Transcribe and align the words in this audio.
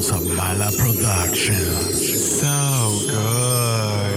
House 0.00 0.12
of 0.12 0.24
Mala 0.34 0.70
Productions. 0.78 2.40
So 2.40 2.48
good. 3.12 4.16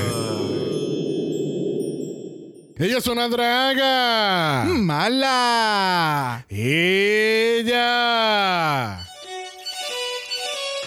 Ella 2.80 3.00
es 3.00 3.08
una 3.08 3.28
draga. 3.28 4.64
¡Mala! 4.64 6.46
Ella. 6.48 7.86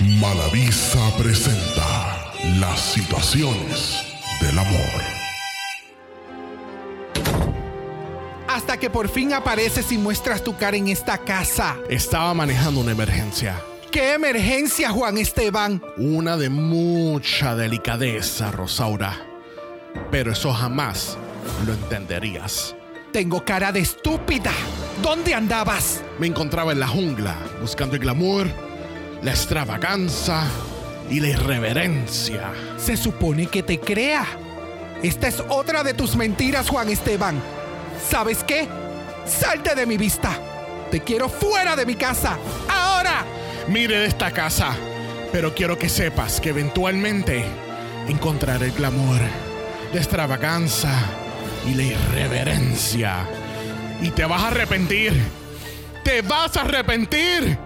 Malavisa 0.00 1.14
presenta 1.18 2.32
las 2.58 2.80
situaciones 2.80 3.98
del 4.40 4.58
amor. 4.58 5.02
Hasta 8.48 8.78
que 8.78 8.88
por 8.88 9.10
fin 9.10 9.34
apareces 9.34 9.92
y 9.92 9.98
muestras 9.98 10.42
tu 10.42 10.56
cara 10.56 10.78
en 10.78 10.88
esta 10.88 11.18
casa. 11.18 11.76
Estaba 11.90 12.32
manejando 12.32 12.80
una 12.80 12.92
emergencia. 12.92 13.62
¿Qué 13.96 14.12
emergencia, 14.12 14.90
Juan 14.90 15.16
Esteban? 15.16 15.82
Una 15.96 16.36
de 16.36 16.50
mucha 16.50 17.56
delicadeza, 17.56 18.50
Rosaura. 18.50 19.16
Pero 20.10 20.32
eso 20.32 20.52
jamás 20.52 21.16
lo 21.64 21.72
entenderías. 21.72 22.76
Tengo 23.10 23.42
cara 23.42 23.72
de 23.72 23.80
estúpida. 23.80 24.52
¿Dónde 25.02 25.32
andabas? 25.32 26.02
Me 26.18 26.26
encontraba 26.26 26.72
en 26.72 26.80
la 26.80 26.88
jungla 26.88 27.38
buscando 27.58 27.94
el 27.94 28.02
glamour, 28.02 28.48
la 29.22 29.30
extravaganza 29.30 30.44
y 31.08 31.18
la 31.18 31.28
irreverencia. 31.28 32.52
Se 32.76 32.98
supone 32.98 33.46
que 33.46 33.62
te 33.62 33.80
crea. 33.80 34.26
Esta 35.02 35.26
es 35.26 35.42
otra 35.48 35.82
de 35.82 35.94
tus 35.94 36.16
mentiras, 36.16 36.68
Juan 36.68 36.90
Esteban. 36.90 37.40
¿Sabes 38.06 38.44
qué? 38.44 38.68
Salte 39.24 39.74
de 39.74 39.86
mi 39.86 39.96
vista. 39.96 40.38
Te 40.90 41.00
quiero 41.00 41.30
fuera 41.30 41.74
de 41.74 41.86
mi 41.86 41.94
casa. 41.94 42.36
Ahora. 42.68 43.35
Mire 43.68 43.98
de 43.98 44.06
esta 44.06 44.30
casa, 44.30 44.76
pero 45.32 45.54
quiero 45.54 45.76
que 45.76 45.88
sepas 45.88 46.40
que 46.40 46.50
eventualmente 46.50 47.44
encontraré 48.08 48.66
el 48.66 48.72
glamour, 48.72 49.20
la 49.92 49.98
extravaganza 49.98 50.94
y 51.66 51.74
la 51.74 51.82
irreverencia. 51.82 53.26
Y 54.00 54.10
te 54.10 54.24
vas 54.24 54.42
a 54.42 54.48
arrepentir. 54.48 55.12
Te 56.04 56.22
vas 56.22 56.56
a 56.56 56.60
arrepentir. 56.60 57.58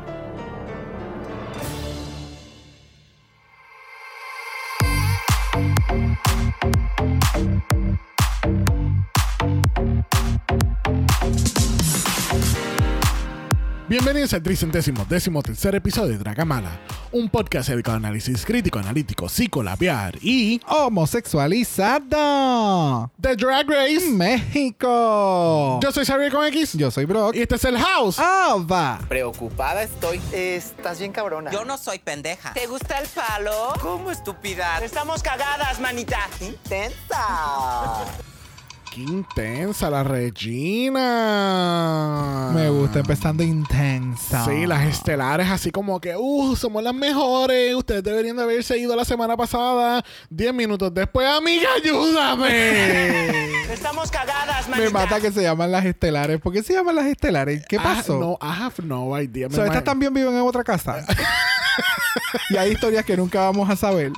Bienvenidos 13.91 14.33
al 14.35 14.43
tricentésimo 14.45 15.05
décimo 15.09 15.43
tercer 15.43 15.75
episodio 15.75 16.13
de 16.13 16.19
Dragamala, 16.19 16.79
un 17.11 17.29
podcast 17.29 17.71
dedicado 17.71 17.97
a 17.97 17.99
análisis 17.99 18.47
crítico, 18.47 18.79
analítico, 18.79 19.29
psicolabiar 19.29 20.15
y 20.23 20.61
Homosexualizado. 20.69 23.11
The 23.21 23.35
Drag 23.35 23.69
Race. 23.69 24.09
México. 24.09 25.81
Yo 25.83 25.91
soy 25.91 26.05
Xavier 26.05 26.31
con 26.31 26.47
X 26.47 26.75
Yo 26.75 26.93
soy 26.93 27.05
Brock. 27.05 27.35
y 27.35 27.43
este 27.43 27.57
es 27.57 27.65
el 27.65 27.79
House. 27.79 28.21
Ava. 28.21 29.01
Preocupada 29.09 29.83
estoy. 29.83 30.21
Estás 30.33 31.01
bien 31.01 31.11
cabrona. 31.11 31.51
Yo 31.51 31.65
no 31.65 31.77
soy 31.77 31.99
pendeja. 31.99 32.53
¿Te 32.53 32.69
gusta 32.69 32.97
el 33.01 33.09
palo? 33.09 33.73
¿Cómo 33.81 34.13
estúpida? 34.13 34.79
Estamos 34.85 35.21
cagadas, 35.21 35.81
manita. 35.81 36.29
Intensa. 36.41 38.07
Qué 38.91 39.03
intensa 39.03 39.89
la 39.89 40.03
Regina. 40.03 41.01
Me 42.53 42.69
gusta 42.71 42.99
empezando 42.99 43.45
intensa. 43.45 44.45
Sí, 44.45 44.67
las 44.67 44.85
estelares 44.85 45.49
así 45.49 45.71
como 45.71 46.01
que, 46.01 46.17
uh, 46.17 46.57
somos 46.57 46.83
las 46.83 46.93
mejores. 46.93 47.73
Ustedes 47.77 48.03
deberían 48.03 48.35
de 48.37 48.43
haberse 48.43 48.77
ido 48.79 48.97
la 48.97 49.05
semana 49.05 49.37
pasada. 49.37 50.05
Diez 50.29 50.53
minutos 50.53 50.93
después, 50.93 51.29
amiga, 51.29 51.69
ayúdame. 51.81 53.63
Estamos 53.73 54.11
cagadas, 54.11 54.69
manita. 54.69 54.89
Me 54.89 54.91
mata 54.91 55.21
que 55.21 55.31
se 55.31 55.43
llaman 55.43 55.71
las 55.71 55.85
estelares. 55.85 56.41
¿Por 56.41 56.53
qué 56.53 56.65
se 56.65 56.73
llaman 56.73 56.97
las 56.97 57.07
estelares? 57.07 57.65
¿Qué 57.69 57.77
pasó? 57.79 58.17
Ah, 58.17 58.19
no, 58.19 58.33
I 58.43 58.51
have 58.65 58.83
no 58.83 59.17
idea. 59.23 59.47
O 59.47 59.51
sea, 59.51 59.61
Me 59.63 59.69
estas 59.69 59.85
también 59.85 60.13
viven 60.13 60.35
en 60.35 60.41
otra 60.41 60.65
casa. 60.65 61.07
y 62.51 62.57
hay 62.57 62.73
historias 62.73 63.05
que 63.05 63.17
nunca 63.17 63.39
vamos 63.43 63.71
a 63.71 63.77
saber. 63.77 64.11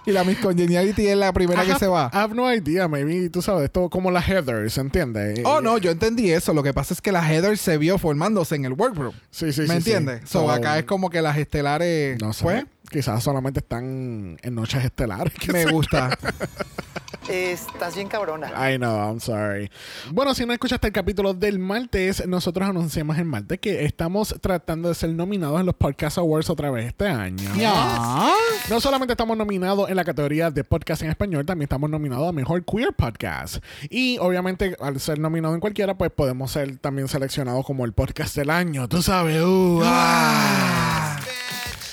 Y 0.06 0.12
la 0.12 0.24
Miss 0.24 0.38
Congeniality 0.38 1.06
es 1.08 1.16
la 1.16 1.32
primera 1.32 1.62
I 1.62 1.66
que 1.66 1.72
have- 1.72 1.78
se 1.78 1.86
va. 1.86 2.10
I 2.12 2.16
have 2.16 2.34
no 2.34 2.52
idea, 2.52 2.88
maybe, 2.88 3.28
tú 3.28 3.42
sabes, 3.42 3.64
esto 3.64 3.88
como 3.90 4.10
las 4.10 4.24
Heathers, 4.26 4.78
¿entiendes? 4.78 5.40
Oh, 5.44 5.60
no, 5.60 5.76
yo 5.78 5.90
entendí 5.90 6.30
eso. 6.32 6.54
Lo 6.54 6.62
que 6.62 6.72
pasa 6.72 6.94
es 6.94 7.00
que 7.02 7.12
la 7.12 7.20
Heather 7.30 7.58
se 7.58 7.76
vio 7.78 7.98
formándose 7.98 8.54
en 8.56 8.64
el 8.64 8.72
workroom. 8.72 9.14
Sí, 9.30 9.52
sí, 9.52 9.60
¿Me 9.62 9.66
sí, 9.68 9.72
entiendes? 9.74 10.20
sí. 10.22 10.26
So, 10.28 10.40
So, 10.40 10.50
acá 10.50 10.78
es 10.78 10.84
como 10.86 11.10
que 11.10 11.20
las 11.20 11.36
estelares. 11.36 12.20
No 12.20 12.32
sé. 12.32 12.44
Pues, 12.44 12.64
Quizás 12.90 13.22
solamente 13.22 13.60
están 13.60 14.36
en 14.42 14.54
noches 14.54 14.84
estelares. 14.84 15.32
me 15.52 15.66
gusta. 15.66 16.10
Estás 17.28 17.94
bien 17.94 18.08
cabrona. 18.08 18.48
I 18.48 18.76
know, 18.76 18.98
I'm 18.98 19.20
sorry. 19.20 19.70
Bueno, 20.10 20.34
si 20.34 20.44
no 20.44 20.52
escuchaste 20.52 20.88
el 20.88 20.92
capítulo 20.92 21.32
del 21.32 21.60
martes, 21.60 22.26
nosotros 22.26 22.68
anunciamos 22.68 23.16
el 23.18 23.24
martes 23.24 23.60
que 23.60 23.84
estamos 23.84 24.34
tratando 24.40 24.88
de 24.88 24.96
ser 24.96 25.10
nominados 25.10 25.60
en 25.60 25.66
los 25.66 25.76
Podcast 25.76 26.18
Awards 26.18 26.50
otra 26.50 26.72
vez 26.72 26.86
este 26.86 27.06
año. 27.06 27.54
ya. 27.56 28.32
No 28.68 28.80
solamente 28.80 29.12
estamos 29.12 29.36
nominados 29.36 29.88
en 29.88 29.94
la 29.94 30.04
categoría 30.04 30.50
de 30.50 30.64
podcast 30.64 31.02
en 31.02 31.10
español, 31.10 31.46
también 31.46 31.66
estamos 31.66 31.88
nominados 31.88 32.28
a 32.28 32.32
Mejor 32.32 32.64
Queer 32.64 32.92
Podcast. 32.94 33.62
Y 33.88 34.18
obviamente, 34.18 34.76
al 34.80 34.98
ser 34.98 35.20
nominado 35.20 35.54
en 35.54 35.60
cualquiera, 35.60 35.96
pues 35.96 36.10
podemos 36.10 36.50
ser 36.50 36.78
también 36.78 37.06
seleccionados 37.06 37.64
como 37.64 37.84
el 37.84 37.92
podcast 37.92 38.34
del 38.34 38.50
año. 38.50 38.88
Tú 38.88 39.02
sabes. 39.02 39.40
uh, 39.40 39.82
ah. 39.84 40.79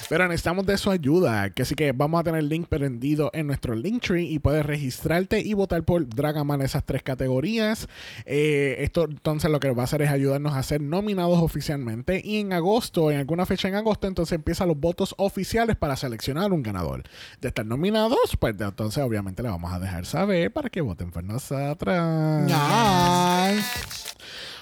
Pero 0.10 0.28
necesitamos 0.28 0.66
de 0.66 0.78
su 0.78 0.90
ayuda, 0.90 1.50
que 1.50 1.64
así 1.64 1.76
que 1.76 1.92
vamos 1.92 2.20
a 2.20 2.24
tener 2.24 2.40
el 2.40 2.50
link 2.50 2.68
prendido 2.68 3.30
en 3.34 3.48
nuestro 3.48 3.76
Linktree 3.76 4.24
y 4.24 4.40
puedes 4.40 4.66
registrarte 4.66 5.42
y 5.42 5.54
votar 5.54 5.84
por 5.84 6.08
Dragaman 6.08 6.62
esas 6.62 6.86
tres 6.86 7.04
categorías. 7.04 7.88
Eh, 8.26 8.78
esto 8.80 9.06
entonces 9.10 9.52
lo 9.52 9.60
que 9.60 9.72
va 9.72 9.84
a 9.84 9.86
hacer 9.86 10.02
es 10.02 10.10
ayudarnos 10.10 10.54
a 10.54 10.64
ser 10.64 10.82
nominados 10.82 11.40
oficialmente 11.40 12.22
y 12.24 12.40
en 12.40 12.54
agosto, 12.54 13.12
en 13.12 13.20
alguna 13.20 13.46
fecha 13.46 13.68
en 13.68 13.76
agosto, 13.76 14.08
entonces 14.08 14.36
empiezan 14.36 14.70
los 14.70 14.80
votos 14.80 15.14
oficiales 15.18 15.76
para 15.76 15.96
seleccionar 15.98 16.54
un 16.54 16.64
ganador. 16.64 17.04
De 17.42 17.50
estar 17.50 17.66
nominados, 17.66 18.38
pues 18.40 18.56
entonces 18.60 19.04
obviamente 19.04 19.44
le 19.44 19.50
vamos 19.50 19.74
a 19.74 19.80
dejar 19.80 20.06
saber 20.06 20.52
para 20.52 20.70
que 20.70 20.82
voten 20.82 21.12
por 21.12 21.24
nosotros. 21.24 21.96
Ay. 21.98 23.60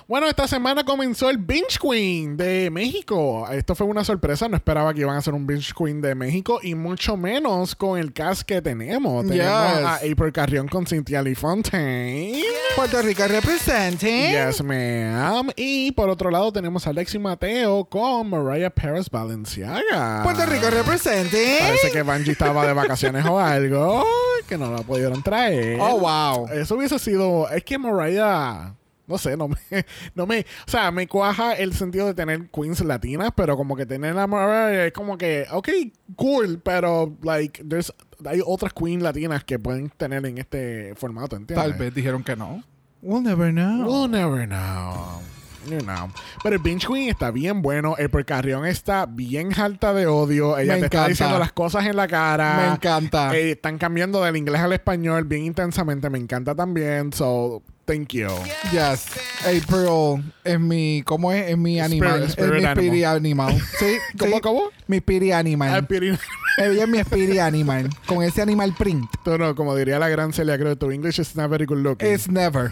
Bueno, 0.08 0.28
esta 0.28 0.48
semana 0.48 0.84
comenzó 0.84 1.32
el 1.32 1.40
Binge 1.40 1.80
Queen 1.82 2.38
de 2.38 2.70
México. 2.70 3.48
Esto 3.50 3.74
fue 3.74 3.88
una 3.88 4.04
sorpresa. 4.04 4.48
No 4.48 4.56
esperaba 4.56 4.94
que 4.94 5.00
iban 5.02 5.16
a 5.16 5.18
hacer 5.18 5.34
un 5.34 5.48
Binge 5.48 5.74
Queen 5.76 6.00
de 6.00 6.14
México 6.14 6.60
y 6.62 6.76
mucho 6.76 7.18
menos 7.18 7.74
con 7.76 7.98
el 7.98 8.14
cast 8.14 8.44
que 8.44 8.62
tenemos. 8.62 9.26
Tenemos 9.26 9.74
Yes. 9.78 9.84
a 9.84 9.96
April 9.96 10.32
Carrión 10.32 10.68
con 10.68 10.86
Cynthia 10.86 11.24
Lee 11.24 11.34
Fontaine. 11.34 12.40
Puerto 12.76 13.02
Rico 13.02 13.24
representing. 13.28 14.30
Yes, 14.30 14.64
ma'am. 14.64 15.50
Y 15.56 15.92
por 15.94 16.08
otro 16.12 16.30
lado 16.30 16.54
tenemos 16.54 16.86
a 16.86 16.92
Alexi 16.92 17.18
Mateo 17.18 17.86
con 17.86 18.30
Mariah 18.30 18.70
Perez 18.70 19.10
Valenciaga. 19.10 20.22
Puerto 20.22 20.46
Rico 20.46 20.70
representing. 20.70 21.58
Parece 21.62 21.90
que 21.92 22.04
Bungie 22.04 22.34
estaba 22.34 22.68
de 22.68 22.74
vacaciones 22.74 23.26
o 23.26 23.40
algo 23.40 24.06
que 24.48 24.56
no 24.56 24.72
la 24.72 24.84
pudieron 24.84 25.24
traer. 25.24 25.80
Oh, 25.82 25.98
wow. 25.98 26.48
Eso 26.50 26.76
hubiese 26.76 27.00
sido. 27.00 27.50
Es 27.50 27.64
que 27.64 27.80
Mariah. 27.80 28.76
No 29.08 29.18
sé, 29.18 29.38
no 29.38 29.48
me, 29.48 29.58
no 30.16 30.26
me. 30.26 30.40
O 30.42 30.72
sea, 30.72 30.92
me 30.92 31.08
cuaja 31.08 31.54
el 31.54 31.74
sentido 31.74 32.08
de 32.08 32.14
tener 32.14 32.50
queens 32.50 32.84
latinas, 32.84 33.32
pero 33.36 33.56
como 33.56 33.76
que 33.76 33.86
tener 33.86 34.18
a 34.18 34.28
Mariah 34.28 34.88
es 34.88 34.94
como 34.94 35.18
que. 35.18 35.46
Ok, 35.52 35.70
cool, 36.16 36.60
pero, 36.64 37.16
like, 37.22 37.64
there's, 37.64 37.94
hay 38.26 38.42
otras 38.46 38.74
queens 38.74 39.04
latinas 39.04 39.44
que 39.44 39.60
pueden 39.60 39.90
tener 39.90 40.26
en 40.26 40.38
este 40.38 40.94
formato, 40.96 41.36
¿entiendes? 41.36 41.64
Tal 41.64 41.78
vez 41.78 41.94
dijeron 41.94 42.24
que 42.24 42.36
no. 42.36 42.64
We'll 43.02 43.22
never 43.22 43.52
know. 43.52 43.86
We'll 43.86 44.10
never 44.10 44.48
know. 44.48 45.22
You 45.70 45.80
know. 45.80 46.12
Pero 46.44 46.56
el 46.56 46.62
Binge 46.62 46.88
Queen 46.88 47.10
está 47.10 47.32
bien 47.32 47.62
bueno. 47.62 47.96
El 47.98 48.10
Carrión 48.26 48.66
está 48.66 49.06
bien 49.06 49.52
alta 49.60 49.94
de 49.94 50.08
odio. 50.08 50.58
Ella 50.58 50.74
Me 50.74 50.79
te 50.82 50.85
está 50.85 51.08
diciendo 51.08 51.40
las 51.40 51.52
cosas 51.53 51.85
en 51.85 51.96
la 51.96 52.08
cara. 52.08 52.58
Me 52.58 52.74
encanta. 52.74 53.35
Eh, 53.35 53.52
están 53.52 53.78
cambiando 53.78 54.24
del 54.24 54.35
inglés 54.35 54.62
al 54.62 54.74
español 54.74 55.26
bien 55.26 55.44
intensamente. 55.44 56.09
Me 56.09 56.20
encanta 56.20 56.56
también. 56.56 57.14
So, 57.14 57.64
thank 57.85 58.09
you. 58.14 58.28
Yes. 58.72 59.05
April 59.41 60.23
es 60.43 60.59
mi. 60.59 61.03
¿Cómo 61.05 61.32
es? 61.32 61.49
Es 61.52 61.58
mi 61.58 61.79
animal. 61.79 62.23
spirit 62.23 62.53
es 62.53 62.61
mi 62.61 62.66
animal. 62.66 62.85
spirit 62.85 63.05
animal. 63.05 63.61
Sí. 63.79 63.97
¿Cómo, 64.17 64.35
sí. 64.35 64.41
cómo? 64.41 64.61
Mi 64.87 64.97
spirit 64.97 65.34
Ah, 65.34 65.40
animal. 65.40 65.87
Piri- 65.87 66.20
Ella 66.58 66.84
es 66.84 66.90
mi 66.90 66.99
spirit 66.99 67.40
animal. 67.40 67.90
Con 68.08 68.23
ese 68.23 68.41
animal 68.41 68.73
print. 68.78 69.09
Tú 69.23 69.37
no, 69.37 69.55
como 69.55 69.76
diría 69.76 69.99
la 69.99 70.08
gran 70.08 70.32
Celia 70.32 70.58
Cruz, 70.58 70.78
tu 70.79 70.90
English 70.91 71.20
is 71.20 71.35
not 71.35 71.49
very 71.49 71.66
good 71.66 71.79
looking. 71.79 72.11
It's 72.11 72.29
never. 72.29 72.70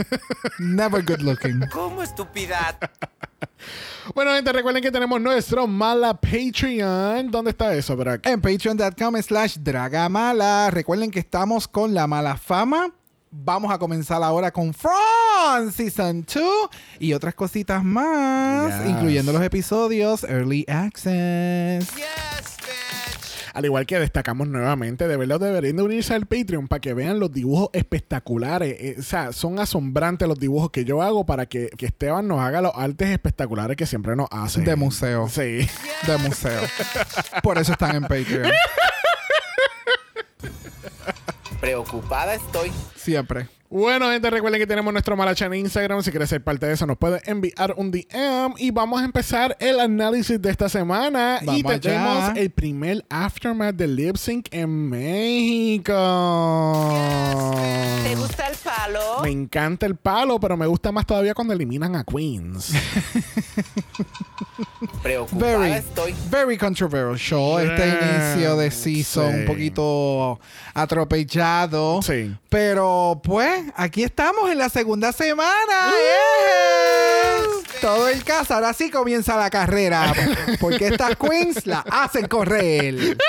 never 0.59 1.03
good 1.03 1.21
looking. 1.21 1.59
¿Cómo 1.71 2.01
estúpida? 2.01 2.77
Bueno, 4.15 4.31
gente, 4.35 4.51
recuerden 4.53 4.81
que 4.83 4.91
tenemos 4.91 5.19
nuestro 5.19 5.67
Mala 5.67 6.13
Patreon. 6.13 7.29
¿Dónde 7.31 7.51
está 7.51 7.73
eso, 7.75 7.95
Brack? 7.95 8.25
En 8.25 8.41
patreon.com 8.41 9.21
slash 9.21 9.57
dragamala. 9.59 10.69
Recuerden 10.71 11.11
que 11.11 11.19
estamos 11.19 11.67
con 11.67 11.93
la 11.93 12.07
mala 12.07 12.37
fama. 12.37 12.89
Vamos 13.35 13.71
a 13.73 13.79
comenzar 13.79 14.21
ahora 14.21 14.51
con 14.51 14.73
From 14.75 15.71
Season 15.75 16.23
2 16.31 16.43
y 16.99 17.13
otras 17.13 17.33
cositas 17.33 17.83
más, 17.83 18.81
Yes. 18.81 18.89
incluyendo 18.91 19.33
los 19.33 19.41
episodios 19.41 20.23
Early 20.23 20.65
Access. 20.69 21.87
Yes, 21.95 22.57
bitch. 22.57 23.51
Al 23.55 23.65
igual 23.65 23.87
que 23.87 23.97
destacamos 23.99 24.47
nuevamente, 24.47 25.07
de 25.07 25.17
verdad 25.17 25.39
deberían 25.39 25.77
de 25.77 25.81
unirse 25.83 26.13
al 26.13 26.27
Patreon 26.27 26.67
para 26.67 26.79
que 26.79 26.93
vean 26.93 27.19
los 27.19 27.31
dibujos 27.31 27.69
espectaculares. 27.73 28.75
Eh, 28.79 28.95
o 28.99 29.01
sea, 29.01 29.33
son 29.33 29.57
asombrantes 29.57 30.27
los 30.27 30.39
dibujos 30.39 30.69
que 30.69 30.85
yo 30.85 31.01
hago 31.01 31.25
para 31.25 31.47
que, 31.47 31.69
que 31.75 31.87
Esteban 31.87 32.27
nos 32.27 32.39
haga 32.39 32.61
los 32.61 32.71
artes 32.75 33.09
espectaculares 33.09 33.75
que 33.77 33.87
siempre 33.87 34.15
nos 34.15 34.27
hace. 34.31 34.61
De 34.61 34.75
museo. 34.75 35.27
Sí. 35.27 35.67
De 36.05 36.17
museo. 36.19 36.61
Por 37.41 37.57
eso 37.57 37.71
están 37.71 37.95
en 37.95 38.03
Patreon. 38.03 38.51
Preocupada 41.63 42.35
estoy. 42.35 42.73
Siempre. 42.93 43.47
Bueno, 43.69 44.09
gente, 44.11 44.29
recuerden 44.29 44.59
que 44.59 44.67
tenemos 44.67 44.91
nuestro 44.91 45.15
Malacha 45.15 45.45
en 45.45 45.53
Instagram. 45.53 46.03
Si 46.03 46.11
quieres 46.11 46.27
ser 46.27 46.43
parte 46.43 46.65
de 46.65 46.73
eso, 46.73 46.85
nos 46.85 46.97
puedes 46.97 47.25
enviar 47.25 47.73
un 47.77 47.89
DM. 47.89 48.55
Y 48.57 48.71
vamos 48.71 49.01
a 49.01 49.05
empezar 49.05 49.55
el 49.61 49.79
análisis 49.79 50.41
de 50.41 50.49
esta 50.49 50.67
semana. 50.67 51.39
y 51.41 51.63
tenemos 51.63 52.23
allá. 52.31 52.33
el 52.35 52.49
primer 52.49 53.05
aftermath 53.09 53.75
de 53.75 53.87
Lip 53.87 54.17
Sync 54.17 54.47
en 54.51 54.89
México. 54.89 55.93
¿Te 58.03 58.13
gusta 58.15 58.47
el 58.49 58.57
palo? 58.57 59.21
Me 59.23 59.31
encanta 59.31 59.85
el 59.85 59.95
palo, 59.95 60.41
pero 60.41 60.57
me 60.57 60.67
gusta 60.67 60.91
más 60.91 61.05
todavía 61.05 61.33
cuando 61.33 61.53
eliminan 61.53 61.95
a 61.95 62.03
Queens. 62.03 62.73
Preocupada 65.03 65.57
Very, 65.59 65.71
estoy. 65.73 66.15
very 66.29 66.57
controversial. 66.57 67.59
Este 67.59 67.85
Yeah. 67.85 68.33
inicio 68.33 68.55
de 68.57 68.71
season 68.71 69.31
Sí. 69.33 69.39
un 69.41 69.45
poquito 69.45 70.39
atropellado. 70.73 72.01
Sí. 72.01 72.33
Pero 72.49 73.19
pues, 73.23 73.65
aquí 73.75 74.03
estamos 74.03 74.49
en 74.49 74.57
la 74.57 74.69
segunda 74.69 75.11
semana. 75.11 75.91
Yes. 75.91 77.81
Todo 77.81 78.07
el 78.07 78.23
caso. 78.23 78.53
Ahora 78.53 78.71
sí 78.73 78.89
comienza 78.89 79.35
la 79.35 79.49
carrera. 79.49 80.13
Porque 80.61 80.87
estas 80.87 81.17
queens 81.17 81.67
la 81.67 81.83
hacen 81.91 82.27
correr. 82.27 83.17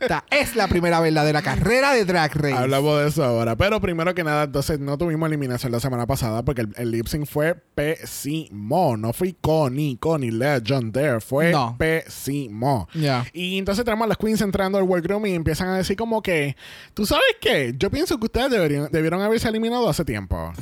Esta 0.00 0.24
es 0.30 0.56
la 0.56 0.68
primera 0.68 1.00
verdadera 1.00 1.42
carrera 1.42 1.92
de 1.94 2.04
Drag 2.04 2.34
Race. 2.34 2.54
Hablamos 2.54 3.00
de 3.00 3.08
eso 3.08 3.24
ahora. 3.24 3.56
Pero 3.56 3.80
primero 3.80 4.14
que 4.14 4.24
nada, 4.24 4.44
entonces 4.44 4.78
no 4.80 4.96
tuvimos 4.98 5.28
eliminación 5.28 5.72
la 5.72 5.80
semana 5.80 6.06
pasada 6.06 6.42
porque 6.44 6.62
el, 6.62 6.72
el 6.76 6.90
lip 6.90 7.06
sync 7.06 7.26
fue 7.26 7.54
pésimo. 7.54 8.96
No 8.96 9.12
fue 9.12 9.34
Connie, 9.40 9.96
Connie 9.98 10.30
Legend 10.30 10.92
there. 10.92 11.20
Fue 11.20 11.52
No. 11.52 11.76
pésimo. 11.78 12.88
Ya. 12.94 13.24
Y 13.32 13.58
entonces 13.58 13.84
tenemos 13.84 14.04
a 14.04 14.08
las 14.08 14.18
queens 14.18 14.40
entrando 14.40 14.78
al 14.78 14.84
workroom 14.84 15.26
y 15.26 15.34
empiezan 15.34 15.68
a 15.68 15.76
decir 15.76 15.96
como 15.96 16.22
que, 16.22 16.56
¿tú 16.94 17.06
sabes 17.06 17.36
qué? 17.40 17.74
Yo 17.78 17.90
pienso 17.90 18.18
que 18.18 18.26
ustedes 18.26 18.50
deberían, 18.50 18.88
debieron 18.90 19.20
haberse 19.22 19.48
eliminado 19.48 19.88
hace 19.88 20.04
tiempo. 20.04 20.52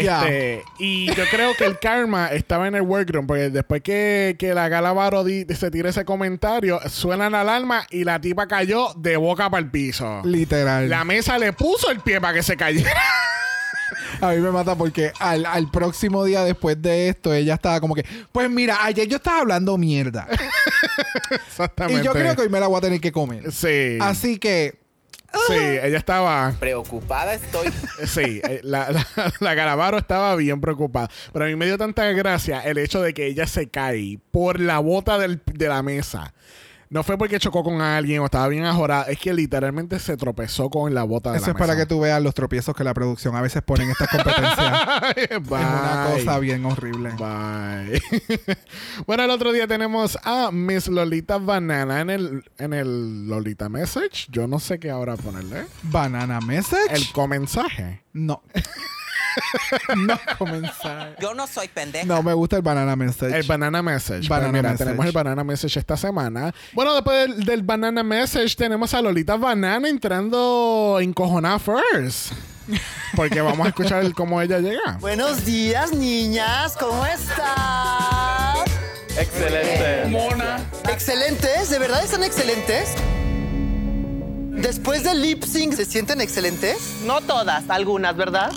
Este, 0.00 0.62
y 0.78 1.06
yo 1.14 1.24
creo 1.30 1.54
que 1.54 1.64
el 1.64 1.78
karma 1.78 2.28
estaba 2.28 2.68
en 2.68 2.74
el 2.74 2.82
workroom, 2.82 3.26
porque 3.26 3.50
después 3.50 3.82
que, 3.82 4.36
que 4.38 4.54
la 4.54 4.68
Galavaro 4.68 5.24
di- 5.24 5.44
se 5.54 5.70
tira 5.70 5.90
ese 5.90 6.04
comentario, 6.04 6.80
suena 6.88 7.28
la 7.30 7.42
alarma 7.42 7.86
y 7.90 8.04
la 8.04 8.20
tipa 8.20 8.46
cayó 8.46 8.92
de 8.96 9.16
boca 9.16 9.50
para 9.50 9.62
el 9.62 9.70
piso. 9.70 10.22
Literal. 10.24 10.88
La 10.88 11.04
mesa 11.04 11.38
le 11.38 11.52
puso 11.52 11.90
el 11.90 12.00
pie 12.00 12.20
para 12.20 12.34
que 12.34 12.42
se 12.42 12.56
cayera. 12.56 12.92
A 14.20 14.30
mí 14.30 14.36
me 14.38 14.50
mata 14.50 14.76
porque 14.76 15.12
al, 15.18 15.44
al 15.46 15.70
próximo 15.70 16.24
día 16.24 16.44
después 16.44 16.80
de 16.80 17.08
esto, 17.08 17.32
ella 17.34 17.54
estaba 17.54 17.80
como 17.80 17.94
que, 17.94 18.04
pues 18.30 18.48
mira, 18.48 18.78
ayer 18.84 19.08
yo 19.08 19.16
estaba 19.16 19.40
hablando 19.40 19.76
mierda. 19.78 20.28
Exactamente. 21.30 22.00
y 22.02 22.04
yo 22.04 22.12
creo 22.12 22.34
que 22.36 22.42
hoy 22.42 22.48
me 22.48 22.60
la 22.60 22.66
voy 22.66 22.78
a 22.78 22.80
tener 22.80 23.00
que 23.00 23.12
comer. 23.12 23.50
Sí. 23.52 23.98
Así 24.00 24.38
que, 24.38 24.74
Sí, 25.48 25.54
ella 25.54 25.98
estaba. 25.98 26.54
Preocupada 26.60 27.34
estoy. 27.34 27.68
Sí, 28.06 28.40
eh, 28.44 28.60
la, 28.62 28.90
la, 29.16 29.32
la 29.40 29.54
Galavaro 29.54 29.98
estaba 29.98 30.36
bien 30.36 30.60
preocupada. 30.60 31.08
Pero 31.32 31.44
a 31.44 31.48
mí 31.48 31.56
me 31.56 31.66
dio 31.66 31.78
tanta 31.78 32.04
gracia 32.12 32.60
el 32.60 32.78
hecho 32.78 33.00
de 33.02 33.14
que 33.14 33.26
ella 33.26 33.46
se 33.46 33.68
cae 33.68 34.18
por 34.30 34.60
la 34.60 34.78
bota 34.78 35.18
del- 35.18 35.40
de 35.46 35.68
la 35.68 35.82
mesa. 35.82 36.32
No 36.92 37.02
fue 37.02 37.16
porque 37.16 37.38
chocó 37.38 37.64
con 37.64 37.80
alguien 37.80 38.20
o 38.20 38.26
estaba 38.26 38.46
bien 38.48 38.66
ajorada. 38.66 39.04
Es 39.04 39.18
que 39.18 39.32
literalmente 39.32 39.98
se 39.98 40.14
tropezó 40.18 40.68
con 40.68 40.92
la 40.92 41.04
bota 41.04 41.32
de 41.32 41.38
eso 41.38 41.46
la 41.46 41.52
es 41.52 41.58
para 41.58 41.74
que 41.74 41.86
tú 41.86 42.00
veas 42.00 42.22
los 42.22 42.34
tropiezos 42.34 42.76
que 42.76 42.84
la 42.84 42.92
producción 42.92 43.34
a 43.34 43.40
veces 43.40 43.62
pone 43.62 43.84
en 43.84 43.92
estas 43.92 44.10
competencias. 44.10 44.56
es 45.16 45.40
una 45.48 46.08
cosa 46.12 46.38
bien 46.38 46.66
horrible. 46.66 47.12
Bye. 47.12 48.02
bueno, 49.06 49.24
el 49.24 49.30
otro 49.30 49.52
día 49.52 49.66
tenemos 49.66 50.18
a 50.22 50.50
Miss 50.52 50.88
Lolita 50.88 51.38
Banana 51.38 52.02
en 52.02 52.10
el, 52.10 52.44
en 52.58 52.74
el 52.74 53.26
Lolita 53.26 53.70
Message. 53.70 54.26
Yo 54.30 54.46
no 54.46 54.58
sé 54.58 54.78
qué 54.78 54.90
ahora 54.90 55.16
ponerle. 55.16 55.64
Banana 55.84 56.42
Message. 56.42 56.94
El 56.94 57.10
comensaje. 57.12 58.02
No. 58.12 58.42
no 59.96 60.18
comenzar. 60.38 61.16
Yo 61.20 61.34
no 61.34 61.46
soy 61.46 61.68
pendeja. 61.68 62.04
No 62.06 62.22
me 62.22 62.32
gusta 62.34 62.56
el 62.56 62.62
Banana 62.62 62.96
Message. 62.96 63.36
El 63.36 63.46
Banana 63.46 63.82
Message. 63.82 64.28
Banana 64.28 64.50
Pues 64.50 64.52
mira, 64.62 64.70
Message. 64.70 64.84
tenemos 64.84 65.06
el 65.06 65.12
Banana 65.12 65.44
Message 65.44 65.78
esta 65.78 65.96
semana. 65.96 66.52
Bueno, 66.72 66.94
después 66.94 67.28
del, 67.28 67.44
del 67.44 67.62
Banana 67.62 68.02
Message 68.02 68.56
tenemos 68.56 68.92
a 68.94 69.02
Lolita 69.02 69.36
Banana 69.36 69.88
entrando 69.88 70.98
encojonada 71.00 71.58
first. 71.58 72.32
Porque 73.16 73.40
vamos 73.40 73.66
a 73.66 73.68
escuchar 73.70 74.04
el 74.04 74.14
cómo 74.14 74.40
ella 74.40 74.58
llega. 74.60 74.96
Buenos 75.00 75.44
días, 75.44 75.92
niñas. 75.92 76.76
¿Cómo 76.78 77.04
están? 77.04 78.56
Excelente. 79.18 80.16
¿Excelentes? 80.90 81.70
¿De 81.70 81.78
verdad 81.78 82.02
están 82.04 82.22
excelentes? 82.24 82.94
Después 84.54 85.02
del 85.02 85.20
lip 85.22 85.42
sync, 85.44 85.74
¿se 85.74 85.84
sienten 85.84 86.20
excelentes? 86.20 86.76
No 87.04 87.20
todas, 87.20 87.68
algunas, 87.68 88.16
¿verdad? 88.16 88.52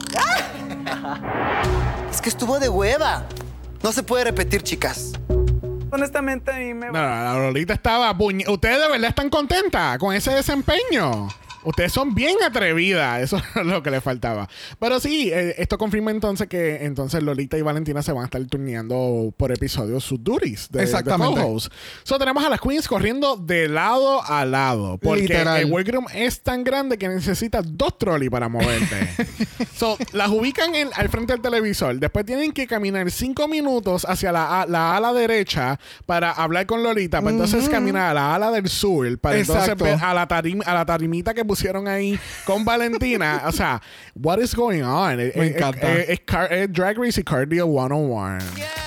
Es 2.11 2.21
que 2.21 2.29
estuvo 2.29 2.59
de 2.59 2.69
hueva. 2.69 3.23
No 3.83 3.91
se 3.91 4.03
puede 4.03 4.23
repetir, 4.25 4.63
chicas. 4.63 5.11
Honestamente, 5.91 6.51
a 6.51 6.57
mí 6.57 6.73
me... 6.73 6.87
No, 6.87 6.93
no, 6.93 6.99
la 6.99 7.33
Lolita 7.35 7.73
estaba 7.73 8.13
puñ- 8.17 8.47
Ustedes 8.49 8.79
de 8.81 8.87
verdad 8.89 9.09
están 9.09 9.29
contentas 9.29 9.97
con 9.97 10.13
ese 10.13 10.31
desempeño. 10.31 11.27
Ustedes 11.65 11.91
son 11.91 12.13
bien 12.15 12.35
atrevidas. 12.45 13.21
Eso 13.23 13.37
es 13.37 13.65
lo 13.65 13.81
que 13.83 13.91
les 13.91 14.03
faltaba. 14.03 14.47
Pero 14.79 14.99
sí, 14.99 15.29
eh, 15.33 15.55
esto 15.57 15.77
confirma 15.77 16.11
entonces 16.11 16.47
que 16.47 16.85
entonces 16.85 17.21
Lolita 17.23 17.57
y 17.57 17.61
Valentina 17.61 18.01
se 18.01 18.11
van 18.11 18.21
a 18.23 18.25
estar 18.25 18.43
turneando 18.45 19.33
por 19.35 19.51
episodio 19.51 19.99
sus 19.99 20.23
duties 20.23 20.67
de, 20.71 20.83
Exactamente. 20.83 21.39
de. 21.41 21.59
So 22.03 22.17
tenemos 22.19 22.43
a 22.45 22.49
las 22.49 22.61
queens 22.61 22.87
corriendo 22.87 23.35
de 23.37 23.67
lado 23.67 24.21
a 24.23 24.45
lado. 24.45 24.97
Porque 24.97 25.21
Literal. 25.23 25.57
el 25.61 25.71
workroom 25.71 26.05
es 26.13 26.41
tan 26.41 26.63
grande 26.63 26.97
que 26.97 27.07
necesita 27.07 27.61
dos 27.63 27.97
trolleys 27.97 28.29
para 28.31 28.47
moverte. 28.47 29.09
so, 29.75 29.97
las 30.13 30.29
ubican 30.29 30.75
en- 30.75 30.89
al 30.95 31.09
frente 31.09 31.33
del 31.33 31.41
televisor. 31.41 31.95
Después 31.99 32.25
tienen 32.25 32.51
que 32.51 32.67
caminar 32.67 33.09
cinco 33.11 33.47
minutos 33.47 34.05
hacia 34.07 34.31
la, 34.31 34.61
a- 34.61 34.65
la 34.67 34.95
ala 34.95 35.13
derecha 35.13 35.79
para 36.05 36.31
hablar 36.31 36.65
con 36.65 36.83
Lolita. 36.83 37.19
Para 37.21 37.31
entonces 37.31 37.67
caminar 37.69 38.11
a 38.11 38.13
la 38.13 38.35
ala 38.35 38.51
del 38.51 38.69
sur. 38.69 39.17
Para 39.19 39.37
entonces 39.37 39.63
Exacto. 39.63 39.83
ver 39.85 39.97
a 40.01 40.13
la, 40.13 40.27
tarim- 40.27 40.63
a 40.65 40.73
la 40.73 40.85
tarimita 40.85 41.33
que 41.33 41.43
pusieron 41.43 41.54
ahí 41.87 42.19
con 42.45 42.63
Valentina. 42.65 43.43
o 43.45 43.51
sea, 43.51 43.81
what 44.15 44.39
is 44.39 44.55
going 44.55 44.81
on? 44.83 45.17
Me 45.17 45.25
eh, 45.27 45.31
encanta. 45.55 45.91
es 45.93 46.19
car- 46.21 46.51
es 46.51 46.71
Drag 46.71 46.97
Race 46.97 47.21
y 47.21 47.23
Cardio 47.23 47.65
101. 47.65 48.84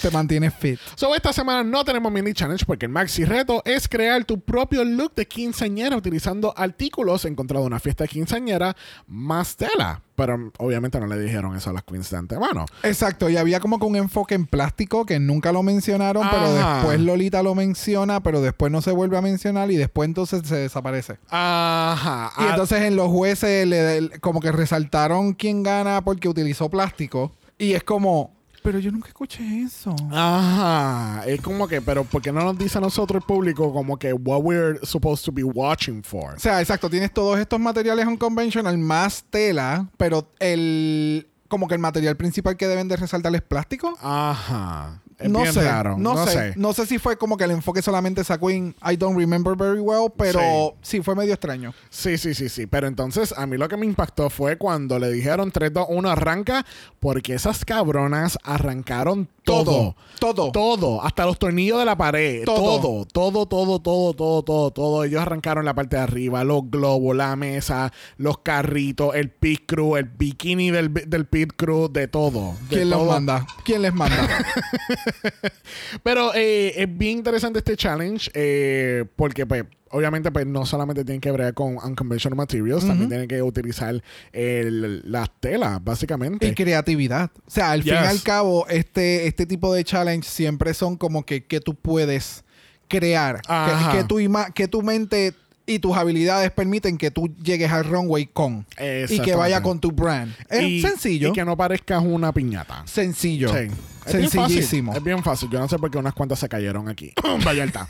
Te 0.00 0.10
mantiene 0.10 0.50
fit. 0.50 0.78
So, 0.94 1.14
esta 1.14 1.32
semana 1.32 1.62
no 1.62 1.84
tenemos 1.84 2.10
mini 2.12 2.32
challenge 2.32 2.64
porque 2.64 2.86
el 2.86 2.92
maxi 2.92 3.24
reto 3.24 3.62
es 3.64 3.88
crear 3.88 4.24
tu 4.24 4.40
propio 4.40 4.84
look 4.84 5.14
de 5.14 5.26
quinceañera 5.26 5.96
utilizando 5.96 6.54
artículos 6.56 7.24
encontrados 7.24 7.64
en 7.66 7.72
una 7.72 7.80
fiesta 7.80 8.04
de 8.04 8.08
quinceañera 8.08 8.76
más 9.06 9.56
tela. 9.56 10.02
Pero 10.14 10.52
obviamente 10.58 11.00
no 11.00 11.06
le 11.06 11.18
dijeron 11.18 11.56
eso 11.56 11.70
a 11.70 11.72
las 11.72 11.82
queens 11.84 12.10
de 12.10 12.16
antemano. 12.18 12.66
Exacto, 12.82 13.30
y 13.30 13.38
había 13.38 13.58
como 13.58 13.78
que 13.78 13.86
un 13.86 13.96
enfoque 13.96 14.34
en 14.34 14.46
plástico 14.46 15.06
que 15.06 15.18
nunca 15.18 15.50
lo 15.50 15.62
mencionaron, 15.62 16.28
pero 16.30 16.52
después 16.52 17.00
Lolita 17.00 17.42
lo 17.42 17.54
menciona, 17.54 18.22
pero 18.22 18.42
después 18.42 18.70
no 18.70 18.82
se 18.82 18.92
vuelve 18.92 19.16
a 19.16 19.22
mencionar 19.22 19.70
y 19.70 19.76
después 19.76 20.06
entonces 20.08 20.42
se 20.46 20.56
desaparece. 20.56 21.18
Ajá. 21.30 22.32
Y 22.38 22.42
Ah, 22.42 22.48
entonces 22.50 22.82
en 22.82 22.96
los 22.96 23.08
jueces 23.08 23.66
le, 23.66 24.00
le- 24.02 24.20
como 24.20 24.40
que 24.40 24.52
resaltaron 24.52 25.32
quién 25.32 25.62
gana 25.62 26.02
porque 26.04 26.28
utilizó 26.28 26.68
plástico. 26.68 27.32
Y 27.58 27.72
es 27.72 27.82
como, 27.82 28.34
pero 28.62 28.78
yo 28.78 28.90
nunca 28.90 29.08
escuché 29.08 29.62
eso. 29.62 29.94
Ajá. 30.10 31.22
Es 31.26 31.40
como 31.40 31.66
que, 31.68 31.80
pero 31.80 32.04
¿por 32.04 32.22
qué 32.22 32.32
no 32.32 32.42
nos 32.42 32.58
dice 32.58 32.78
a 32.78 32.80
nosotros 32.80 33.22
el 33.22 33.26
público 33.26 33.72
como 33.72 33.98
que 33.98 34.12
what 34.12 34.40
we're 34.42 34.78
supposed 34.82 35.24
to 35.24 35.32
be 35.32 35.42
watching 35.44 36.02
for? 36.02 36.34
O 36.34 36.38
sea, 36.38 36.60
exacto, 36.60 36.88
tienes 36.90 37.12
todos 37.12 37.38
estos 37.38 37.58
materiales 37.60 38.06
unconventional 38.06 38.76
más 38.78 39.24
tela, 39.30 39.88
pero 39.96 40.30
el 40.38 41.26
como 41.48 41.66
que 41.66 41.74
el 41.74 41.80
material 41.80 42.16
principal 42.16 42.56
que 42.56 42.68
deben 42.68 42.86
de 42.86 42.96
resaltar 42.96 43.34
es 43.34 43.42
plástico. 43.42 43.98
Ajá. 44.00 45.02
Es 45.20 45.30
no 45.30 45.40
bien 45.42 45.52
sé, 45.52 45.62
raro. 45.62 45.96
no, 45.98 46.26
sé. 46.26 46.54
No 46.56 46.72
sé 46.72 46.86
si 46.86 46.98
fue 46.98 47.16
como 47.16 47.36
que 47.36 47.44
el 47.44 47.50
enfoque 47.50 47.82
solamente 47.82 48.24
sacó 48.24 48.50
en 48.50 48.74
I 48.90 48.96
don't 48.96 49.18
remember 49.18 49.56
very 49.56 49.80
well, 49.80 50.10
pero 50.16 50.74
sí, 50.82 51.02
fue 51.02 51.14
medio 51.14 51.34
extraño. 51.34 51.74
Sí, 51.90 52.18
sí, 52.18 52.34
sí, 52.34 52.48
sí. 52.48 52.66
Pero 52.66 52.86
entonces 52.86 53.34
a 53.36 53.46
mí 53.46 53.56
lo 53.56 53.68
que 53.68 53.76
me 53.76 53.86
impactó 53.86 54.30
fue 54.30 54.56
cuando 54.56 54.98
le 54.98 55.10
dijeron 55.10 55.50
3, 55.50 55.72
2, 55.72 55.86
1, 55.90 56.10
arranca, 56.10 56.64
porque 56.98 57.34
esas 57.34 57.64
cabronas 57.64 58.38
arrancaron 58.42 59.28
todo. 59.44 59.96
Todo. 60.18 60.52
Todo. 60.52 61.02
Hasta 61.02 61.24
los 61.26 61.38
tornillos 61.38 61.78
de 61.78 61.84
la 61.84 61.96
pared. 61.96 62.44
Todo. 62.44 62.80
Todo. 62.80 63.04
Todo, 63.06 63.46
todo, 63.46 63.80
todo, 63.80 64.14
todo, 64.14 64.42
todo, 64.42 64.70
todo. 64.70 65.04
Ellos 65.04 65.20
arrancaron 65.20 65.64
la 65.64 65.74
parte 65.74 65.96
de 65.96 66.02
arriba, 66.02 66.44
los 66.44 66.70
globos, 66.70 67.16
la 67.16 67.34
mesa, 67.36 67.92
los 68.16 68.38
carritos, 68.38 69.14
el 69.14 69.30
pit 69.30 69.64
crew, 69.66 69.96
el 69.96 70.04
bikini 70.04 70.70
del, 70.70 70.92
del 70.92 71.26
pit 71.26 71.52
crew, 71.56 71.88
de 71.90 72.08
todo. 72.08 72.54
De 72.68 72.76
¿Quién 72.76 72.90
los 72.90 73.06
manda? 73.06 73.46
¿Quién 73.64 73.82
les 73.82 73.94
manda? 73.94 74.28
Pero 76.02 76.32
eh, 76.34 76.74
es 76.76 76.98
bien 76.98 77.18
interesante 77.18 77.58
este 77.58 77.76
challenge 77.76 78.30
eh, 78.34 79.04
porque, 79.16 79.46
pues, 79.46 79.64
obviamente, 79.90 80.30
pues, 80.30 80.46
no 80.46 80.64
solamente 80.66 81.04
tienen 81.04 81.20
que 81.20 81.30
bregar 81.30 81.54
con 81.54 81.76
unconventional 81.76 82.36
materials, 82.36 82.86
también 82.86 83.08
tienen 83.08 83.28
que 83.28 83.42
utilizar 83.42 84.02
el- 84.32 85.02
las 85.10 85.30
telas, 85.40 85.82
básicamente. 85.82 86.46
Y 86.48 86.54
creatividad. 86.54 87.30
O 87.46 87.50
sea, 87.50 87.72
al 87.72 87.82
fin 87.82 87.94
y 87.94 87.96
al 87.96 88.22
cabo, 88.22 88.66
este, 88.68 89.26
este 89.26 89.46
tipo 89.46 89.72
de 89.74 89.84
challenge 89.84 90.28
siempre 90.28 90.74
son 90.74 90.96
como 90.96 91.24
que, 91.24 91.44
que 91.44 91.60
tú 91.60 91.74
puedes 91.74 92.44
crear. 92.88 93.40
Ajá. 93.46 93.92
Que, 93.92 93.98
que, 93.98 94.04
tu 94.04 94.20
ima- 94.20 94.52
que 94.52 94.68
tu 94.68 94.82
mente 94.82 95.34
y 95.66 95.78
tus 95.78 95.96
habilidades 95.96 96.50
permiten 96.50 96.98
que 96.98 97.12
tú 97.12 97.28
llegues 97.42 97.70
al 97.70 97.84
runway 97.84 98.26
con. 98.26 98.66
Y 99.12 99.20
que 99.20 99.34
vaya 99.36 99.62
con 99.62 99.78
tu 99.80 99.92
brand. 99.92 100.34
Es 100.48 100.62
Y- 100.62 100.82
sencillo. 100.82 101.28
Y 101.28 101.32
que 101.32 101.44
no 101.44 101.56
parezcas 101.56 102.02
una 102.04 102.32
piñata. 102.32 102.82
Sencillo. 102.86 103.52
Sí. 103.52 103.68
Es 104.10 104.16
bien 104.18 104.30
fácil. 104.30 104.56
Sencillísimo. 104.56 104.94
Es 104.94 105.02
bien 105.02 105.22
fácil. 105.22 105.48
Yo 105.50 105.58
no 105.58 105.68
sé 105.68 105.78
por 105.78 105.90
qué 105.90 105.98
unas 105.98 106.14
cuantas 106.14 106.38
se 106.38 106.48
cayeron 106.48 106.88
aquí. 106.88 107.12
Vallarta. 107.46 107.88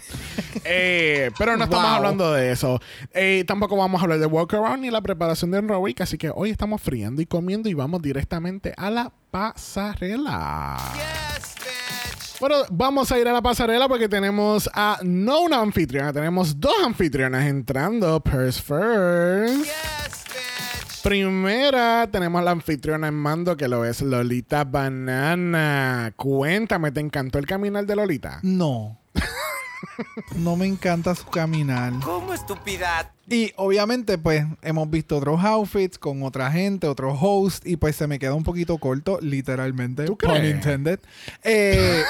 eh, 0.65 1.31
pero 1.39 1.57
no 1.57 1.65
estamos 1.65 1.85
Wow. 1.87 1.95
hablando 1.95 2.33
de 2.33 2.53
eso. 2.53 2.81
Eh, 3.12 3.45
tampoco 3.47 3.77
vamos 3.77 4.00
a 4.00 4.05
hablar 4.05 4.19
de 4.19 4.27
walkaround 4.27 4.83
ni 4.83 4.91
la 4.91 5.00
preparación 5.00 5.50
del 5.50 5.69
Rowick. 5.69 6.00
Así 6.00 6.19
que 6.19 6.31
hoy 6.35 6.50
estamos 6.50 6.81
friendo 6.83 7.21
y 7.23 7.27
comiendo 7.27 7.69
y 7.69 7.75
vamos 7.75 8.03
directamente 8.03 8.73
a 8.77 8.91
la 8.91 9.12
pasarela. 9.31 10.77
Bueno, 12.41 12.57
vamos 12.71 13.12
a 13.12 13.19
ir 13.19 13.29
a 13.29 13.33
la 13.35 13.43
pasarela 13.43 13.87
porque 13.87 14.09
tenemos 14.09 14.69
a 14.73 14.99
no 15.03 15.43
una 15.43 15.61
anfitriona, 15.61 16.11
tenemos 16.11 16.59
dos 16.59 16.73
anfitrionas 16.85 17.45
entrando. 17.47 18.19
Purse 18.21 18.62
first. 18.62 19.67
Primera, 21.02 22.07
tenemos 22.12 22.40
a 22.40 22.45
la 22.45 22.50
anfitriona 22.50 23.09
en 23.09 23.14
mando 23.14 23.57
que 23.57 23.69
lo 23.69 23.85
es 23.85 24.02
Lolita 24.02 24.64
Banana. 24.64 26.12
Cuéntame, 26.16 26.92
¿te 26.92 27.00
encantó 27.00 27.38
el 27.38 27.47
caminar 27.47 27.87
de 27.87 27.97
Lolita? 27.97 28.38
No. 28.42 28.99
no 30.37 30.57
me 30.57 30.66
encanta 30.66 31.14
su 31.14 31.25
caminar. 31.26 31.95
¿Cómo 32.04 32.35
estupidad? 32.35 33.12
Y 33.28 33.52
obviamente, 33.57 34.19
pues, 34.19 34.45
hemos 34.61 34.90
visto 34.90 35.16
otros 35.16 35.42
outfits 35.42 35.99
con 35.99 36.23
otra 36.23 36.50
gente, 36.52 36.87
otros 36.87 37.16
hosts, 37.21 37.66
y 37.66 37.76
pues 37.76 37.97
se 37.97 38.07
me 38.07 38.19
queda 38.19 38.35
un 38.35 38.45
poquito 38.45 38.76
corto, 38.78 39.19
literalmente. 39.23 40.04
¿Tú 40.04 40.19
Pun 40.19 40.45
intended. 40.45 41.00
Eh, 41.42 42.02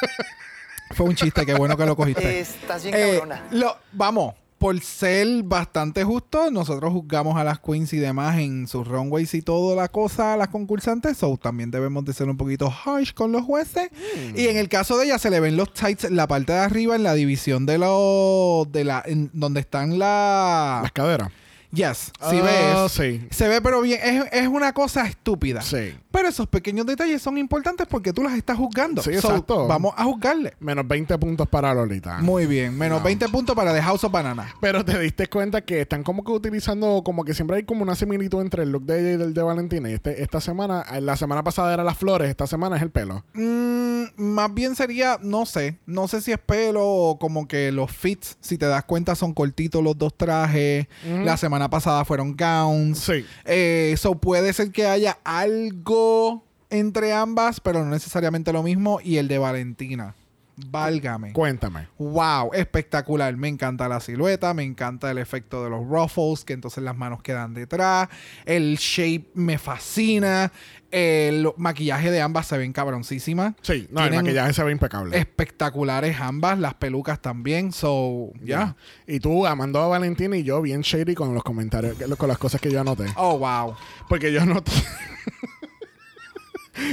fue 0.92 1.06
un 1.06 1.14
chiste, 1.16 1.44
qué 1.44 1.54
bueno 1.54 1.76
que 1.76 1.84
lo 1.86 1.96
cogiste. 1.96 2.38
Estás 2.40 2.84
bien 2.84 2.94
Eh, 2.96 3.12
cabrona. 3.18 3.42
lo- 3.50 3.76
vamos, 3.92 4.34
por 4.64 4.80
ser 4.80 5.42
bastante 5.42 6.04
justo, 6.04 6.50
nosotros 6.50 6.90
juzgamos 6.90 7.36
a 7.36 7.44
las 7.44 7.60
queens 7.60 7.92
y 7.92 7.98
demás 7.98 8.38
en 8.38 8.66
sus 8.66 8.88
runways 8.88 9.34
y 9.34 9.42
toda 9.42 9.76
la 9.76 9.88
cosa, 9.88 10.32
a 10.32 10.36
las 10.38 10.48
concursantes, 10.48 11.18
so 11.18 11.36
también 11.36 11.70
debemos 11.70 12.02
de 12.06 12.14
ser 12.14 12.30
un 12.30 12.38
poquito 12.38 12.72
harsh 12.72 13.12
con 13.12 13.30
los 13.30 13.42
jueces. 13.42 13.90
Mm. 13.92 14.38
Y 14.38 14.46
en 14.46 14.56
el 14.56 14.70
caso 14.70 14.96
de 14.96 15.04
ella 15.04 15.18
se 15.18 15.28
le 15.28 15.38
ven 15.38 15.58
los 15.58 15.74
tights 15.74 16.04
en 16.04 16.16
la 16.16 16.26
parte 16.26 16.54
de 16.54 16.60
arriba, 16.60 16.96
en 16.96 17.02
la 17.02 17.12
división 17.12 17.66
de 17.66 17.76
los, 17.76 18.72
de 18.72 18.84
la, 18.84 19.02
en 19.04 19.28
donde 19.34 19.60
están 19.60 19.98
la... 19.98 20.78
Las 20.80 20.92
caderas. 20.92 21.30
Yes, 21.74 22.12
si 22.30 22.38
Ah, 22.38 22.82
ves. 22.84 22.92
sí. 22.92 23.26
Se 23.30 23.48
ve 23.48 23.60
pero 23.60 23.80
bien, 23.80 24.00
es, 24.02 24.24
es 24.32 24.48
una 24.48 24.72
cosa 24.72 25.06
estúpida. 25.06 25.60
Sí. 25.62 25.94
Pero 26.10 26.28
esos 26.28 26.46
pequeños 26.46 26.86
detalles 26.86 27.20
son 27.20 27.36
importantes 27.38 27.86
porque 27.88 28.12
tú 28.12 28.22
las 28.22 28.34
estás 28.34 28.56
juzgando. 28.56 29.02
Sí, 29.02 29.12
So, 29.14 29.28
exacto. 29.28 29.66
vamos 29.66 29.92
a 29.96 30.04
juzgarle. 30.04 30.54
Menos 30.60 30.86
20 30.86 31.18
puntos 31.18 31.48
para 31.48 31.74
Lolita. 31.74 32.18
Muy 32.18 32.46
bien, 32.46 32.76
menos 32.78 32.98
No. 33.00 33.04
20 33.04 33.28
puntos 33.28 33.56
para 33.56 33.72
The 33.74 33.82
House 33.82 34.04
of 34.04 34.12
Banana. 34.12 34.54
Pero 34.60 34.84
te 34.84 34.98
diste 35.00 35.26
cuenta 35.26 35.62
que 35.62 35.80
están 35.80 36.02
como 36.04 36.22
que 36.24 36.30
utilizando, 36.32 37.02
como 37.04 37.24
que 37.24 37.34
siempre 37.34 37.56
hay 37.56 37.64
como 37.64 37.82
una 37.82 37.96
similitud 37.96 38.40
entre 38.40 38.62
el 38.62 38.70
look 38.70 38.84
de 38.84 39.00
ella 39.00 39.10
y 39.12 39.16
del 39.16 39.34
de 39.34 39.42
Valentina. 39.42 39.90
Y 39.90 39.94
este, 39.94 40.22
esta 40.22 40.40
semana, 40.40 40.84
eh, 40.92 41.00
la 41.00 41.16
semana 41.16 41.42
pasada 41.42 41.74
era 41.74 41.82
las 41.82 41.98
flores, 41.98 42.28
esta 42.30 42.46
semana 42.46 42.76
es 42.76 42.82
el 42.82 42.90
pelo. 42.90 43.24
Mm, 43.34 44.04
más 44.16 44.52
bien 44.54 44.76
sería, 44.76 45.18
no 45.20 45.46
sé, 45.46 45.78
no 45.86 46.06
sé 46.08 46.20
si 46.20 46.30
es 46.32 46.38
pelo 46.38 46.86
o 46.86 47.18
como 47.18 47.48
que 47.48 47.72
los 47.72 47.90
fits, 47.90 48.36
si 48.40 48.56
te 48.58 48.66
das 48.66 48.84
cuenta, 48.84 49.14
son 49.16 49.32
cortitos 49.34 49.82
los 49.82 49.98
dos 49.98 50.14
trajes. 50.16 50.86
La 51.24 51.36
semana 51.36 51.63
pasada 51.70 52.04
fueron 52.04 52.36
gowns. 52.36 52.98
Sí. 52.98 53.24
Eh, 53.44 53.94
so 53.98 54.14
puede 54.14 54.52
ser 54.52 54.70
que 54.72 54.86
haya 54.86 55.18
algo 55.24 56.44
entre 56.70 57.12
ambas, 57.12 57.60
pero 57.60 57.84
no 57.84 57.90
necesariamente 57.90 58.52
lo 58.52 58.62
mismo. 58.62 59.00
Y 59.02 59.18
el 59.18 59.28
de 59.28 59.38
Valentina. 59.38 60.14
Válgame. 60.56 61.32
Cuéntame. 61.32 61.88
Wow, 61.98 62.52
espectacular. 62.52 63.36
Me 63.36 63.48
encanta 63.48 63.88
la 63.88 64.00
silueta, 64.00 64.54
me 64.54 64.62
encanta 64.62 65.10
el 65.10 65.18
efecto 65.18 65.64
de 65.64 65.70
los 65.70 65.86
ruffles, 65.86 66.44
que 66.44 66.52
entonces 66.52 66.84
las 66.84 66.96
manos 66.96 67.22
quedan 67.22 67.54
detrás. 67.54 68.08
El 68.44 68.76
shape 68.76 69.30
me 69.34 69.58
fascina. 69.58 70.52
El 70.90 71.48
maquillaje 71.56 72.12
de 72.12 72.20
ambas 72.20 72.46
se 72.46 72.56
ven 72.56 72.72
cabroncísimas. 72.72 73.54
Sí, 73.62 73.88
no, 73.90 74.04
el 74.04 74.14
maquillaje 74.14 74.52
se 74.52 74.62
ve 74.62 74.70
impecable. 74.70 75.18
Espectaculares 75.18 76.20
ambas, 76.20 76.56
las 76.60 76.74
pelucas 76.74 77.20
también. 77.20 77.72
So, 77.72 78.30
ya. 78.40 78.76
Y 79.08 79.18
tú 79.18 79.44
amando 79.44 79.80
a 79.80 79.88
Valentina 79.88 80.36
y 80.36 80.44
yo 80.44 80.62
bien 80.62 80.82
shady 80.82 81.16
con 81.16 81.34
los 81.34 81.42
comentarios, 81.42 81.96
con 82.16 82.28
las 82.28 82.38
cosas 82.38 82.60
que 82.60 82.70
yo 82.70 82.80
anoté. 82.80 83.06
Oh, 83.16 83.38
wow. 83.38 83.74
Porque 84.08 84.32
yo 84.32 84.46
noté. 84.46 84.70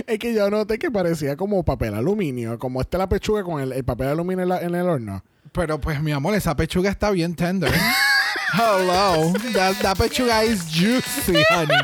es 0.08 0.20
que 0.20 0.34
yo 0.34 0.50
noté 0.50 0.78
que 0.80 0.92
parecía 0.92 1.36
como 1.36 1.64
papel 1.64 1.94
aluminio. 1.94 2.58
Como 2.60 2.82
esta 2.82 2.98
la 2.98 3.08
pechuga 3.10 3.44
con 3.44 3.62
el, 3.62 3.72
el 3.74 3.84
papel 3.84 4.08
aluminio 4.08 4.44
en, 4.44 4.50
la- 4.50 4.62
en 4.62 4.76
el 4.76 4.88
horno. 4.88 5.24
Pero 5.52 5.80
pues, 5.82 6.02
mi 6.02 6.12
amor, 6.12 6.34
esa 6.36 6.56
pechuga 6.56 6.90
está 6.90 7.10
bien 7.12 7.36
tender. 7.36 7.72
Hello. 8.54 9.34
That, 9.54 9.76
that 9.82 9.98
pechuga 9.98 10.44
is 10.44 10.66
juicy, 10.72 11.42
honey. 11.52 11.78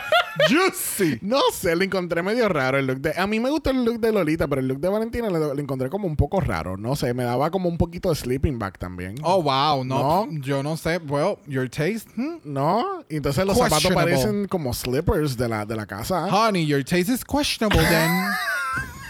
Juicy. 0.50 1.20
No 1.22 1.40
sé, 1.54 1.76
lo 1.76 1.84
encontré 1.84 2.22
medio 2.24 2.48
raro 2.50 2.78
el 2.78 2.88
look 2.88 3.00
de. 3.00 3.14
A 3.20 3.28
mí 3.28 3.40
me 3.40 3.50
gustó 3.50 3.70
el 3.70 3.84
look 3.84 4.00
de 4.00 4.12
Lolita, 4.12 4.48
pero 4.48 4.62
el 4.62 4.68
look 4.68 4.80
de 4.80 4.90
Valentina 4.90 5.30
lo, 5.30 5.54
lo 5.54 5.60
encontré 5.62 5.90
como 5.90 6.08
un 6.08 6.16
poco 6.16 6.40
raro. 6.40 6.78
No 6.78 6.96
sé, 6.96 7.14
me 7.14 7.24
daba 7.24 7.50
como 7.52 7.70
un 7.70 7.78
poquito 7.78 8.10
de 8.10 8.16
sleeping 8.16 8.60
bag 8.60 8.78
también. 8.78 9.16
Oh, 9.24 9.42
wow. 9.42 9.84
No, 9.84 10.26
No. 10.26 10.28
yo 10.42 10.64
no 10.64 10.78
sé. 10.78 10.98
Well, 10.98 11.38
your 11.48 11.70
taste. 11.70 12.10
hmm? 12.16 12.38
¿No? 12.44 13.04
Entonces 13.10 13.46
los 13.46 13.58
zapatos 13.58 13.92
parecen 13.94 14.48
como 14.48 14.74
slippers 14.74 15.38
de 15.38 15.48
la, 15.50 15.66
de 15.66 15.76
la 15.76 15.86
casa. 15.86 16.28
Honey, 16.32 16.66
your 16.66 16.84
taste 16.84 17.12
is 17.12 17.24
questionable 17.26 17.82
then. 17.88 18.12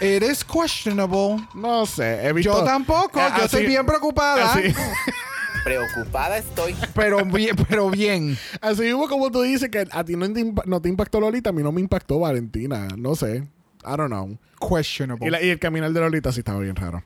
It 0.00 0.22
is 0.22 0.44
questionable. 0.44 1.44
No 1.54 1.84
sé, 1.84 2.24
he 2.24 2.32
visto. 2.32 2.52
Yo 2.56 2.64
tampoco. 2.64 3.18
Eh, 3.18 3.22
yo 3.30 3.34
así- 3.34 3.44
estoy 3.46 3.66
bien 3.66 3.84
preocupada. 3.84 4.52
Así, 4.52 4.72
Preocupada 5.68 6.38
estoy. 6.38 6.74
Pero 6.94 7.24
bien, 7.24 7.54
pero 7.68 7.90
bien. 7.90 8.38
así 8.60 8.92
hubo 8.94 9.08
como 9.08 9.30
tú 9.30 9.42
dices 9.42 9.68
que 9.70 9.86
a 9.90 10.04
ti 10.04 10.16
no 10.16 10.32
te, 10.32 10.40
impa- 10.40 10.64
no 10.64 10.80
te 10.80 10.88
impactó 10.88 11.20
Lolita, 11.20 11.50
a 11.50 11.52
mí 11.52 11.62
no 11.62 11.72
me 11.72 11.80
impactó 11.80 12.18
Valentina. 12.20 12.88
No 12.96 13.14
sé. 13.14 13.44
I 13.84 13.96
don't 13.96 14.06
know. 14.08 14.38
Questionable. 14.60 15.26
Y, 15.26 15.30
la- 15.30 15.42
y 15.42 15.50
el 15.50 15.58
caminar 15.58 15.92
de 15.92 16.00
Lolita 16.00 16.32
sí 16.32 16.40
estaba 16.40 16.60
bien 16.60 16.76
raro. 16.76 17.02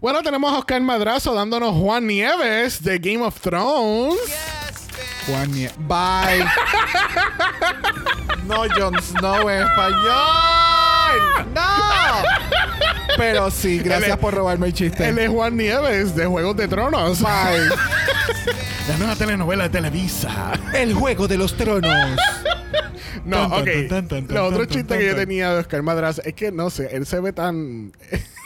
Bueno, 0.00 0.22
tenemos 0.22 0.52
a 0.52 0.58
Oscar 0.58 0.80
Madrazo 0.80 1.34
dándonos 1.34 1.74
Juan 1.74 2.06
Nieves 2.06 2.82
de 2.82 2.98
Game 2.98 3.22
of 3.22 3.38
Thrones. 3.40 4.18
Juan 5.26 5.52
Nie- 5.52 5.70
Bye. 5.86 6.44
no 8.46 8.62
Jon 8.74 9.00
Snow 9.02 9.48
en 9.50 9.62
español. 9.62 10.02
No. 11.54 11.62
Pero 13.16 13.50
sí, 13.50 13.78
gracias 13.78 14.16
por 14.18 14.34
robarme 14.34 14.68
el 14.68 14.72
chiste. 14.72 15.08
Él 15.08 15.18
es 15.18 15.28
Juan 15.28 15.56
Nieves 15.56 16.14
de 16.14 16.26
Juegos 16.26 16.56
de 16.56 16.68
Tronos. 16.68 17.20
Bye. 17.20 17.68
La 18.88 18.96
nueva 18.98 19.14
telenovela 19.16 19.64
de 19.64 19.70
Televisa. 19.70 20.52
El 20.74 20.94
juego 20.94 21.28
de 21.28 21.38
los 21.38 21.56
tronos. 21.56 22.18
No, 23.24 23.46
ok. 23.46 23.68
tan, 23.88 24.08
tan, 24.08 24.26
tan, 24.26 24.36
Lo 24.36 24.46
otro 24.46 24.66
tan, 24.66 24.68
chiste 24.68 24.84
tan, 24.84 24.98
que 24.98 25.06
yo 25.06 25.14
tenía 25.14 25.52
de 25.52 25.60
Oscar 25.60 25.82
Madrazo 25.82 26.22
es 26.24 26.34
que 26.34 26.50
no 26.50 26.70
sé, 26.70 26.88
él 26.96 27.06
se 27.06 27.20
ve 27.20 27.32
tan. 27.32 27.92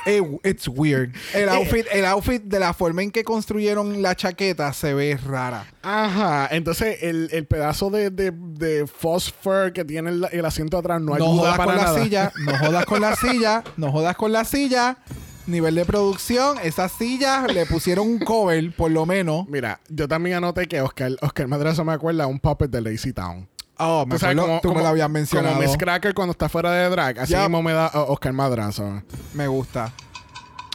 Eh, 0.06 0.22
It's 0.44 0.68
weird. 0.68 1.14
El 1.34 1.48
outfit, 1.48 1.84
el 1.92 2.04
outfit 2.06 2.42
de 2.42 2.58
la 2.60 2.72
forma 2.72 3.02
en 3.02 3.10
que 3.10 3.25
construyeron 3.25 4.00
la 4.00 4.14
chaqueta 4.14 4.72
se 4.72 4.94
ve 4.94 5.16
rara. 5.16 5.66
Ajá. 5.82 6.48
Entonces, 6.52 7.02
el, 7.02 7.28
el 7.32 7.46
pedazo 7.46 7.90
de, 7.90 8.10
de, 8.10 8.32
de 8.32 8.86
fur 8.86 9.72
que 9.72 9.84
tiene 9.84 10.10
el, 10.10 10.26
el 10.32 10.44
asiento 10.44 10.78
atrás 10.78 11.00
no, 11.00 11.06
No 11.08 11.14
ayuda 11.16 11.28
jodas 11.28 11.56
para 11.58 11.72
con 11.75 11.76
nada. 11.82 11.92
la 11.98 12.02
silla, 12.04 12.32
no 12.44 12.58
jodas 12.58 12.86
con 12.86 13.00
la 13.00 13.16
silla, 13.16 13.64
no 13.76 13.92
jodas 13.92 14.16
con 14.16 14.32
la 14.32 14.44
silla. 14.44 14.98
Nivel 15.46 15.76
de 15.76 15.84
producción, 15.84 16.56
esa 16.64 16.88
silla 16.88 17.46
le 17.46 17.66
pusieron 17.66 18.08
un 18.08 18.18
cover, 18.18 18.75
por 18.75 18.90
lo 18.90 19.06
menos. 19.06 19.46
Mira, 19.48 19.78
yo 19.88 20.08
también 20.08 20.36
anoté 20.38 20.66
que 20.66 20.80
Oscar, 20.80 21.12
Oscar 21.20 21.46
Madrazo 21.46 21.84
me 21.84 21.92
acuerda 21.92 22.25
a 22.25 22.26
un 22.26 22.40
puppet 22.40 22.68
de 22.68 22.80
Lazy 22.80 23.12
Town. 23.12 23.48
Oh, 23.78 24.06
me 24.06 24.14
Tú 24.14 24.18
sabes, 24.21 24.37
acuerdo, 24.37 24.47
como, 24.49 24.61
tú 24.62 24.68
como- 24.68 24.78
me 24.78 24.83
lo 24.85 24.88
habías 24.88 25.11
mencionado. 25.11 25.54
Como 25.56 25.66
Miss 25.68 25.76
Cracker 25.76 26.14
cuando 26.14 26.33
está 26.33 26.49
fuera 26.49 26.71
de 26.73 26.88
drag. 26.88 27.18
Así 27.21 27.33
Yup. 27.35 27.42
mismo 27.42 27.62
me 27.62 27.73
da 27.73 27.90
uh, 27.95 28.12
Oscar 28.12 28.33
Madrazo. 28.33 29.02
Me 29.35 29.47
gusta. 29.49 29.92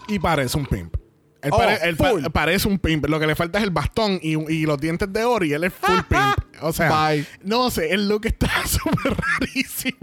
Y 0.08 0.20
parece 0.20 0.58
un 0.58 0.66
pimp. 0.66 0.96
Él, 1.42 1.50
Oh, 1.54 1.58
pare- 1.58 1.80
él 1.84 1.96
pa- 1.98 2.30
parece 2.32 2.68
un 2.68 2.78
pimp. 2.80 3.08
Lo 3.08 3.20
que 3.20 3.28
le 3.28 3.36
falta 3.36 3.58
es 3.58 3.64
el 3.64 3.72
bastón 3.72 4.20
y, 4.22 4.34
y 4.54 4.66
los 4.66 4.80
dientes 4.80 5.12
de 5.12 5.24
oro 5.24 5.44
y 5.46 5.54
él 5.54 5.64
es 5.64 5.74
full 5.74 6.00
pimp. 6.08 6.38
O 6.64 6.72
sea, 6.72 6.90
Bye. 7.10 7.26
no 7.44 7.72
sé, 7.72 7.92
el 7.92 8.08
look 8.08 8.26
está 8.28 8.50
súper 8.68 9.16
Rarísimo. 9.18 9.98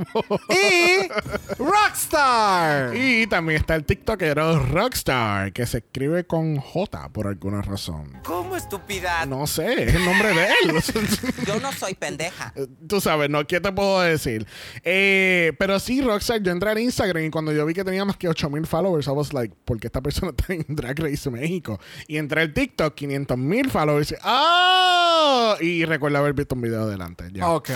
Y 0.50 1.08
Rockstar. 1.62 2.94
Y 2.98 3.26
también 3.26 3.60
está 3.60 3.74
el 3.74 3.84
TikTokero 3.84 4.58
Rockstar, 4.66 5.52
que 5.52 5.66
se 5.66 5.78
escribe 5.78 6.24
con 6.24 6.56
J 6.58 7.08
por 7.10 7.26
alguna 7.26 7.62
razón. 7.62 8.12
¿Cómo 8.24 8.56
estupidad? 8.56 9.26
No 9.26 9.46
sé, 9.46 9.84
es 9.84 9.94
el 9.94 10.04
nombre 10.04 10.34
de 10.34 10.46
él. 10.64 10.72
Yo 11.46 11.60
no 11.60 11.72
soy 11.72 11.94
pendeja. 11.94 12.52
Tú 12.88 13.00
sabes, 13.00 13.30
¿no? 13.30 13.46
¿Qué 13.46 13.60
te 13.60 13.70
puedo 13.72 14.00
decir? 14.00 14.46
Eh, 14.82 15.52
pero 15.58 15.78
sí, 15.78 16.00
Rockstar, 16.00 16.42
yo 16.42 16.50
entré 16.52 16.70
al 16.70 16.78
Instagram 16.78 17.24
y 17.24 17.30
cuando 17.30 17.52
yo 17.52 17.64
vi 17.66 17.74
que 17.74 17.84
tenía 17.84 18.04
más 18.04 18.16
que 18.16 18.28
8000 18.28 18.66
followers, 18.66 19.06
I 19.06 19.10
was 19.10 19.32
like, 19.32 19.54
¿por 19.64 19.78
qué 19.78 19.86
esta 19.86 20.00
persona 20.00 20.32
está 20.36 20.52
en 20.52 20.64
Drag 20.68 20.98
Race 20.98 21.27
México? 21.30 21.78
Y 22.06 22.16
entré 22.16 22.42
al 22.42 22.52
TikTok, 22.52 22.94
500 22.94 23.38
mil 23.38 23.70
followers. 23.70 24.14
¡Ah! 24.22 25.56
Y 25.60 25.84
recuerdo 25.84 26.18
haber 26.18 26.34
visto 26.34 26.54
un 26.54 26.62
video 26.62 26.82
adelante. 26.82 27.28
Ya. 27.32 27.48
Ok. 27.50 27.70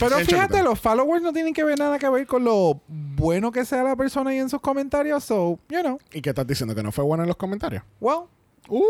Pero 0.00 0.18
fíjate, 0.18 0.62
los 0.62 0.78
followers 0.78 1.22
no 1.22 1.32
tienen 1.32 1.52
que 1.52 1.64
ver 1.64 1.78
nada 1.78 1.98
que 1.98 2.08
ver 2.08 2.26
con 2.26 2.44
lo 2.44 2.80
bueno 2.86 3.50
que 3.50 3.64
sea 3.64 3.82
la 3.82 3.96
persona 3.96 4.30
ahí 4.30 4.38
en 4.38 4.48
sus 4.48 4.60
comentarios. 4.60 5.24
So, 5.24 5.58
you 5.68 5.80
know, 5.80 5.98
¿Y 6.12 6.20
qué 6.22 6.30
estás 6.30 6.46
diciendo? 6.46 6.74
¿Que 6.74 6.82
no 6.84 6.92
fue 6.92 7.04
bueno 7.04 7.24
en 7.24 7.28
los 7.28 7.36
comentarios? 7.36 7.82
well, 8.00 8.28
Uh, 8.70 8.82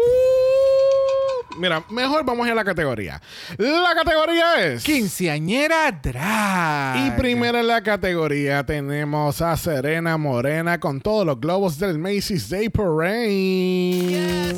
mira, 1.58 1.84
mejor 1.90 2.24
vamos 2.24 2.48
a 2.48 2.54
la 2.54 2.64
categoría. 2.64 3.20
La 3.56 3.94
categoría 3.94 4.64
es... 4.64 4.84
quinceañera 4.84 5.92
drag. 5.92 7.06
Y 7.06 7.10
primero 7.12 7.58
en 7.58 7.66
la 7.66 7.82
categoría 7.82 8.64
tenemos 8.64 9.42
a 9.42 9.56
Serena 9.56 10.16
Morena 10.16 10.80
con 10.80 11.00
todos 11.00 11.26
los 11.26 11.40
globos 11.40 11.78
del 11.78 11.98
Macy's 11.98 12.48
Day 12.48 12.68
Parade. 12.68 14.54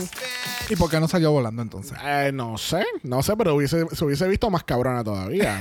¿Y 0.70 0.76
por 0.76 0.88
qué 0.88 1.00
no 1.00 1.08
salió 1.08 1.32
volando 1.32 1.62
entonces? 1.62 1.98
Eh, 2.04 2.30
no 2.32 2.56
sé, 2.56 2.84
no 3.02 3.24
sé, 3.24 3.36
pero 3.36 3.56
hubiese, 3.56 3.86
se 3.92 4.04
hubiese 4.04 4.28
visto 4.28 4.48
más 4.50 4.62
cabrona 4.62 5.02
todavía. 5.02 5.58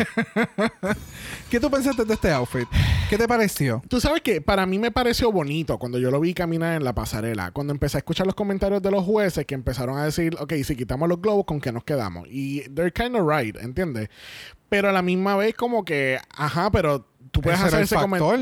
¿Qué 1.50 1.60
tú 1.60 1.72
pensaste 1.72 2.05
de 2.05 2.13
este 2.13 2.31
outfit? 2.31 2.67
¿Qué 3.10 3.17
te 3.17 3.27
pareció? 3.27 3.81
Tú 3.88 4.00
sabes 4.00 4.22
que 4.22 4.39
para 4.39 4.67
mí 4.67 4.77
me 4.77 4.91
pareció 4.91 5.31
bonito 5.31 5.79
cuando 5.79 5.98
yo 5.98 6.12
lo 6.12 6.19
vi 6.19 6.36
caminar 6.36 6.75
en 6.75 6.84
la 6.84 6.93
pasarela. 6.93 7.50
Cuando 7.50 7.74
empecé 7.74 7.98
a 7.98 8.00
escuchar 8.00 8.27
los 8.27 8.36
comentarios 8.36 8.84
de 8.84 8.91
los 8.91 9.03
jueces 9.03 9.48
que 9.48 9.55
empezaron 9.55 9.98
a 9.98 10.03
decir, 10.03 10.36
ok, 10.39 10.53
si 10.63 10.75
quitamos 10.75 11.10
los 11.10 11.19
globos, 11.19 11.28
¿con 11.45 11.62
qué 11.62 11.71
nos 11.71 11.83
quedamos? 11.83 12.27
Y 12.29 12.62
they're 12.69 12.91
kind 12.91 13.15
of 13.15 13.27
right, 13.27 13.55
¿entiendes? 13.57 14.09
Pero 14.69 14.89
a 14.89 14.91
la 14.91 15.01
misma 15.01 15.36
vez 15.36 15.55
como 15.55 15.83
que, 15.83 16.19
ajá, 16.36 16.69
pero 16.71 17.09
tú 17.31 17.41
puedes, 17.41 17.59
hacer 17.59 17.81
ese 17.81 17.95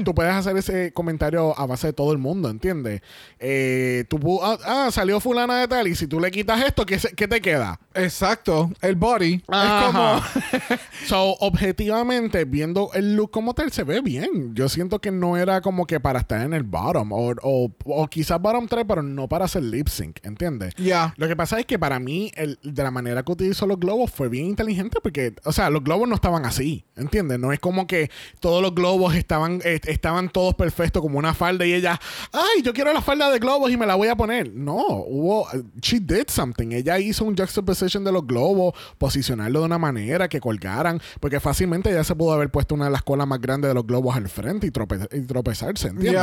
tú 0.04 0.14
puedes 0.16 0.34
hacer 0.34 0.56
ese 0.58 0.94
comentario 0.94 1.58
a 1.58 1.66
base 1.66 1.88
de 1.88 1.94
todo 1.94 2.12
el 2.12 2.18
mundo, 2.18 2.50
¿entiendes? 2.50 3.02
Eh, 3.40 4.06
tú 4.10 4.40
ah, 4.44 4.58
ah, 4.66 4.90
salió 4.92 5.20
fulana 5.20 5.60
de 5.60 5.68
tal 5.68 5.88
y 5.88 5.96
si 5.96 6.08
tú 6.08 6.20
le 6.20 6.32
quitas 6.32 6.64
esto, 6.66 6.86
¿qué, 6.86 7.00
se- 7.00 7.14
qué 7.14 7.28
te 7.28 7.42
queda? 7.42 7.80
Exacto, 7.94 8.72
el 8.82 8.96
body. 8.96 9.44
Ajá. 9.48 9.78
Es 9.78 9.86
como. 9.86 10.80
so, 11.08 11.36
objetivamente, 11.40 12.46
viendo 12.46 12.90
el 12.94 13.16
look 13.16 13.32
como 13.32 13.54
tal, 13.54 13.72
se 13.72 13.84
ve 13.84 14.02
bien. 14.02 14.54
Yo 14.56 14.70
siento 14.70 15.00
que 15.00 15.12
no 15.12 15.38
era 15.38 15.62
como 15.62 15.86
que 15.86 16.00
para 16.00 16.20
estar 16.20 16.42
en 16.42 16.54
el 16.54 16.64
bottom. 16.64 17.12
O, 17.12 17.34
o, 17.42 17.72
o 17.86 18.08
quizás 18.08 18.42
bottom 18.42 18.68
3, 18.68 18.86
pero 18.88 19.02
no 19.04 19.28
para 19.28 19.46
hacer 19.46 19.64
lip 19.64 19.88
sync, 19.88 20.20
¿entiendes? 20.24 20.74
Ya. 20.78 21.14
Lo 21.18 21.28
que 21.28 21.36
pasa 21.36 21.60
es 21.60 21.66
que 21.66 21.80
para 21.80 22.00
mí, 22.00 22.32
el, 22.36 22.60
de 22.64 22.84
la 22.84 22.92
manera 22.92 23.24
que 23.24 23.32
utilizó 23.32 23.66
los 23.66 23.80
globos 23.80 24.12
fue 24.12 24.30
bien 24.30 24.46
inteligente 24.46 25.00
porque, 25.02 25.34
o 25.44 25.52
sea, 25.52 25.70
los 25.70 25.84
globos 25.84 26.08
no 26.08 26.16
estaban 26.16 26.46
así, 26.46 26.86
¿entiendes? 26.96 27.40
No 27.40 27.52
es 27.52 27.60
como 27.60 27.88
que 27.88 28.10
todos 28.40 28.62
los 28.62 28.74
globos 28.78 29.16
estaban, 29.16 29.60
eh, 29.66 29.80
estaban 29.86 30.30
todos 30.30 30.54
perfectos 30.54 31.02
como 31.02 31.18
una 31.18 31.34
falda 31.34 31.66
y 31.66 31.74
ella, 31.74 32.00
ay, 32.32 32.62
yo 32.64 32.72
quiero 32.74 32.94
la 32.94 33.02
falda 33.02 33.32
de 33.32 33.40
globos 33.40 33.72
y 33.72 33.78
me 33.78 33.86
la 33.88 33.96
voy 33.96 34.08
a 34.08 34.16
poner. 34.16 34.54
No, 34.54 34.76
hubo, 34.78 35.48
she 35.82 36.00
did 36.00 36.26
something. 36.28 36.72
Ella 36.72 37.00
hizo 37.00 37.26
un 37.26 37.36
juxtaposition 37.36 38.04
de 38.04 38.12
los 38.12 38.26
globos, 38.28 38.76
posicionarlo 38.98 39.60
de 39.62 39.66
una 39.66 39.80
manera 39.80 40.28
que 40.30 40.40
colgaran, 40.40 41.02
porque 41.20 41.40
fácilmente 41.40 41.90
ella 41.90 42.04
se 42.04 42.16
pudo 42.16 42.34
haber 42.34 42.50
puesto 42.52 42.76
una 42.76 42.86
de 42.86 42.92
las 42.92 43.02
colas 43.02 43.28
más 43.28 43.42
grandes 43.42 43.70
de 43.70 43.74
los 43.74 43.86
globos 43.88 44.16
al 44.16 44.30
frente 44.30 44.68
y, 44.68 44.70
trope- 44.72 45.10
y 45.12 45.22
tropezarse, 45.26 45.88
¿entiendes? 45.88 46.14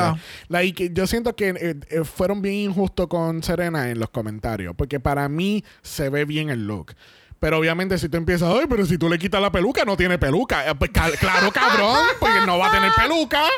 Like, 0.48 0.90
yo 0.94 1.06
siento 1.08 1.34
que 1.34 1.48
eh, 1.50 1.74
eh, 1.90 2.04
fueron 2.04 2.40
bien 2.40 2.70
injustos 2.70 3.08
con 3.08 3.42
Serena 3.42 3.90
en 3.90 3.98
los 3.98 4.10
comentarios, 4.10 4.74
porque 4.76 5.00
para 5.00 5.28
mí 5.28 5.64
se 5.82 6.08
ve 6.10 6.24
bien 6.24 6.50
el 6.50 6.66
look. 6.66 6.92
Pero 7.40 7.58
obviamente 7.58 7.98
si 7.98 8.08
tú 8.08 8.16
empiezas, 8.16 8.50
ay, 8.50 8.66
pero 8.68 8.86
si 8.86 8.96
tú 8.96 9.08
le 9.08 9.18
quitas 9.18 9.40
la 9.40 9.52
peluca, 9.52 9.84
no 9.84 9.96
tiene 9.96 10.18
peluca. 10.18 10.68
Eh, 10.68 10.74
pues, 10.74 10.90
claro, 10.90 11.50
cabrón, 11.52 11.98
porque 12.18 12.46
no 12.46 12.58
va 12.58 12.68
a 12.68 12.72
tener 12.72 12.92
peluca. 12.96 13.42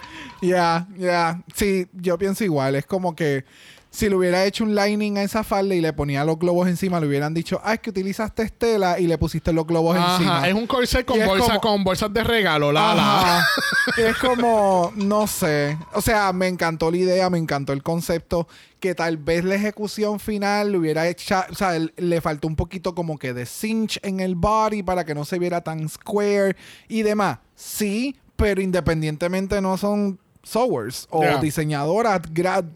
Ya, 0.42 0.86
ya. 0.98 1.40
Sí, 1.54 1.88
yo 1.94 2.18
pienso 2.18 2.44
igual. 2.44 2.74
Es 2.74 2.84
como 2.84 3.16
que 3.16 3.46
si 3.96 4.10
le 4.10 4.14
hubiera 4.14 4.44
hecho 4.44 4.62
un 4.62 4.74
lining 4.74 5.16
a 5.16 5.22
esa 5.22 5.42
falda 5.42 5.74
y 5.74 5.80
le 5.80 5.90
ponía 5.94 6.22
los 6.22 6.38
globos 6.38 6.68
encima, 6.68 7.00
le 7.00 7.06
hubieran 7.06 7.32
dicho, 7.32 7.60
ah, 7.64 7.72
es 7.74 7.80
que 7.80 7.88
utilizaste 7.88 8.42
estela 8.42 9.00
y 9.00 9.06
le 9.06 9.16
pusiste 9.16 9.54
los 9.54 9.66
globos 9.66 9.96
encima. 9.96 10.38
Ajá, 10.38 10.48
es 10.48 10.54
un 10.54 10.66
corset 10.66 11.06
con, 11.06 11.18
bolsa, 11.24 11.46
como- 11.46 11.60
con 11.62 11.84
bolsas 11.84 12.12
de 12.12 12.22
regalo, 12.22 12.72
la, 12.72 13.42
es 13.96 14.14
como, 14.18 14.92
no 14.96 15.26
sé. 15.26 15.78
O 15.94 16.02
sea, 16.02 16.32
me 16.34 16.46
encantó 16.46 16.90
la 16.90 16.98
idea, 16.98 17.30
me 17.30 17.38
encantó 17.38 17.72
el 17.72 17.82
concepto. 17.82 18.46
Que 18.80 18.94
tal 18.94 19.16
vez 19.16 19.42
la 19.42 19.54
ejecución 19.54 20.20
final 20.20 20.72
le 20.72 20.78
hubiera 20.78 21.08
hecho, 21.08 21.34
o 21.50 21.54
sea, 21.54 21.72
le 21.96 22.20
faltó 22.20 22.46
un 22.46 22.54
poquito 22.56 22.94
como 22.94 23.18
que 23.18 23.32
de 23.32 23.46
cinch 23.46 23.98
en 24.02 24.20
el 24.20 24.34
body 24.34 24.82
para 24.82 25.06
que 25.06 25.14
no 25.14 25.24
se 25.24 25.38
viera 25.38 25.62
tan 25.62 25.88
square 25.88 26.54
y 26.86 27.00
demás. 27.02 27.38
Sí, 27.54 28.16
pero 28.36 28.60
independientemente 28.60 29.62
no 29.62 29.78
son 29.78 30.18
sewers 30.46 31.06
o 31.10 31.22
Yeah. 31.22 31.38
diseñadoras, 31.40 32.20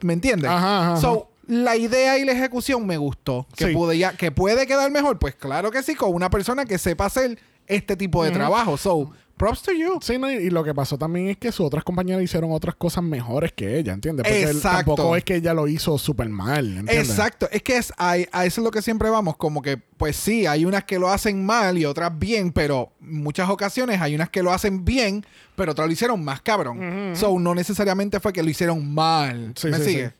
¿me 0.02 0.12
entiendes? 0.12 0.50
Ajá, 0.50 0.92
ajá, 0.92 1.00
So, 1.00 1.28
la 1.46 1.76
idea 1.76 2.18
y 2.18 2.24
la 2.24 2.32
ejecución 2.32 2.86
me 2.86 2.96
gustó. 2.96 3.46
Que, 3.56 3.68
Sí. 3.68 3.72
pude 3.72 3.96
ya- 3.98 4.12
que 4.12 4.30
puede 4.32 4.66
quedar 4.66 4.90
mejor, 4.90 5.18
pues 5.18 5.34
claro 5.34 5.70
que 5.70 5.82
sí, 5.82 5.94
con 5.94 6.12
una 6.14 6.30
persona 6.30 6.64
que 6.64 6.78
sepa 6.78 7.06
hacer 7.06 7.38
este 7.66 7.96
tipo 7.96 8.24
de 8.24 8.30
trabajo. 8.32 8.76
So, 8.76 9.10
props 9.40 9.62
to 9.62 9.72
you. 9.72 9.98
Sí, 10.02 10.18
no, 10.18 10.30
y, 10.30 10.34
y 10.34 10.50
lo 10.50 10.62
que 10.62 10.74
pasó 10.74 10.98
también 10.98 11.28
es 11.28 11.38
que 11.38 11.50
sus 11.50 11.64
otras 11.66 11.82
compañeras 11.82 12.22
hicieron 12.22 12.52
otras 12.52 12.74
cosas 12.74 13.02
mejores 13.02 13.52
que 13.52 13.78
ella, 13.78 13.94
¿entiendes? 13.94 14.24
Porque 14.24 14.42
él 14.42 14.56
Exacto. 14.56 14.94
tampoco 14.94 15.16
es 15.16 15.24
que 15.24 15.36
ella 15.36 15.54
lo 15.54 15.66
hizo 15.66 15.96
súper 15.96 16.28
mal, 16.28 16.66
¿entiendes? 16.76 17.08
Exacto, 17.08 17.48
es 17.50 17.62
que 17.62 17.78
es, 17.78 17.90
a, 17.96 18.16
a 18.32 18.44
eso 18.44 18.60
es 18.60 18.64
lo 18.64 18.70
que 18.70 18.82
siempre 18.82 19.08
vamos, 19.08 19.38
como 19.38 19.62
que, 19.62 19.78
pues 19.78 20.16
sí, 20.16 20.46
hay 20.46 20.66
unas 20.66 20.84
que 20.84 20.98
lo 20.98 21.08
hacen 21.08 21.44
mal 21.44 21.78
y 21.78 21.86
otras 21.86 22.18
bien, 22.18 22.52
pero 22.52 22.92
muchas 23.00 23.48
ocasiones 23.48 24.00
hay 24.00 24.14
unas 24.14 24.28
que 24.28 24.42
lo 24.42 24.52
hacen 24.52 24.84
bien, 24.84 25.24
pero 25.56 25.72
otras 25.72 25.86
lo 25.88 25.92
hicieron 25.92 26.22
más 26.22 26.42
cabrón. 26.42 27.12
So, 27.14 27.38
no 27.38 27.54
necesariamente 27.54 28.20
fue 28.20 28.32
que 28.34 28.42
lo 28.42 28.50
hicieron 28.50 28.92
mal. 28.92 29.54
Sí, 29.56 29.68
¿Me 29.68 29.78
sí, 29.78 29.84
sigue? 29.84 30.08
sí. 30.08 30.14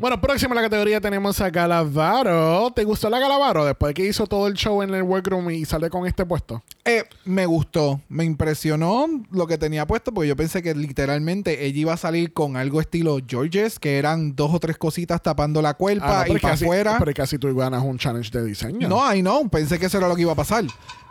Bueno, 0.00 0.20
próxima 0.20 0.52
en 0.52 0.56
la 0.56 0.62
categoría 0.62 1.00
tenemos 1.00 1.40
a 1.40 1.50
Galavaro. 1.50 2.70
¿Te 2.74 2.84
gustó 2.84 3.10
la 3.10 3.18
Galavaro 3.18 3.64
después 3.64 3.90
de 3.90 3.94
que 3.94 4.06
hizo 4.06 4.26
todo 4.26 4.46
el 4.46 4.54
show 4.54 4.82
en 4.82 4.94
el 4.94 5.02
workroom 5.02 5.50
y 5.50 5.64
sale 5.64 5.90
con 5.90 6.06
este 6.06 6.24
puesto? 6.24 6.62
Eh, 6.84 7.04
me 7.24 7.46
gustó, 7.46 8.00
me 8.08 8.24
impresionó 8.24 9.06
lo 9.30 9.46
que 9.46 9.58
tenía 9.58 9.86
puesto, 9.86 10.12
porque 10.12 10.28
yo 10.28 10.36
pensé 10.36 10.62
que 10.62 10.74
literalmente 10.74 11.64
ella 11.64 11.78
iba 11.78 11.92
a 11.92 11.96
salir 11.96 12.32
con 12.32 12.56
algo 12.56 12.80
estilo 12.80 13.18
Georges, 13.26 13.78
que 13.78 13.98
eran 13.98 14.34
dos 14.34 14.52
o 14.54 14.58
tres 14.58 14.78
cositas 14.78 15.22
tapando 15.22 15.62
la 15.62 15.74
cuerpa 15.74 16.22
Ah, 16.22 16.24
no, 16.26 16.36
y 16.36 16.40
para 16.40 16.54
afuera. 16.54 16.96
Pero 16.98 17.12
casi 17.14 17.38
tú 17.38 17.54
ganas 17.54 17.82
un 17.82 17.98
challenge 17.98 18.30
de 18.30 18.44
diseño. 18.44 18.88
No, 18.88 19.14
I 19.14 19.20
know. 19.20 19.48
Pensé 19.48 19.78
que 19.78 19.86
eso 19.86 19.98
era 19.98 20.08
lo 20.08 20.16
que 20.16 20.22
iba 20.22 20.32
a 20.32 20.36
pasar. 20.36 20.64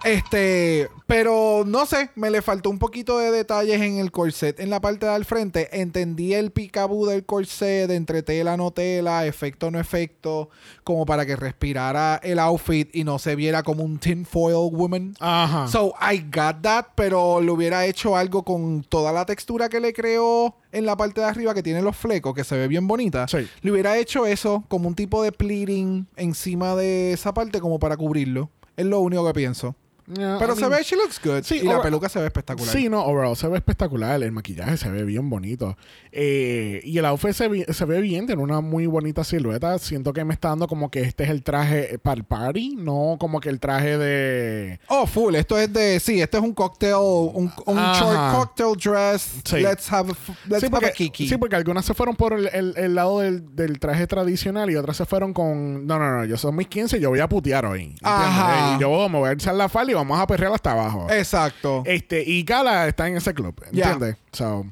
Este, 0.03 0.89
pero 1.05 1.63
no 1.65 1.85
sé, 1.85 2.09
me 2.15 2.31
le 2.31 2.41
faltó 2.41 2.69
un 2.71 2.79
poquito 2.79 3.19
de 3.19 3.31
detalles 3.31 3.81
en 3.81 3.97
el 3.99 4.11
corset. 4.11 4.59
En 4.59 4.69
la 4.69 4.81
parte 4.81 5.05
de 5.05 5.11
al 5.11 5.25
frente, 5.25 5.79
entendí 5.79 6.33
el 6.33 6.51
picaboo 6.51 7.05
del 7.05 7.23
corset, 7.23 7.89
entre 7.91 8.23
tela, 8.23 8.57
no 8.57 8.70
tela, 8.71 9.25
efecto, 9.25 9.71
no 9.71 9.79
efecto, 9.79 10.49
como 10.83 11.05
para 11.05 11.25
que 11.25 11.35
respirara 11.35 12.19
el 12.23 12.39
outfit 12.39 12.89
y 12.95 13.03
no 13.03 13.19
se 13.19 13.35
viera 13.35 13.63
como 13.63 13.83
un 13.83 13.99
tinfoil 13.99 14.71
woman. 14.71 15.15
Ajá. 15.19 15.67
So, 15.67 15.93
I 16.01 16.19
got 16.19 16.61
that, 16.61 16.87
pero 16.95 17.41
le 17.41 17.51
hubiera 17.51 17.85
hecho 17.85 18.15
algo 18.15 18.43
con 18.43 18.83
toda 18.83 19.11
la 19.11 19.25
textura 19.25 19.69
que 19.69 19.79
le 19.79 19.93
creó 19.93 20.55
en 20.71 20.85
la 20.85 20.95
parte 20.95 21.21
de 21.21 21.27
arriba 21.27 21.53
que 21.53 21.63
tiene 21.63 21.81
los 21.81 21.95
flecos, 21.95 22.33
que 22.33 22.43
se 22.43 22.57
ve 22.57 22.67
bien 22.67 22.87
bonita. 22.87 23.27
Sí. 23.27 23.47
Le 23.61 23.71
hubiera 23.71 23.97
hecho 23.97 24.25
eso 24.25 24.63
como 24.67 24.87
un 24.87 24.95
tipo 24.95 25.21
de 25.23 25.31
pleating 25.31 26.07
encima 26.15 26.75
de 26.75 27.13
esa 27.13 27.33
parte 27.33 27.59
como 27.59 27.79
para 27.79 27.97
cubrirlo. 27.97 28.49
Es 28.77 28.85
lo 28.85 28.99
único 28.99 29.25
que 29.25 29.33
pienso. 29.33 29.75
Yeah, 30.17 30.37
Pero 30.39 30.53
I 30.53 30.55
se 30.55 30.61
mean- 30.61 30.71
ve, 30.77 30.83
she 30.83 30.95
looks 30.95 31.19
good. 31.23 31.43
Sí, 31.43 31.59
y 31.63 31.67
la 31.67 31.81
peluca 31.81 32.09
se 32.09 32.19
ve 32.19 32.25
espectacular. 32.25 32.71
Sí, 32.73 32.89
no, 32.89 33.03
overall 33.05 33.35
se 33.35 33.47
ve 33.47 33.57
espectacular. 33.57 34.21
El 34.21 34.31
maquillaje 34.31 34.77
se 34.77 34.89
ve 34.89 35.03
bien 35.03 35.29
bonito. 35.29 35.77
Eh, 36.11 36.81
y 36.83 36.97
el 36.97 37.05
outfit 37.05 37.31
se, 37.33 37.47
vi- 37.47 37.65
se 37.69 37.85
ve 37.85 38.01
bien, 38.01 38.25
tiene 38.27 38.41
una 38.41 38.61
muy 38.61 38.85
bonita 38.87 39.23
silueta. 39.23 39.77
Siento 39.79 40.11
que 40.13 40.25
me 40.25 40.33
está 40.33 40.49
dando 40.49 40.67
como 40.67 40.91
que 40.91 41.01
este 41.01 41.23
es 41.23 41.29
el 41.29 41.43
traje 41.43 41.97
para 41.99 42.17
el 42.17 42.23
party, 42.25 42.75
no 42.77 43.15
como 43.19 43.39
que 43.39 43.49
el 43.49 43.59
traje 43.59 43.97
de. 43.97 44.79
Oh, 44.89 45.05
full. 45.07 45.35
Esto 45.35 45.57
es 45.57 45.71
de. 45.71 45.99
Sí, 45.99 46.21
esto 46.21 46.37
es 46.37 46.43
un 46.43 46.53
cocktail. 46.53 46.95
Un, 46.95 47.51
un 47.65 47.77
short 47.77 48.35
cocktail 48.35 48.75
dress. 48.77 49.35
Sí. 49.45 49.57
Let's 49.59 49.91
have 49.91 50.09
let's 50.47 50.59
sí, 50.59 50.65
have 50.65 50.69
porque, 50.71 50.85
a 50.87 50.91
kiki. 50.91 51.27
sí, 51.29 51.37
porque 51.37 51.55
algunas 51.55 51.85
se 51.85 51.93
fueron 51.93 52.15
por 52.15 52.33
el, 52.33 52.49
el- 52.53 52.73
el 52.77 52.95
lado 52.95 53.19
del, 53.19 53.55
del 53.55 53.79
traje 53.79 54.07
tradicional 54.07 54.69
y 54.69 54.75
otras 54.75 54.97
se 54.97 55.05
fueron 55.05 55.33
con. 55.33 55.85
No, 55.87 55.97
no, 55.99 56.17
no, 56.17 56.25
yo 56.25 56.37
son 56.37 56.55
mis 56.55 56.67
15, 56.67 56.99
yo 56.99 57.09
voy 57.09 57.19
a 57.19 57.29
putear 57.29 57.65
hoy. 57.65 57.95
Ajá. 58.01 58.75
Y 58.77 58.81
yo 58.81 59.07
me 59.09 59.17
voy 59.19 59.29
a 59.29 59.33
echar 59.33 59.55
la 59.55 59.69
falda 59.69 59.91
y 59.91 59.95
vamos 60.01 60.19
a 60.19 60.27
perrear 60.27 60.53
hasta 60.53 60.71
abajo. 60.71 61.07
Exacto. 61.09 61.83
Este, 61.85 62.23
y 62.23 62.43
Gala 62.43 62.87
está 62.87 63.07
en 63.07 63.17
ese 63.17 63.33
club, 63.33 63.55
Ya. 63.71 63.91
¿entiendes? 63.91 64.17
So, 64.31 64.65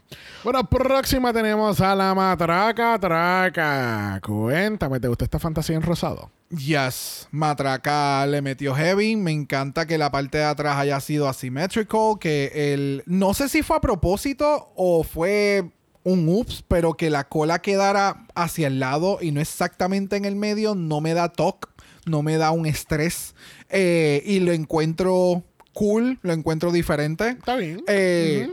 bueno, 0.44 0.63
próxima 0.70 1.34
tenemos 1.34 1.80
a 1.82 1.96
la 1.96 2.13
matraca 2.13 2.98
traca. 3.00 4.20
Cuéntame, 4.24 5.00
¿te 5.00 5.08
gusta 5.08 5.26
esta 5.26 5.39
fantasía 5.39 5.76
en 5.76 5.82
rosado? 5.82 6.32
Yes, 6.50 7.28
Matraca 7.32 8.26
le 8.26 8.42
metió 8.42 8.74
heavy. 8.74 9.15
Me 9.15 9.32
encanta 9.32 9.86
que 9.86 9.98
la 9.98 10.10
parte 10.12 10.39
de 10.39 10.46
atrás 10.46 10.78
haya 10.78 11.00
sido 11.00 11.28
asymmetrical. 11.30 12.18
Que 12.20 12.74
el. 12.74 13.04
No 13.06 13.34
sé 13.34 13.50
si 13.50 13.62
fue 13.62 13.78
a 13.78 13.82
propósito 13.82 14.72
o 14.76 15.04
fue 15.04 15.70
un 16.04 16.28
ups, 16.28 16.63
pero 16.68 16.96
que 16.96 17.10
la 17.10 17.26
cola 17.28 17.60
quedara 17.62 18.26
hacia 18.34 18.68
el 18.68 18.80
lado 18.80 19.20
y 19.22 19.32
no 19.32 19.42
exactamente 19.42 20.15
en 20.15 20.26
el 20.26 20.36
medio, 20.36 20.74
no 20.74 21.02
me 21.02 21.13
da 21.13 21.30
toque, 21.30 21.68
no 22.06 22.24
me 22.24 22.38
da 22.38 22.50
un 22.52 22.65
estrés. 22.65 23.36
Eh, 23.69 24.21
y 24.25 24.39
lo 24.39 24.51
encuentro 24.51 25.43
cool, 25.73 26.19
lo 26.21 26.34
encuentro 26.34 26.71
diferente. 26.71 27.29
Está 27.29 27.55
bien. 27.55 27.84
Eh, 27.88 28.49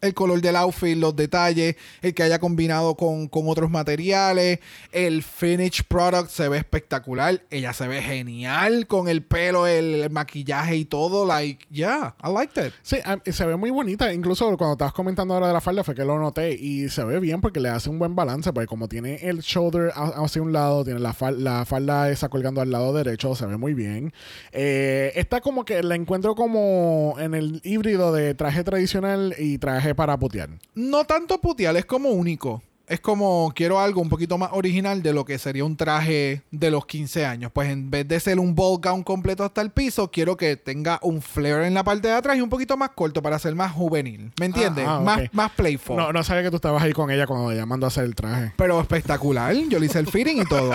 El 0.00 0.14
color 0.14 0.40
del 0.40 0.56
outfit, 0.56 0.96
los 0.96 1.14
detalles, 1.16 1.76
el 2.02 2.14
que 2.14 2.22
haya 2.22 2.38
combinado 2.38 2.94
con, 2.96 3.28
con 3.28 3.48
otros 3.48 3.70
materiales, 3.70 4.58
el 4.92 5.22
finish 5.22 5.82
product 5.84 6.30
se 6.30 6.48
ve 6.48 6.58
espectacular. 6.58 7.42
Ella 7.50 7.72
se 7.72 7.88
ve 7.88 8.02
genial 8.02 8.86
con 8.86 9.08
el 9.08 9.22
pelo, 9.22 9.66
el, 9.66 10.10
maquillaje 10.10 10.76
y 10.76 10.84
todo. 10.84 11.26
Like, 11.26 11.66
yeah, 11.70 12.14
I 12.22 12.30
liked 12.32 12.66
it. 12.66 12.72
Sí, 12.82 12.96
se 13.32 13.46
ve 13.46 13.56
muy 13.56 13.70
bonita. 13.70 14.12
Incluso 14.12 14.44
cuando 14.56 14.72
estabas 14.72 14.92
comentando 14.92 15.34
ahora 15.34 15.48
de 15.48 15.52
la 15.52 15.60
falda 15.60 15.82
fue 15.84 15.94
que 15.94 16.04
lo 16.04 16.18
noté 16.18 16.52
y 16.54 16.88
se 16.88 17.04
ve 17.04 17.18
bien 17.20 17.40
porque 17.40 17.60
le 17.60 17.68
hace 17.68 17.90
un 17.90 17.98
buen 17.98 18.14
balance. 18.14 18.52
Porque 18.52 18.66
como 18.66 18.88
tiene 18.88 19.16
el 19.28 19.40
shoulder 19.40 19.92
ha- 19.94 20.22
hacia 20.24 20.42
un 20.42 20.52
lado, 20.52 20.84
tiene 20.84 21.00
la, 21.00 21.12
fal- 21.14 21.36
la 21.38 21.64
falda 21.64 22.10
esa 22.10 22.28
colgando 22.28 22.60
al 22.60 22.70
lado 22.70 22.92
derecho, 22.92 23.34
se 23.34 23.46
ve 23.46 23.56
muy 23.56 23.74
bien. 23.74 24.12
Eh, 24.52 25.12
está 25.16 25.40
como 25.40 25.64
que 25.64 25.82
la 25.82 25.94
encuentro 25.94 26.34
como 26.34 27.14
en 27.18 27.34
el 27.34 27.60
híbrido 27.64 28.12
de 28.12 28.34
traje 28.34 28.64
tradicional 28.64 29.34
y 29.38 29.58
traje 29.58 29.85
para 29.94 30.18
putear. 30.18 30.50
No 30.74 31.04
tanto 31.04 31.40
puteal, 31.40 31.76
es 31.76 31.84
como 31.84 32.10
único. 32.10 32.62
Es 32.88 33.00
como 33.00 33.52
quiero 33.54 33.80
algo 33.80 34.00
un 34.00 34.08
poquito 34.08 34.38
más 34.38 34.50
original 34.52 35.02
de 35.02 35.12
lo 35.12 35.24
que 35.24 35.38
sería 35.38 35.64
un 35.64 35.76
traje 35.76 36.42
de 36.52 36.70
los 36.70 36.86
15 36.86 37.26
años. 37.26 37.50
Pues 37.52 37.68
en 37.68 37.90
vez 37.90 38.06
de 38.06 38.20
ser 38.20 38.38
un 38.38 38.54
ball 38.54 38.78
gown 38.80 39.02
completo 39.02 39.44
hasta 39.44 39.60
el 39.60 39.70
piso, 39.70 40.10
quiero 40.12 40.36
que 40.36 40.56
tenga 40.56 41.00
un 41.02 41.20
flare 41.20 41.66
en 41.66 41.74
la 41.74 41.82
parte 41.82 42.06
de 42.06 42.14
atrás 42.14 42.36
y 42.36 42.42
un 42.42 42.48
poquito 42.48 42.76
más 42.76 42.90
corto 42.90 43.20
para 43.22 43.40
ser 43.40 43.56
más 43.56 43.72
juvenil. 43.72 44.30
¿Me 44.38 44.46
entiendes? 44.46 44.86
Ah, 44.86 44.98
ah, 44.98 45.00
más, 45.00 45.20
más 45.32 45.50
playful. 45.52 45.96
No, 45.96 46.12
no 46.12 46.22
sabía 46.22 46.44
que 46.44 46.50
tú 46.50 46.56
estabas 46.56 46.80
ahí 46.80 46.92
con 46.92 47.10
ella 47.10 47.26
cuando 47.26 47.50
ella 47.50 47.66
mandó 47.66 47.86
a 47.86 47.88
hacer 47.88 48.04
el 48.04 48.14
traje. 48.14 48.52
Pero 48.56 48.80
espectacular. 48.80 49.52
Yo 49.68 49.80
le 49.80 49.86
hice 49.86 49.98
el 49.98 50.06
fitting 50.06 50.42
y 50.42 50.44
todo. 50.44 50.72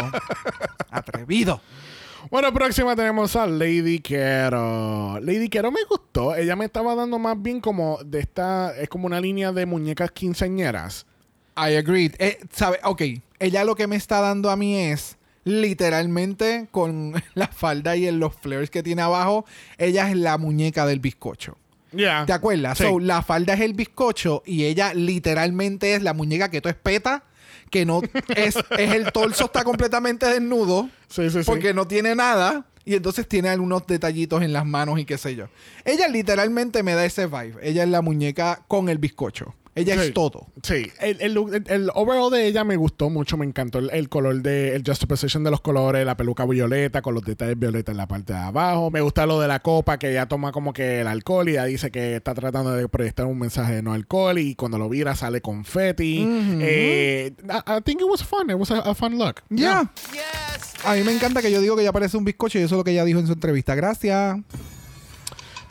Atrevido. 0.92 1.62
Bueno, 2.32 2.54
próxima 2.54 2.96
tenemos 2.96 3.36
a 3.36 3.46
Lady 3.46 4.00
Quero. 4.00 5.20
Lady 5.20 5.50
Quero 5.50 5.70
me 5.70 5.84
gustó. 5.84 6.34
Ella 6.34 6.56
me 6.56 6.64
estaba 6.64 6.96
dando 6.96 7.20
más 7.20 7.36
bien 7.42 7.60
como 7.60 8.00
de 8.06 8.22
esta. 8.22 8.74
Es 8.78 8.88
como 8.88 9.06
una 9.06 9.20
línea 9.20 9.52
de 9.52 9.66
muñecas 9.66 10.12
quinceañeras. 10.12 11.06
I 11.58 11.76
agreed. 11.76 12.14
Eh, 12.20 12.40
¿sabe? 12.50 12.80
Ok. 12.86 13.02
Ella 13.38 13.66
lo 13.66 13.76
que 13.76 13.86
me 13.86 13.98
está 13.98 14.22
dando 14.22 14.50
a 14.50 14.56
mí 14.56 14.78
es 14.78 15.18
literalmente 15.44 16.70
con 16.72 17.22
la 17.34 17.48
falda 17.50 17.98
y 17.98 18.08
en 18.08 18.22
los 18.22 18.34
flares 18.34 18.70
que 18.70 18.82
tiene 18.82 19.02
abajo. 19.02 19.44
Ella 19.78 20.10
es 20.10 20.16
la 20.16 20.38
muñeca 20.38 20.86
del 20.86 21.02
bizcocho. 21.02 21.58
Ya. 21.92 22.26
¿Te 22.26 22.32
acuerdas? 22.32 22.78
Sí. 22.78 22.86
So, 22.86 23.02
la 23.02 23.24
falda 23.24 23.56
es 23.56 23.60
el 23.60 23.74
bizcocho 23.74 24.42
y 24.46 24.64
ella 24.64 24.94
literalmente 24.94 25.96
es 25.96 26.02
la 26.02 26.14
muñeca 26.14 26.50
que 26.50 26.62
tú 26.62 26.70
espeta, 26.70 27.26
que 27.72 27.86
no 27.86 28.02
es, 28.36 28.56
es 28.78 28.94
el 28.94 29.12
torso 29.12 29.46
está 29.46 29.64
completamente 29.64 30.28
desnudo. 30.28 30.90
Sí, 31.08 31.30
sí, 31.32 31.40
sí. 31.40 31.46
Porque 31.46 31.74
no 31.74 31.88
tiene 31.88 32.14
nada. 32.14 32.66
Y 32.84 32.96
entonces 32.96 33.28
tiene 33.28 33.50
algunos 33.50 33.86
detallitos 33.86 34.42
en 34.42 34.54
las 34.54 34.66
manos 34.66 35.00
y 35.00 35.06
qué 35.06 35.18
sé 35.18 35.36
yo. 35.36 35.48
Ella 35.86 36.08
literalmente 36.08 36.84
me 36.84 36.94
da 36.94 37.06
ese 37.06 37.28
vibe. 37.28 37.56
Ella 37.62 37.84
es 37.84 37.90
la 37.90 38.02
muñeca 38.02 38.64
con 38.68 38.90
el 38.90 38.98
bizcocho. 38.98 39.56
Ella 39.74 39.96
Sí. 39.96 40.02
es 40.08 40.14
todo. 40.14 40.48
Sí, 40.64 40.92
el, 41.00 41.22
el, 41.22 41.34
look- 41.34 41.54
el- 41.54 41.64
el 41.68 41.90
overall 41.96 42.30
de 42.30 42.46
ella 42.46 42.66
me 42.66 42.76
gustó 42.76 43.10
mucho, 43.10 43.38
me 43.38 43.46
encantó 43.46 43.80
el, 43.80 43.90
el 43.92 44.10
color 44.10 44.42
de, 44.42 44.76
el 44.76 44.84
juxtaposition 44.86 45.46
de 45.46 45.52
los 45.52 45.62
colores, 45.62 46.06
la 46.06 46.18
peluca 46.18 46.46
violeta 46.46 47.02
con 47.02 47.14
los 47.14 47.24
detalles 47.24 47.58
violeta 47.58 47.92
en 47.92 47.98
la 47.98 48.06
parte 48.08 48.34
de 48.34 48.40
abajo. 48.40 48.92
Me 48.92 49.00
gusta 49.00 49.26
lo 49.26 49.40
de 49.40 49.48
la 49.48 49.60
copa, 49.60 49.98
que 49.98 50.12
ella 50.12 50.26
toma 50.26 50.52
como 50.52 50.74
que 50.74 51.00
el 51.02 51.08
alcohol 51.08 51.48
y 51.48 51.54
ella 51.54 51.64
dice 51.66 51.90
que 51.90 52.18
está 52.18 52.34
tratando 52.34 52.72
de 52.72 52.90
proyectar 52.90 53.26
un 53.28 53.40
mensaje 53.40 53.76
de 53.76 53.82
no 53.82 53.94
alcohol 53.94 54.38
y 54.40 54.56
cuando 54.56 54.78
lo 54.78 54.90
vira 54.90 55.16
sale 55.16 55.40
confetti. 55.40 56.26
Eh, 56.60 57.34
I, 57.44 57.72
I 57.78 57.82
think 57.84 58.02
it 58.02 58.08
was 58.10 58.24
fun, 58.24 58.50
it 58.50 58.58
was 58.58 58.72
a, 58.72 58.80
a 58.80 58.94
fun 58.94 59.18
look. 59.18 59.36
Ya. 59.50 59.90
A 60.84 60.96
mí 60.96 61.04
me 61.04 61.14
encanta 61.14 61.42
que 61.42 61.50
yo 61.52 61.62
digo 61.62 61.76
que 61.78 61.84
ella 61.84 61.94
parece 61.94 62.18
un 62.18 62.26
bizcocho 62.26 62.60
y 62.60 62.64
eso 62.64 62.76
es 62.76 62.78
lo 62.78 62.84
que 62.84 62.92
ella 62.92 63.06
dijo 63.06 63.20
en 63.20 63.28
su 63.28 63.34
entrevista. 63.34 63.74
Gracias. 63.76 64.38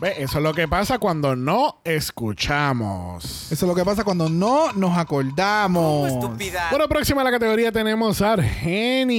Ve, 0.00 0.14
Eso 0.18 0.38
es 0.38 0.42
lo 0.42 0.54
que 0.54 0.66
pasa 0.66 0.98
cuando 0.98 1.36
no 1.36 1.80
escuchamos. 1.84 3.52
Eso 3.52 3.66
es 3.66 3.68
lo 3.68 3.74
que 3.74 3.84
pasa 3.84 4.02
cuando 4.02 4.30
no 4.30 4.72
nos 4.72 4.96
acordamos. 4.96 6.10
Estúpida. 6.10 6.68
Bueno, 6.70 6.88
próxima 6.88 7.20
a 7.20 7.24
la 7.24 7.30
categoría 7.30 7.70
tenemos 7.70 8.22
Argenis. 8.22 9.10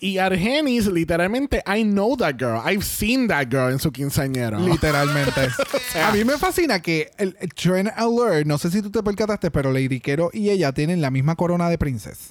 Y 0.00 0.18
Argenis, 0.18 0.86
literalmente, 0.86 1.62
I 1.66 1.84
know 1.84 2.16
that 2.16 2.34
girl. 2.36 2.60
I've 2.64 2.84
seen 2.84 3.28
that 3.28 3.46
girl 3.48 3.70
en 3.70 3.78
su 3.78 3.92
quinceañero. 3.92 4.58
Literalmente. 4.58 5.48
A 6.04 6.12
mí 6.12 6.24
me 6.24 6.38
fascina 6.38 6.80
que 6.80 7.10
el, 7.18 7.36
el 7.40 7.52
Trend 7.54 7.90
Alert, 7.96 8.46
no 8.46 8.58
sé 8.58 8.70
si 8.70 8.80
tú 8.82 8.90
te 8.90 9.02
percataste, 9.02 9.50
pero 9.50 9.72
Lady 9.72 10.00
Quero 10.00 10.30
y 10.32 10.50
ella 10.50 10.72
tienen 10.72 11.00
la 11.00 11.10
misma 11.10 11.34
corona 11.36 11.68
de 11.68 11.78
Princess. 11.78 12.28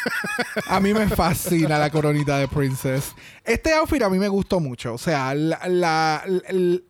a 0.66 0.80
mí 0.80 0.94
me 0.94 1.08
fascina 1.08 1.78
la 1.78 1.90
coronita 1.90 2.38
de 2.38 2.48
Princess. 2.48 3.12
Este 3.44 3.72
outfit 3.72 4.02
a 4.02 4.08
mí 4.08 4.18
me 4.18 4.28
gustó 4.28 4.60
mucho. 4.60 4.94
O 4.94 4.98
sea, 4.98 5.34
la, 5.34 6.24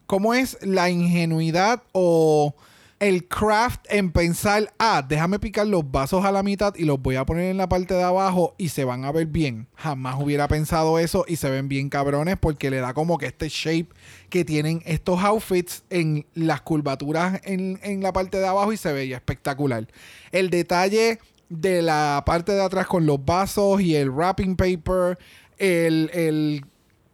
cómo 0.06 0.34
es 0.34 0.58
la 0.62 0.90
ingenuidad 0.90 1.82
o 1.92 2.54
el 3.02 3.26
craft 3.26 3.86
en 3.88 4.12
pensar, 4.12 4.72
ah, 4.78 5.04
déjame 5.06 5.40
picar 5.40 5.66
los 5.66 5.90
vasos 5.90 6.24
a 6.24 6.30
la 6.30 6.44
mitad 6.44 6.72
y 6.76 6.84
los 6.84 7.02
voy 7.02 7.16
a 7.16 7.26
poner 7.26 7.50
en 7.50 7.56
la 7.56 7.68
parte 7.68 7.94
de 7.94 8.02
abajo 8.04 8.54
y 8.58 8.68
se 8.68 8.84
van 8.84 9.04
a 9.04 9.10
ver 9.10 9.26
bien. 9.26 9.66
Jamás 9.74 10.20
hubiera 10.20 10.46
pensado 10.46 11.00
eso 11.00 11.24
y 11.26 11.34
se 11.34 11.50
ven 11.50 11.66
bien 11.66 11.88
cabrones 11.88 12.36
porque 12.38 12.70
le 12.70 12.78
da 12.78 12.94
como 12.94 13.18
que 13.18 13.26
este 13.26 13.48
shape 13.48 13.88
que 14.28 14.44
tienen 14.44 14.82
estos 14.84 15.20
outfits 15.24 15.82
en 15.90 16.26
las 16.34 16.60
curvaturas 16.60 17.40
en, 17.42 17.80
en 17.82 18.02
la 18.02 18.12
parte 18.12 18.38
de 18.38 18.46
abajo 18.46 18.72
y 18.72 18.76
se 18.76 18.92
veía 18.92 19.16
espectacular. 19.16 19.88
El 20.30 20.50
detalle 20.50 21.18
de 21.52 21.82
la 21.82 22.22
parte 22.24 22.52
de 22.52 22.62
atrás 22.62 22.86
con 22.86 23.04
los 23.04 23.22
vasos 23.22 23.82
y 23.82 23.94
el 23.94 24.10
wrapping 24.10 24.56
paper, 24.56 25.18
el, 25.62 26.10
el- 26.12 26.64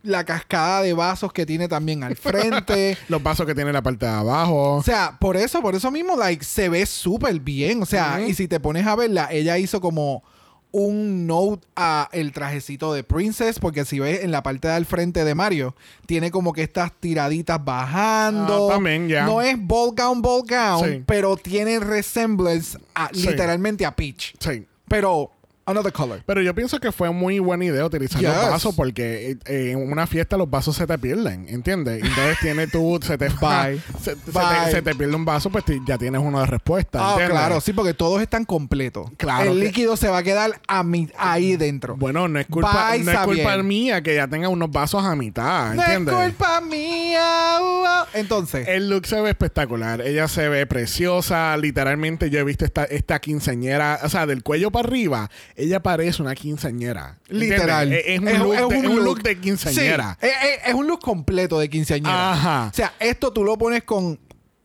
la 0.04 0.24
cascada 0.24 0.80
de 0.82 0.94
vasos 0.94 1.32
que 1.32 1.44
tiene 1.44 1.68
también 1.68 2.02
al 2.04 2.16
frente. 2.16 2.96
Los 3.08 3.22
vasos 3.22 3.44
que 3.46 3.54
tiene 3.54 3.72
la 3.72 3.82
parte 3.82 4.06
de 4.06 4.12
abajo. 4.12 4.76
O 4.76 4.82
sea, 4.82 5.16
por 5.20 5.36
eso, 5.36 5.60
por 5.60 5.74
eso 5.74 5.90
mismo, 5.90 6.16
like, 6.16 6.42
se 6.44 6.68
ve 6.68 6.86
súper 6.86 7.38
bien. 7.40 7.82
O 7.82 7.86
sea, 7.86 8.20
y 8.26 8.32
si 8.32 8.48
te 8.48 8.58
pones 8.60 8.86
a 8.86 8.94
verla, 8.96 9.28
ella 9.30 9.58
hizo 9.58 9.80
como 9.80 10.22
un 10.70 11.26
note 11.26 11.66
a 11.76 12.08
el 12.12 12.32
trajecito 12.32 12.92
de 12.92 13.02
Princess, 13.02 13.58
porque 13.58 13.84
si 13.84 13.98
ves 13.98 14.22
en 14.22 14.30
la 14.30 14.42
parte 14.42 14.68
del 14.68 14.86
frente 14.86 15.24
de 15.24 15.34
Mario, 15.34 15.74
tiene 16.06 16.30
como 16.30 16.52
que 16.52 16.62
estas 16.62 16.92
tiraditas 16.92 17.62
bajando. 17.62 18.68
Ah, 18.70 18.74
también, 18.74 19.08
ya. 19.08 19.24
No 19.26 19.42
es 19.42 19.56
ball 19.58 19.94
gown, 19.96 20.22
ball 20.22 20.42
gown, 20.48 20.88
Sí. 20.88 21.02
pero 21.06 21.36
tiene 21.36 21.80
resemblance 21.80 22.78
a, 22.94 23.08
Sí. 23.12 23.26
literalmente 23.28 23.84
a 23.84 23.94
Peach. 23.96 24.34
Sí. 24.38 24.66
Pero, 24.88 25.32
another 25.70 25.92
color. 25.92 26.22
Pero 26.26 26.42
yo 26.42 26.54
pienso 26.54 26.78
que 26.80 26.92
fue 26.92 27.10
muy 27.10 27.38
buena 27.38 27.64
idea 27.64 27.84
utilizar 27.84 28.20
Yes. 28.20 28.30
los 28.30 28.50
vasos 28.50 28.74
porque 28.74 29.30
eh, 29.32 29.36
eh, 29.46 29.70
en 29.72 29.90
una 29.90 30.06
fiesta 30.06 30.36
los 30.36 30.48
vasos 30.50 30.76
se 30.76 30.86
te 30.86 30.98
pierden, 30.98 31.46
¿entiendes? 31.48 32.02
Entonces 32.02 32.38
tiene 32.42 32.66
tú, 32.66 32.98
se 33.02 33.16
te 33.18 33.28
Bye. 33.28 33.80
se, 34.02 34.16
te, 34.16 34.70
se 34.70 34.82
te 34.82 34.94
pierde 34.94 35.14
un 35.14 35.24
vaso, 35.24 35.50
pues 35.50 35.64
ya 35.86 35.98
tienes 35.98 36.20
uno 36.22 36.40
de 36.40 36.46
respuesta, 36.46 36.98
Ah, 37.00 37.10
¿entiendes? 37.12 37.36
claro, 37.38 37.60
sí, 37.60 37.72
porque 37.72 37.94
todos 37.94 38.20
están 38.22 38.44
completos. 38.44 39.10
Claro 39.16 39.52
El 39.52 39.58
que- 39.58 39.64
líquido 39.66 39.96
se 39.96 40.08
va 40.08 40.18
a 40.18 40.22
quedar 40.22 40.60
a 40.66 40.82
mi- 40.82 41.10
ahí 41.18 41.56
dentro. 41.56 41.96
Bueno, 41.96 42.28
no 42.28 42.38
es 42.38 42.46
culpa, 42.46 42.90
Bye, 42.92 43.04
no 43.04 43.12
es 43.12 43.18
culpa 43.20 43.56
mía 43.62 44.02
que 44.02 44.14
ya 44.14 44.26
tenga 44.28 44.48
unos 44.48 44.70
vasos 44.70 45.04
a 45.04 45.14
mitad, 45.14 45.74
No 45.74 45.82
es 45.82 45.88
¿entiendes? 45.88 46.14
culpa 46.14 46.60
mía. 46.60 47.58
uh. 47.60 47.88
Entonces, 48.14 48.66
El 48.68 48.88
look 48.90 49.06
se 49.06 49.20
ve 49.20 49.30
espectacular. 49.30 50.00
Ella 50.00 50.28
se 50.28 50.48
ve 50.48 50.66
preciosa. 50.66 51.56
Literalmente, 51.56 52.30
yo 52.30 52.38
he 52.40 52.44
visto 52.44 52.64
esta, 52.64 52.84
esta 52.84 53.20
quinceañera. 53.20 54.00
O 54.02 54.08
sea, 54.08 54.26
del 54.26 54.42
cuello 54.42 54.70
para 54.70 54.88
arriba, 54.88 55.30
ella 55.58 55.82
parece 55.82 56.22
una 56.22 56.36
quinceañera. 56.36 57.18
Literal. 57.26 57.92
Es, 57.92 58.06
es 58.06 58.20
un, 58.20 58.24
look, 58.38 58.68
de, 58.68 58.78
es 58.78 58.86
un 58.86 59.04
look 59.04 59.22
de 59.22 59.40
quinceañera. 59.40 60.16
Sí, 60.20 60.28
es, 60.64 60.72
un 60.74 60.86
look 60.86 61.00
completo 61.00 61.58
de 61.58 61.68
quinceañera. 61.68 62.32
Ajá. 62.32 62.68
O 62.72 62.74
sea, 62.76 62.94
esto 63.00 63.32
tú 63.32 63.42
lo 63.44 63.58
pones 63.58 63.82
con 63.82 64.20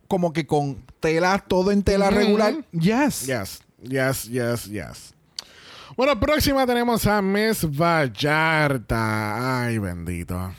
como 0.07 0.31
que 0.31 0.45
con 0.45 0.85
tela, 0.99 1.39
todo 1.39 1.71
en 1.71 1.81
tela 1.81 2.11
regular. 2.11 2.53
Yes. 2.71 3.25
Yes, 3.25 3.63
yes, 3.81 4.25
yes, 4.29 4.65
yes. 4.65 5.15
Bueno, 5.97 6.19
próxima 6.19 6.67
tenemos 6.67 7.07
a 7.07 7.19
Miss 7.23 7.65
Vallarta. 7.65 9.63
Ay, 9.63 9.79
bendito. 9.79 10.53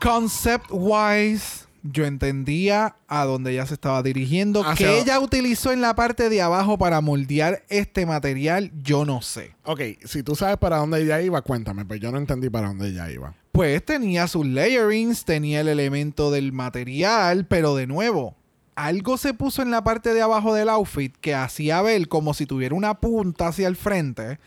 Concept 0.00 0.66
wise, 0.70 1.65
yo 1.92 2.04
entendía 2.06 2.96
a 3.08 3.24
dónde 3.24 3.52
ella 3.52 3.66
se 3.66 3.74
estaba 3.74 4.02
dirigiendo. 4.02 4.62
Hacia- 4.64 4.86
Que 4.86 4.98
ella 5.00 5.20
utilizó 5.20 5.72
en 5.72 5.80
la 5.80 5.94
parte 5.94 6.28
de 6.28 6.42
abajo 6.42 6.78
para 6.78 7.00
moldear 7.00 7.64
este 7.68 8.06
material, 8.06 8.72
yo 8.82 9.04
no 9.04 9.22
sé. 9.22 9.54
Ok, 9.64 9.80
si 10.04 10.22
tú 10.22 10.36
sabes 10.36 10.56
para 10.58 10.78
dónde 10.78 11.02
ella 11.02 11.20
iba, 11.22 11.42
cuéntame, 11.42 11.84
pues 11.84 12.00
yo 12.00 12.10
no 12.12 12.18
entendí 12.18 12.50
para 12.50 12.68
dónde 12.68 12.88
ella 12.88 13.10
iba. 13.10 13.34
Pues 13.52 13.84
tenía 13.84 14.28
sus 14.28 14.44
layerings, 14.46 15.24
tenía 15.24 15.60
el 15.62 15.68
elemento 15.68 16.30
del 16.30 16.52
material, 16.52 17.46
pero 17.46 17.74
de 17.74 17.86
nuevo, 17.86 18.36
algo 18.74 19.16
se 19.16 19.32
puso 19.32 19.62
en 19.62 19.70
la 19.70 19.82
parte 19.82 20.12
de 20.12 20.20
abajo 20.22 20.52
del 20.52 20.68
outfit 20.68 21.14
que 21.20 21.34
hacía 21.34 21.80
ver 21.82 22.08
como 22.08 22.34
si 22.34 22.44
tuviera 22.46 22.74
una 22.74 23.00
punta 23.00 23.48
hacia 23.48 23.68
el 23.68 23.76
frente. 23.76 24.38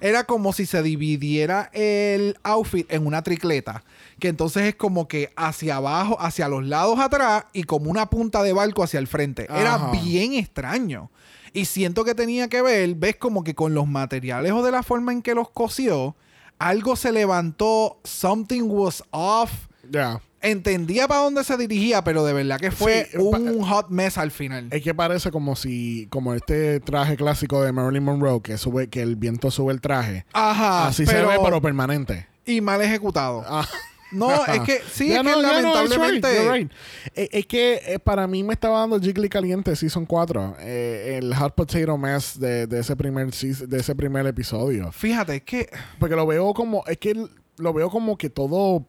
Era 0.00 0.24
como 0.24 0.52
si 0.52 0.66
se 0.66 0.82
dividiera 0.82 1.70
el 1.72 2.36
outfit 2.42 2.90
en 2.92 3.06
una 3.06 3.22
tricleta. 3.22 3.84
Que 4.18 4.28
entonces 4.28 4.62
es 4.64 4.74
como 4.76 5.08
que 5.08 5.32
hacia 5.36 5.76
abajo, 5.76 6.16
hacia 6.20 6.48
los 6.48 6.64
lados 6.64 6.98
atrás 7.00 7.44
y 7.52 7.64
como 7.64 7.90
una 7.90 8.10
punta 8.10 8.42
de 8.42 8.52
barco 8.52 8.82
hacia 8.82 8.98
el 9.00 9.06
frente. 9.06 9.44
Era 9.44 9.74
Ajá. 9.74 9.90
bien 9.90 10.34
extraño. 10.34 11.10
Y 11.52 11.66
siento 11.66 12.04
que 12.04 12.14
tenía 12.14 12.48
que 12.48 12.62
ver, 12.62 12.94
ves 12.94 13.16
como 13.16 13.44
que 13.44 13.54
con 13.54 13.74
los 13.74 13.86
materiales 13.86 14.52
o 14.52 14.62
de 14.62 14.70
la 14.72 14.82
forma 14.82 15.12
en 15.12 15.22
que 15.22 15.34
los 15.34 15.50
cosió, 15.50 16.16
algo 16.58 16.96
se 16.96 17.12
levantó, 17.12 18.00
something 18.04 18.62
was 18.62 19.02
off. 19.10 19.50
Ya. 19.90 20.20
Entendía 20.40 21.08
para 21.08 21.22
dónde 21.22 21.42
se 21.42 21.56
dirigía, 21.56 22.04
pero 22.04 22.22
de 22.24 22.32
verdad 22.34 22.58
que 22.60 22.70
fue 22.70 23.08
Sí, 23.10 23.16
un 23.18 23.62
hot 23.62 23.88
mess 23.88 24.18
al 24.18 24.30
final. 24.30 24.68
Es 24.70 24.82
que 24.82 24.94
parece 24.94 25.30
como 25.30 25.56
si, 25.56 26.06
como 26.10 26.34
este 26.34 26.80
traje 26.80 27.16
clásico 27.16 27.62
de 27.62 27.72
Marilyn 27.72 28.04
Monroe, 28.04 28.42
que 28.42 28.58
sube, 28.58 28.88
que 28.88 29.00
el 29.00 29.16
viento 29.16 29.50
sube 29.50 29.72
el 29.72 29.80
traje. 29.80 30.26
Ajá, 30.34 30.88
Así 30.88 31.04
pero, 31.06 31.30
se 31.30 31.38
ve, 31.38 31.42
pero 31.42 31.62
permanente. 31.62 32.26
y 32.44 32.60
mal 32.60 32.82
ejecutado. 32.82 33.42
Ah. 33.46 33.66
No, 34.14 34.44
es 34.46 34.60
que 34.60 34.80
sí, 34.92 35.12
es 35.12 35.16
no, 35.22 35.24
que 35.24 35.30
no, 35.30 35.42
lamentablemente. 35.42 36.28
right, 36.42 36.52
right. 36.52 36.72
Eh, 37.14 37.28
Es 37.32 37.46
que 37.46 37.80
eh, 37.86 37.98
para 37.98 38.26
mí 38.26 38.42
me 38.42 38.54
estaba 38.54 38.80
dando 38.80 39.00
Jiggly 39.00 39.28
Caliente 39.28 39.74
Season 39.76 40.06
4. 40.06 40.56
eh, 40.60 41.18
el 41.18 41.34
Hot 41.34 41.54
Potato 41.54 41.96
Mess 41.98 42.38
de, 42.38 42.66
de 42.66 42.80
ese 42.80 42.96
primer 42.96 43.30
de 43.32 43.78
ese 43.78 43.94
primer 43.94 44.26
episodio. 44.26 44.90
Fíjate, 44.92 45.36
es 45.36 45.42
que 45.42 45.68
Porque 45.98 46.16
lo 46.16 46.26
veo 46.26 46.54
como, 46.54 46.84
es 46.86 46.98
que 46.98 47.14
lo 47.56 47.72
veo 47.72 47.88
como 47.90 48.16
que 48.18 48.30
todo, 48.30 48.84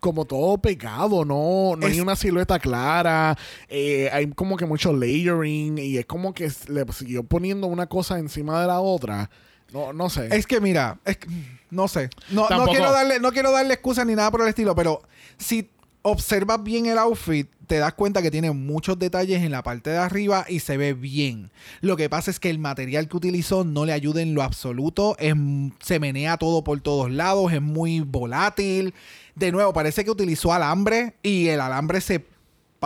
como 0.00 0.24
todo 0.24 0.58
pegado, 0.58 1.24
no, 1.24 1.74
no 1.76 1.86
hay 1.86 2.00
una 2.00 2.14
silueta 2.16 2.58
clara, 2.58 3.36
eh, 3.68 4.08
hay 4.12 4.26
como 4.28 4.56
que 4.56 4.66
mucho 4.66 4.92
layering 4.92 5.78
y 5.78 5.96
es 5.98 6.06
como 6.06 6.32
que 6.34 6.50
le 6.68 6.84
siguió 6.92 7.24
poniendo 7.24 7.66
una 7.66 7.86
cosa 7.86 8.18
encima 8.18 8.60
de 8.60 8.66
la 8.68 8.80
otra. 8.80 9.30
No, 9.72 9.92
no 9.92 10.08
sé. 10.10 10.28
Es 10.34 10.46
que 10.46 10.60
mira, 10.60 10.98
es 11.04 11.16
que- 11.18 11.28
no 11.70 11.88
sé. 11.88 12.08
No, 12.30 12.46
quiero 12.66 12.92
darle, 12.92 13.20
no 13.20 13.32
quiero 13.32 13.50
darle 13.52 13.74
excusa 13.74 14.04
ni 14.04 14.14
nada 14.14 14.30
por 14.30 14.40
el 14.42 14.48
estilo, 14.48 14.74
pero 14.74 15.02
si 15.38 15.68
observas 16.02 16.62
bien 16.62 16.86
el 16.86 16.98
outfit, 16.98 17.48
te 17.66 17.78
das 17.78 17.94
cuenta 17.94 18.22
que 18.22 18.30
tiene 18.30 18.52
muchos 18.52 18.96
detalles 18.96 19.42
en 19.42 19.50
la 19.50 19.64
parte 19.64 19.90
de 19.90 19.98
arriba 19.98 20.46
y 20.48 20.60
se 20.60 20.76
ve 20.76 20.94
bien. 20.94 21.50
Lo 21.80 21.96
que 21.96 22.08
pasa 22.08 22.30
es 22.30 22.38
que 22.38 22.48
el 22.48 22.60
material 22.60 23.08
que 23.08 23.16
utilizó 23.16 23.64
no 23.64 23.84
le 23.84 23.92
ayuda 23.92 24.22
en 24.22 24.32
lo 24.34 24.42
absoluto. 24.44 25.16
Es, 25.18 25.34
se 25.82 25.98
menea 25.98 26.36
todo 26.36 26.62
por 26.62 26.80
todos 26.80 27.10
lados, 27.10 27.52
es 27.52 27.60
muy 27.60 28.00
volátil. 28.00 28.94
De 29.34 29.50
nuevo, 29.50 29.72
parece 29.72 30.04
que 30.04 30.12
utilizó 30.12 30.52
alambre 30.52 31.16
y 31.24 31.48
el 31.48 31.60
alambre 31.60 32.00
se 32.00 32.24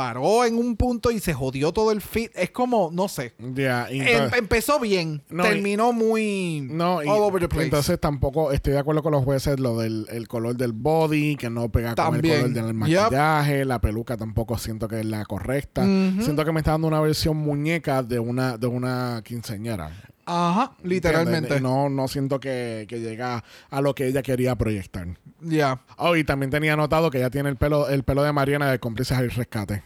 paró 0.00 0.46
en 0.46 0.56
un 0.56 0.76
punto 0.76 1.10
y 1.10 1.20
se 1.20 1.34
jodió 1.34 1.72
todo 1.72 1.92
el 1.92 2.00
fit. 2.00 2.30
Es 2.34 2.50
como, 2.50 2.88
no 2.90 3.06
sé. 3.06 3.34
Em- 3.38 4.30
empezó 4.34 4.80
bien, 4.80 5.22
No, 5.28 5.44
y- 5.44 5.48
terminó 5.50 5.92
muy 5.92 6.66
No, 6.70 7.02
y 7.02 7.06
all 7.06 7.20
over 7.20 7.42
the 7.42 7.48
place. 7.48 7.64
entonces 7.66 8.00
tampoco 8.00 8.50
estoy 8.50 8.72
de 8.72 8.78
acuerdo 8.78 9.02
con 9.02 9.12
los 9.12 9.22
jueces 9.24 9.60
lo 9.60 9.76
del 9.78 10.06
el 10.10 10.26
color 10.26 10.56
del 10.56 10.72
body, 10.72 11.36
que 11.36 11.50
no 11.50 11.68
pega 11.70 11.94
con 11.94 12.06
el 12.06 12.12
También. 12.12 12.36
color 12.40 12.54
del 12.54 12.64
Yep. 12.66 12.74
maquillaje, 12.74 13.64
la 13.66 13.78
peluca 13.82 14.16
tampoco 14.16 14.56
siento 14.56 14.88
que 14.88 15.00
es 15.00 15.04
la 15.06 15.26
correcta. 15.26 15.84
Siento 15.84 16.46
que 16.46 16.52
me 16.52 16.60
está 16.60 16.70
dando 16.70 16.88
una 16.88 17.00
versión 17.02 17.36
muñeca 17.36 18.02
de 18.02 18.18
una 18.18 18.56
de 18.56 18.66
una 18.68 19.20
quinceañera. 19.22 19.90
Ajá, 20.24 20.72
literalmente. 20.84 21.60
No, 21.60 21.88
no 21.88 22.06
siento 22.08 22.38
que, 22.40 22.86
que 22.88 23.00
llega 23.00 23.42
a 23.68 23.80
lo 23.80 23.94
que 23.94 24.06
ella 24.06 24.22
quería 24.22 24.54
proyectar. 24.54 25.08
Ya. 25.40 25.80
Oh, 25.96 26.14
y 26.16 26.22
también 26.24 26.50
tenía 26.50 26.76
notado 26.76 27.10
que 27.10 27.18
ella 27.18 27.30
tiene 27.30 27.48
el 27.48 27.56
pelo, 27.56 27.88
el 27.88 28.04
pelo 28.04 28.22
de 28.22 28.32
Mariana 28.32 28.70
de 28.70 28.78
cómplices 28.78 29.16
al 29.18 29.30
rescate. 29.30 29.82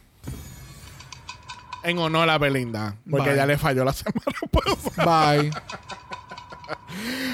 En 1.85 1.99
honor 1.99 2.29
a 2.31 2.38
Belinda. 2.38 2.97
Porque 3.09 3.27
Bye. 3.27 3.35
ella 3.35 3.47
le 3.47 3.59
falló 3.59 3.85
la 3.85 3.92
semana 3.92 4.25
pasada. 4.51 5.33
Bye. 5.37 5.51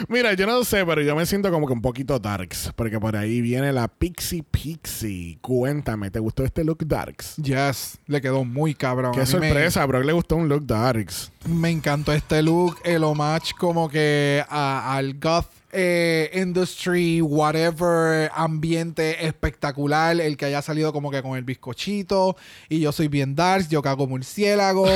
Mira, 0.09 0.33
yo 0.35 0.47
no 0.47 0.65
sé, 0.65 0.85
pero 0.85 1.03
yo 1.03 1.15
me 1.15 1.25
siento 1.27 1.51
como 1.53 1.67
que 1.67 1.73
un 1.73 1.83
poquito 1.83 2.19
darks. 2.19 2.73
Porque 2.75 2.99
por 2.99 3.15
ahí 3.17 3.41
viene 3.41 3.73
la 3.73 3.87
Pixie 3.87 4.43
Pixie. 4.43 5.39
Cuéntame, 5.41 6.11
¿te 6.11 6.19
gustó 6.19 6.43
este 6.45 6.65
look 6.65 6.79
darks? 6.87 7.37
yes, 7.37 7.99
le 8.07 8.21
quedó 8.21 8.45
muy 8.45 8.75
cabrón. 8.75 9.13
Qué 9.13 9.21
me- 9.21 9.27
sorpresa, 9.27 9.83
a 9.83 9.87
Brock 9.87 10.05
le 10.05 10.13
gustó 10.13 10.37
un 10.37 10.49
look 10.49 10.67
darks. 10.67 11.31
Me, 11.47 11.71
encantó 11.71 12.13
este 12.13 12.43
look, 12.43 12.79
el 12.85 13.05
homage 13.05 13.53
como 13.59 13.89
que 13.89 14.43
a- 14.49 14.97
al 14.97 15.15
goth 15.21 15.47
eh, 15.73 16.31
industry, 16.35 17.21
whatever, 17.21 18.31
ambiente 18.35 19.27
espectacular, 19.27 20.21
el 20.21 20.37
que 20.37 20.47
haya 20.47 20.63
salido 20.63 20.93
como 20.93 21.11
que 21.11 21.23
con 21.23 21.37
el 21.37 21.45
bizcochito, 21.45 22.37
y 22.69 22.81
yo 22.81 22.93
soy 22.93 23.09
bien 23.09 23.35
dark, 23.35 23.69
yo 23.69 23.83
cago 23.83 24.07
murciélago, 24.07 24.87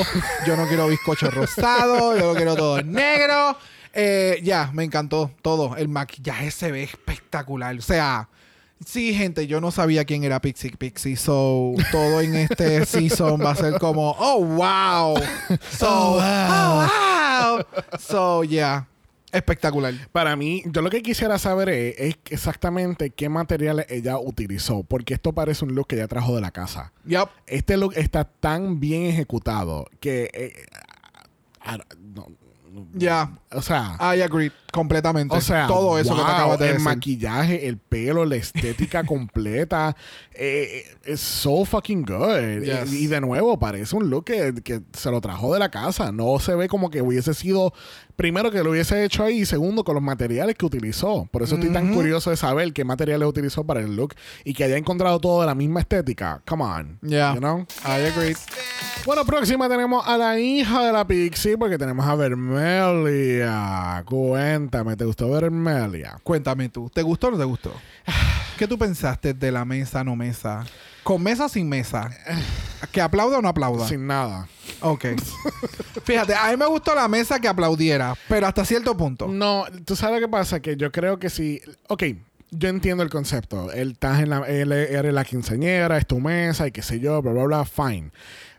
yo 0.47 0.57
no 0.57 0.67
quiero 0.67 0.89
bizcocho 0.89 1.31
rosado, 1.31 2.17
yo 2.19 2.33
lo 2.33 2.35
quiero 2.35 2.57
todo 2.57 2.83
negro. 2.83 3.57
Eh, 3.97 4.41
ya, 4.43 4.71
me 4.73 4.83
encantó 4.83 5.31
todo. 5.41 5.77
El 5.77 5.89
maquillaje 5.89 6.51
se 6.51 6.73
ve 6.73 6.83
espectacular. 6.83 7.77
O 7.77 7.81
sea, 7.81 8.29
sí, 8.85 9.15
gente, 9.15 9.47
yo 9.47 9.61
no 9.61 9.71
sabía 9.71 10.05
quién 10.05 10.25
era 10.25 10.41
Pixie 10.41 10.77
Pixie. 10.77 11.17
So, 11.17 11.75
todo 11.93 12.21
en 12.21 12.35
este 12.35 12.85
season 12.87 13.41
va 13.41 13.53
a 13.53 13.57
ser 13.57 13.79
como, 13.79 14.17
oh, 14.19 14.45
wow. 14.45 15.15
So, 15.71 15.87
Oh, 15.89 16.19
oh, 16.21 16.89
wow. 16.89 17.99
So, 18.01 18.43
yeah. 18.43 18.89
Espectacular. 19.35 19.95
Para 20.13 20.37
mí, 20.37 20.63
yo 20.67 20.81
lo 20.81 20.91
que 20.91 21.03
quisiera 21.03 21.39
saber 21.39 21.69
es, 21.69 21.95
es 21.99 22.17
exactamente 22.31 23.11
qué 23.11 23.29
materiales 23.29 23.87
ella 23.89 24.19
utilizó. 24.19 24.85
Porque 24.85 25.15
esto 25.15 25.33
parece 25.33 25.65
un 25.65 25.75
look 25.75 25.89
que 25.89 25.97
ella 25.97 26.09
trajo 26.09 26.35
de 26.35 26.41
la 26.41 26.53
casa. 26.53 26.93
Yep. 27.07 27.29
Este 27.47 27.77
look 27.77 27.95
está 27.97 28.25
tan 28.25 28.81
bien 28.81 29.07
ejecutado 29.07 29.87
que... 30.01 30.31
eh, 30.33 30.53
ah, 31.61 31.79
no, 32.15 32.29
Ya. 32.95 33.39
O 33.55 33.63
sea... 33.63 33.97
I 34.01 34.21
agree. 34.21 34.53
Completamente. 34.75 35.37
O 35.37 35.41
sea, 35.41 35.69
todo 35.69 36.01
eso 36.01 36.17
que 36.17 36.23
te 36.23 36.27
acabas 36.27 36.59
de 36.59 36.67
el 36.67 36.73
decir. 36.73 36.85
maquillaje, 36.85 37.69
el 37.69 37.79
pelo, 37.79 38.25
la 38.25 38.35
estética 38.35 39.05
completa, 39.07 39.95
eh, 40.33 40.85
es 41.05 41.21
so 41.21 41.65
fucking 41.65 42.03
good. 42.05 42.63
Yes. 42.65 42.93
Y, 42.93 43.05
y 43.05 43.07
de 43.07 43.21
nuevo, 43.21 43.57
parece 43.57 43.95
un 43.95 44.11
look 44.11 44.25
que, 44.25 44.53
que 44.65 44.81
se 44.93 45.11
lo 45.13 45.21
trajo 45.21 45.53
de 45.53 45.61
la 45.61 45.71
casa. 45.71 46.11
No 46.11 46.41
se 46.41 46.57
ve 46.57 46.67
como 46.67 46.91
que 46.91 47.03
hubiese 47.03 47.35
sido, 47.35 47.73
primero 48.17 48.51
que 48.51 48.65
lo 48.65 48.73
hubiese 48.73 49.05
hecho 49.05 49.23
ahí, 49.23 49.43
y 49.43 49.47
segundo 49.47 49.85
con 49.85 49.95
los 49.95 50.03
materiales 50.03 50.57
que 50.57 50.67
utilizó. 50.67 51.29
Por 51.31 51.45
eso 51.45 51.55
estoy 51.55 51.73
tan 51.73 51.95
curioso 51.95 52.31
de 52.31 52.37
saber 52.37 52.73
qué 52.73 52.85
materiales 52.85 53.29
utilizó 53.29 53.65
para 53.65 53.79
el 53.79 53.95
look 53.95 54.15
y 54.45 54.55
que 54.55 54.65
haya 54.65 54.77
encontrado 54.77 55.21
todo 55.21 55.43
de 55.43 55.47
la 55.47 55.55
misma 55.55 55.79
estética. 55.81 56.43
Come 56.49 56.65
on. 56.65 56.99
Yeah. 57.03 57.35
You 57.35 57.39
know? 57.39 57.67
I 57.85 58.07
agree. 58.07 58.35
Bueno, 59.07 59.25
próxima 59.25 59.69
tenemos 59.69 60.05
a 60.05 60.17
la 60.17 60.41
hija 60.41 60.85
de 60.87 60.93
la 60.93 61.07
Pixie 61.07 61.57
porque 61.57 61.79
tenemos 61.79 62.05
a 62.07 62.15
Vermelia. 62.17 63.44
Cuéntame, 64.05 64.97
¿te 64.97 65.05
gustó 65.05 65.31
Vermelia? 65.31 66.19
Cuéntame 66.23 66.69
tú. 66.69 66.91
¿Te 66.91 67.03
gustó 67.03 67.29
o 67.29 67.31
no 67.33 67.39
te 67.39 67.45
gustó? 67.45 67.73
¿Qué 68.59 68.69
tú 68.69 68.79
pensaste 68.79 69.35
de 69.35 69.51
la 69.51 69.65
mesa, 69.65 70.05
no 70.05 70.15
mesa? 70.15 70.65
¿Con 71.03 71.23
mesa 71.23 71.47
o 71.47 71.49
sin 71.49 71.69
mesa? 71.69 72.11
¿Que 72.93 73.01
aplauda 73.01 73.39
o 73.39 73.43
no 73.43 73.49
aplauda? 73.49 73.87
Sin 73.89 74.07
nada. 74.07 74.49
Ok. 74.81 75.07
Fíjate, 76.05 76.35
a 76.35 76.51
mí 76.51 76.57
me 76.57 76.67
gustó 76.67 76.95
la 76.95 77.09
mesa 77.09 77.41
que 77.41 77.49
aplaudiera, 77.49 78.15
pero 78.29 78.47
hasta 78.47 78.65
cierto 78.65 78.97
punto. 78.97 79.29
No, 79.29 79.65
tú 79.85 79.97
sabes 79.97 80.21
qué 80.21 80.29
pasa, 80.29 80.61
que 80.61 80.77
yo 80.77 80.93
creo 80.93 81.19
que 81.19 81.31
si... 81.31 81.61
Ok, 81.89 82.05
yo 82.51 82.69
entiendo 82.69 83.03
el 83.03 83.11
concepto. 83.11 83.73
Él, 83.73 83.93
está 83.93 84.21
en 84.21 84.31
la, 84.31 84.41
él 84.49 84.73
eres 84.73 85.13
la 85.13 85.25
quinceañera, 85.25 85.99
es 85.99 86.07
tu 86.07 86.21
mesa 86.21 86.67
y 86.67 86.73
qué 86.73 86.83
sé 86.83 87.01
yo, 87.01 87.21
bla, 87.23 87.33
bla, 87.33 87.45
bla, 87.45 87.65
fine. 87.65 88.11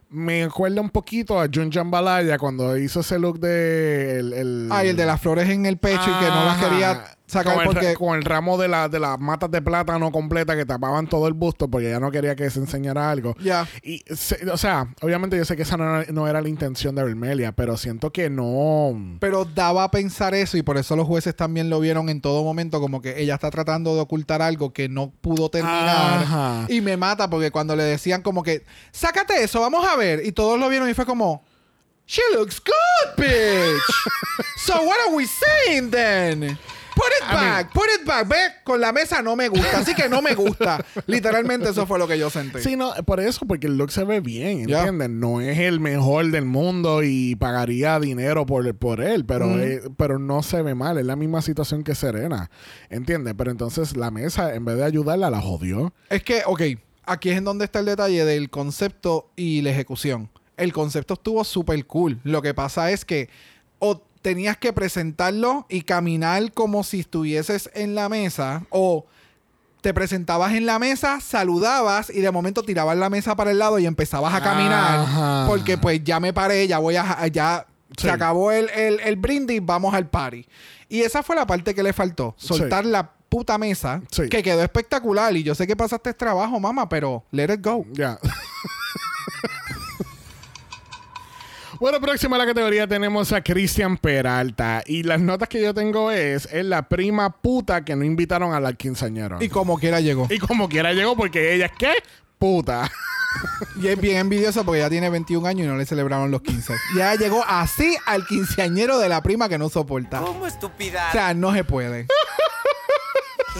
Me 0.10 0.44
acuerda 0.44 0.82
un 0.82 0.90
poquito 0.90 1.40
a 1.42 1.48
Jun 1.54 1.72
Jambalaya 1.72 2.38
cuando 2.38 2.78
hizo 2.78 3.00
ese 3.02 3.20
look 3.20 3.40
de... 3.40 4.20
El, 4.20 4.34
el- 4.34 4.70
Ah, 4.72 4.86
y 4.86 4.90
el 4.90 4.96
de 4.96 5.06
las 5.06 5.20
flores 5.20 5.50
en 5.50 5.66
el 5.66 5.78
pecho 5.78 6.02
y 6.04 6.24
que 6.24 6.30
no 6.30 6.46
las 6.46 6.58
quería 6.64 7.04
sacar 7.28 7.66
con 7.66 7.78
el, 7.78 7.98
con 7.98 8.22
ramo 8.22 8.58
de, 8.58 8.68
la, 8.68 8.88
de 8.88 9.00
las 9.00 9.20
matas 9.20 9.50
de 9.50 9.62
plátano 9.62 10.12
completa 10.12 10.56
que 10.56 10.66
tapaban 10.66 11.08
todo 11.08 11.28
el 11.28 11.34
busto 11.34 11.68
porque 11.68 11.88
ella 11.90 12.00
no 12.00 12.12
quería 12.12 12.36
que 12.36 12.50
se 12.50 12.60
enseñara 12.60 13.10
algo. 13.10 13.36
Ya. 13.40 13.68
Y, 13.82 14.04
se- 14.16 14.50
o 14.50 14.58
sea, 14.58 14.88
obviamente 15.02 15.36
yo 15.36 15.44
sé 15.46 15.56
que 15.56 15.64
esa 15.64 15.76
no 15.78 16.02
era, 16.02 16.12
no 16.12 16.28
era 16.28 16.42
la 16.42 16.50
intención 16.50 16.94
de 16.96 17.04
Vermelia, 17.04 17.52
pero 17.52 17.78
siento 17.78 18.12
que 18.12 18.30
no. 18.30 19.18
Pero 19.20 19.46
daba 19.46 19.86
a 19.86 19.92
pensar 19.92 20.36
eso 20.36 20.58
y 20.58 20.62
por 20.62 20.78
eso 20.78 20.96
los 20.96 21.08
jueces 21.08 21.36
también 21.36 21.70
lo 21.70 21.80
vieron 21.80 22.10
en 22.10 22.22
todo 22.22 22.44
momento 22.44 22.80
como 22.80 23.02
que 23.02 23.20
ella 23.22 23.36
está 23.36 23.50
tratando 23.50 23.96
de 23.96 24.02
ocultar 24.02 24.42
algo 24.42 24.72
que 24.72 24.88
no 24.90 25.12
pudo 25.22 25.50
terminar. 25.50 26.24
Ajá. 26.24 26.66
Y 26.70 26.82
me 26.82 26.96
mata 26.98 27.30
porque 27.30 27.50
cuando 27.52 27.76
le 27.76 27.84
decían 27.84 28.22
como 28.22 28.44
que, 28.44 28.64
sácate 28.92 29.44
eso, 29.44 29.62
vamos 29.62 29.86
a 29.88 29.96
ver. 29.96 30.26
Y 30.26 30.32
todos 30.32 30.60
lo 30.60 30.70
vieron 30.70 30.90
y 30.90 30.94
fue 30.94 31.06
como, 31.06 31.44
she 32.08 32.22
looks 32.36 32.62
good, 32.62 33.24
bitch. 33.24 33.82
so 34.58 34.76
what 34.84 34.98
are 35.08 35.16
we 35.16 35.26
saying 35.26 35.90
then? 35.90 36.58
Put 36.96 37.12
it 37.22 37.28
back, 37.30 37.74
put 37.74 37.86
it 38.00 38.08
back. 38.08 38.28
Ve, 38.28 38.38
con 38.64 38.80
la 38.80 38.94
mesa 38.94 39.22
no 39.22 39.36
me 39.36 39.50
gusta, 39.50 39.80
así 39.80 39.94
que 39.94 40.08
no 40.08 40.22
me 40.22 40.34
gusta. 40.34 40.84
Literalmente 41.08 41.70
eso 41.70 41.86
fue 41.86 42.00
lo 42.00 42.08
que 42.08 42.18
yo 42.18 42.30
sentí. 42.30 42.62
Sí, 42.62 42.78
no, 42.78 42.94
por 43.06 43.20
eso, 43.20 43.46
porque 43.46 43.68
el 43.68 43.78
look 43.78 43.92
se 43.92 44.06
ve 44.06 44.22
bien. 44.22 44.62
¿entiendes? 44.62 45.10
No 45.10 45.42
es 45.42 45.60
el 45.60 45.80
mejor 45.80 46.32
del 46.32 46.46
mundo 46.46 47.04
y 47.04 47.36
pagaría 47.36 48.00
dinero 48.00 48.46
por, 48.46 48.74
por 48.76 49.02
él, 49.02 49.26
pero, 49.26 49.60
eh, 49.60 49.82
pero 49.98 50.20
no 50.20 50.42
se 50.42 50.62
ve 50.62 50.74
mal. 50.74 50.98
Es 50.98 51.06
la 51.06 51.18
misma 51.18 51.42
situación 51.42 51.84
que 51.84 51.96
Serena, 51.96 52.50
¿entiendes? 52.90 53.34
Pero 53.38 53.52
entonces 53.52 53.98
la 53.98 54.10
mesa, 54.10 54.56
en 54.56 54.64
vez 54.64 54.78
de 54.78 54.86
ayudarla, 54.86 55.30
la 55.30 55.42
jodió. 55.42 55.94
Es 56.10 56.24
que, 56.24 56.44
ok, 56.46 56.62
aquí 57.06 57.30
es 57.30 57.38
en 57.38 57.44
donde 57.44 57.66
está 57.66 57.80
el 57.80 57.86
detalle 57.86 58.24
del 58.24 58.50
concepto 58.50 59.32
y 59.36 59.62
la 59.62 59.72
ejecución. 59.72 60.30
El 60.56 60.72
concepto 60.72 61.16
estuvo 61.16 61.44
súper 61.44 61.86
cool. 61.86 62.20
Lo 62.24 62.42
que 62.42 62.54
pasa 62.54 62.92
es 62.92 63.04
que 63.04 63.30
o 63.80 64.02
tenías 64.26 64.58
que 64.58 64.74
presentarlo 64.74 65.68
y 65.70 65.84
caminar 65.84 66.52
como 66.52 66.84
si 66.84 67.02
estuvieses 67.02 67.70
en 67.76 67.94
la 67.94 68.10
mesa 68.10 68.64
o 68.72 69.06
te 69.82 69.94
presentabas 69.94 70.54
en 70.54 70.66
la 70.66 70.80
mesa, 70.80 71.22
saludabas 71.22 72.10
y 72.10 72.22
de 72.22 72.32
momento 72.32 72.64
tirabas 72.64 72.98
la 72.98 73.12
mesa 73.12 73.36
para 73.36 73.52
el 73.52 73.60
lado 73.60 73.78
y 73.78 73.86
empezabas 73.86 74.34
a 74.34 74.42
caminar 74.42 74.98
Ajá. 75.02 75.46
porque 75.48 75.78
pues 75.78 76.04
ya 76.04 76.20
me 76.20 76.34
paré, 76.34 76.68
ya 76.68 76.80
voy 76.80 76.96
a... 76.96 77.28
Ya 77.28 77.68
Sí. 77.98 78.08
se 78.08 78.12
acabó 78.12 78.52
el, 78.52 78.68
el, 78.72 79.00
el 79.00 79.16
brindis, 79.16 79.62
vamos 79.64 79.94
al 79.94 80.10
party. 80.10 80.46
Y 80.90 81.02
esa 81.02 81.22
fue 81.22 81.36
la 81.36 81.46
parte 81.46 81.74
que 81.76 81.84
le 81.84 81.94
faltó. 81.94 82.34
Soltar 82.36 82.84
la 82.84 83.12
puta 83.30 83.58
mesa, 83.60 84.02
Sí. 84.12 84.28
que 84.28 84.42
quedó 84.42 84.64
espectacular. 84.64 85.34
Y 85.38 85.44
yo 85.44 85.54
sé 85.56 85.66
que 85.68 85.76
pasaste 85.78 86.14
trabajo, 86.16 86.60
mamá, 86.60 86.90
pero 86.90 87.24
let 87.32 87.54
it 87.54 87.64
go. 87.64 87.86
Ya. 87.94 88.18
Bueno, 91.86 92.02
próxima 92.02 92.36
a 92.36 92.40
la 92.40 92.48
categoría 92.48 92.88
tenemos 92.88 93.32
a 93.32 93.44
Cristian 93.44 93.96
Peralta. 93.98 94.82
Y 94.88 95.04
las 95.04 95.22
notas 95.22 95.48
que 95.48 95.62
yo 95.62 95.72
tengo 95.72 96.10
es, 96.10 96.50
es 96.52 96.66
la 96.66 96.90
prima 96.90 97.30
puta 97.30 97.86
que 97.86 97.96
no 97.96 98.04
invitaron 98.04 98.56
a 98.56 98.60
la 98.60 98.74
quinceañera. 98.74 99.38
Y 99.40 99.50
como 99.50 99.78
quiera 99.78 100.00
llegó. 100.00 100.26
Y 100.32 100.40
como 100.40 100.68
quiera 100.68 100.94
llegó 100.94 101.16
porque 101.16 101.54
ella 101.54 101.68
es 101.68 101.74
¿qué? 101.78 101.94
Puta. 102.40 102.92
Y 103.80 103.88
es 103.88 104.02
bien 104.02 104.18
envidioso 104.18 104.66
porque 104.66 104.80
ya 104.80 104.90
tiene 104.90 105.12
21 105.12 105.46
años 105.48 105.66
y 105.66 105.68
no 105.68 105.78
le 105.78 105.86
celebraron 105.86 106.32
los 106.32 106.42
15. 106.42 106.74
Ya 106.96 107.14
llegó 107.14 107.44
así 107.46 107.96
al 108.08 108.26
quinceañero 108.26 108.98
de 108.98 109.08
la 109.08 109.22
prima 109.22 109.48
que 109.48 109.60
no 109.60 109.70
soporta. 109.70 110.24
O 110.24 110.28
¿Cómo 110.28 110.48
estúpida? 110.48 111.12
sea, 111.12 111.36
no 111.36 111.54
se 111.54 111.64
puede. 111.66 112.08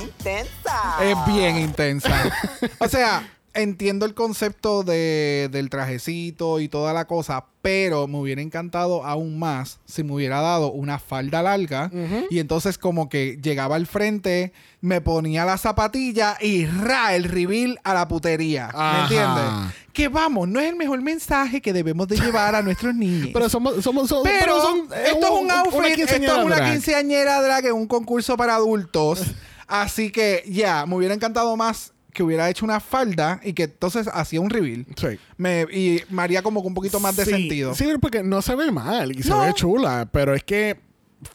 intensa. 0.02 0.96
Es 1.04 1.16
bien 1.28 1.58
intensa. 1.58 2.32
O 2.80 2.88
sea, 2.88 3.22
entiendo 3.56 4.06
el 4.06 4.14
concepto 4.14 4.84
de, 4.84 5.50
del 5.52 5.70
trajecito 5.70 6.60
y 6.60 6.68
toda 6.70 6.94
la 6.94 7.06
cosa, 7.08 7.46
pero 7.62 8.08
me 8.08 8.18
hubiera 8.20 8.42
encantado 8.42 9.04
aún 9.06 9.40
más 9.40 9.80
si 9.86 10.04
me 10.04 10.14
hubiera 10.14 10.40
dado 10.42 10.72
una 10.72 11.00
falda 11.00 11.42
larga 11.42 11.90
y 12.30 12.40
entonces 12.40 12.78
como 12.78 13.10
que 13.10 13.40
llegaba 13.42 13.76
al 13.76 13.88
frente, 13.88 14.54
me 14.82 15.02
ponía 15.02 15.46
la 15.46 15.58
zapatilla 15.58 16.38
y 16.40 16.66
ra 16.68 17.16
el 17.16 17.24
reveal 17.24 17.80
a 17.84 17.94
la 17.96 18.08
putería. 18.08 18.70
¿Me 18.76 19.02
entiendes? 19.04 19.74
Que 19.94 20.10
vamos, 20.10 20.48
no 20.48 20.60
es 20.60 20.68
el 20.70 20.76
mejor 20.76 21.02
mensaje 21.02 21.62
que 21.62 21.74
debemos 21.74 22.08
de 22.08 22.18
llevar 22.18 22.54
a 22.54 22.62
nuestros 22.62 22.94
niños. 22.96 23.30
Pero 23.34 23.50
somos, 23.50 23.84
somos, 23.84 24.10
somos- 24.10 24.24
Pero, 24.30 24.62
son- 24.62 24.88
esto 25.06 25.26
es 25.26 25.42
un 25.42 25.50
outfit, 25.52 26.00
esto 26.00 26.16
es 26.16 26.46
una 26.46 26.56
drag. 26.58 26.72
quinceañera 26.74 27.42
drag 27.42 27.66
en 27.66 27.74
un 27.74 27.88
concurso 27.88 28.38
para 28.38 28.56
adultos. 28.56 29.24
Así 29.68 30.12
que 30.12 30.44
ya, 30.48 30.86
me 30.86 30.96
hubiera 30.96 31.16
encantado 31.16 31.58
más 31.58 31.94
que 32.16 32.24
hubiera 32.24 32.50
hecho 32.50 32.66
una 32.66 32.80
falda 32.80 33.40
y 33.44 33.54
que 33.54 33.64
entonces 33.66 34.10
hacía 34.12 34.42
un 34.42 34.50
reveal. 34.50 34.88
Sí. 34.96 35.20
Me, 35.38 35.68
y 35.72 36.02
me 36.10 36.24
haría 36.24 36.42
como 36.42 36.62
que 36.64 36.68
un 36.68 36.74
poquito 36.74 37.00
más 37.00 37.16
de 37.16 37.26
Sí, 37.26 37.32
sentido. 37.32 37.76
Sí, 37.76 37.86
porque 38.02 38.24
no 38.24 38.42
se 38.42 38.56
ve 38.56 38.72
mal 38.72 39.12
y 39.16 39.22
se 39.22 39.32
ve 39.34 39.54
chula, 39.54 40.08
pero 40.12 40.34
es 40.34 40.44
que 40.44 40.80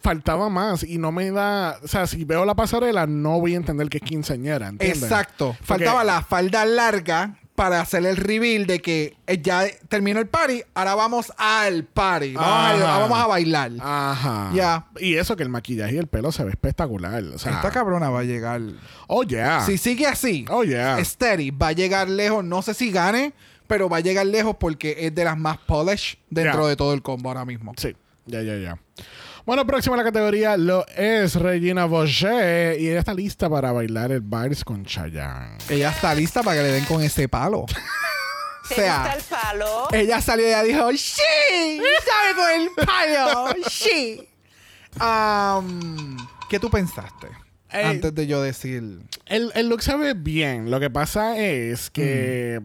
faltaba 0.02 0.48
más 0.48 0.82
y 0.84 0.98
no 0.98 1.10
me 1.12 1.30
da, 1.30 1.78
o 1.82 1.88
sea, 1.88 2.06
si 2.06 2.24
veo 2.24 2.44
la 2.44 2.54
pasarela 2.54 3.06
no 3.06 3.40
voy 3.40 3.54
a 3.54 3.56
entender 3.56 3.88
que 3.88 3.98
es 3.98 4.02
quinceañera, 4.04 4.68
¿entiendes? 4.68 5.02
Exacto. 5.02 5.48
Porque- 5.58 5.64
Faltaba 5.84 6.04
la 6.04 6.22
falda 6.22 6.64
larga 6.64 7.36
para 7.60 7.82
hacer 7.82 8.06
el 8.06 8.16
reveal 8.16 8.66
de 8.66 8.78
que 8.80 9.18
eh, 9.26 9.42
ya 9.42 9.66
terminó 9.90 10.18
el 10.18 10.28
party, 10.28 10.62
ahora 10.72 10.94
vamos 10.94 11.30
al 11.36 11.84
party. 11.84 12.32
Vamos, 12.32 12.82
a, 12.82 12.98
vamos 13.00 13.18
a 13.18 13.26
bailar. 13.26 13.72
Ajá. 13.78 14.50
Ya. 14.54 14.86
Y 14.98 15.16
eso 15.16 15.36
que 15.36 15.42
el 15.42 15.50
maquillaje 15.50 15.96
y 15.96 15.98
el 15.98 16.06
pelo 16.06 16.32
se 16.32 16.42
ve 16.42 16.52
espectacular, 16.52 17.22
o 17.22 17.36
sea, 17.36 17.52
Esta 17.56 17.70
cabrona 17.70 18.08
va 18.08 18.20
a 18.20 18.24
llegar. 18.24 18.62
Oh 19.08 19.24
yeah. 19.24 19.60
Si 19.66 19.76
sigue 19.76 20.06
así, 20.06 20.46
Oh 20.48 20.64
yeah. 20.64 21.04
steady, 21.04 21.50
va 21.50 21.68
a 21.68 21.72
llegar 21.72 22.08
lejos. 22.08 22.42
No 22.42 22.62
sé 22.62 22.72
si 22.72 22.90
gane, 22.90 23.34
pero 23.66 23.90
va 23.90 23.98
a 23.98 24.00
llegar 24.00 24.24
lejos 24.24 24.56
porque 24.58 24.96
es 24.98 25.14
de 25.14 25.24
las 25.24 25.36
más 25.36 25.58
polish 25.58 26.16
dentro 26.30 26.66
de 26.66 26.76
todo 26.76 26.94
el 26.94 27.02
combo 27.02 27.28
ahora 27.28 27.44
mismo. 27.44 27.74
Sí, 27.76 27.94
ya, 28.24 28.40
ya, 28.40 28.56
ya. 28.56 28.78
Bueno, 29.50 29.66
próxima 29.66 29.96
a 29.96 29.98
la 29.98 30.04
categoría 30.04 30.56
lo 30.56 30.86
es 30.86 31.34
Regina 31.34 31.84
Boche 31.84 32.78
y 32.78 32.88
ella 32.88 33.00
está 33.00 33.12
lista 33.12 33.50
para 33.50 33.72
bailar 33.72 34.12
el 34.12 34.20
vals 34.20 34.64
con 34.64 34.84
Chayanne. 34.84 35.58
Ella 35.68 35.90
está 35.90 36.14
lista 36.14 36.44
para 36.44 36.58
que 36.58 36.62
le 36.62 36.68
den 36.68 36.84
con 36.84 37.02
ese 37.02 37.28
palo. 37.28 37.62
o 37.62 37.66
¿Te 38.68 38.76
sea, 38.76 39.12
el 39.12 39.22
palo? 39.24 39.88
ella 39.90 40.20
salió 40.20 40.46
y 40.46 40.50
ella 40.50 40.62
dijo, 40.62 40.92
¡Sí! 40.92 41.82
¡Sabe 42.06 42.34
con 42.36 42.60
el 42.60 42.70
palo! 42.86 43.54
¡Sí! 43.68 44.28
Um, 45.00 46.16
¿Qué 46.48 46.60
tú 46.60 46.70
pensaste? 46.70 47.26
Ey. 47.70 47.86
Antes 47.86 48.14
de 48.14 48.28
yo 48.28 48.40
decir... 48.40 49.00
El, 49.26 49.50
el 49.56 49.68
look 49.68 49.82
se 49.82 49.96
ve 49.96 50.14
bien. 50.14 50.70
Lo 50.70 50.78
que 50.78 50.90
pasa 50.90 51.36
es 51.36 51.90
que. 51.90 52.60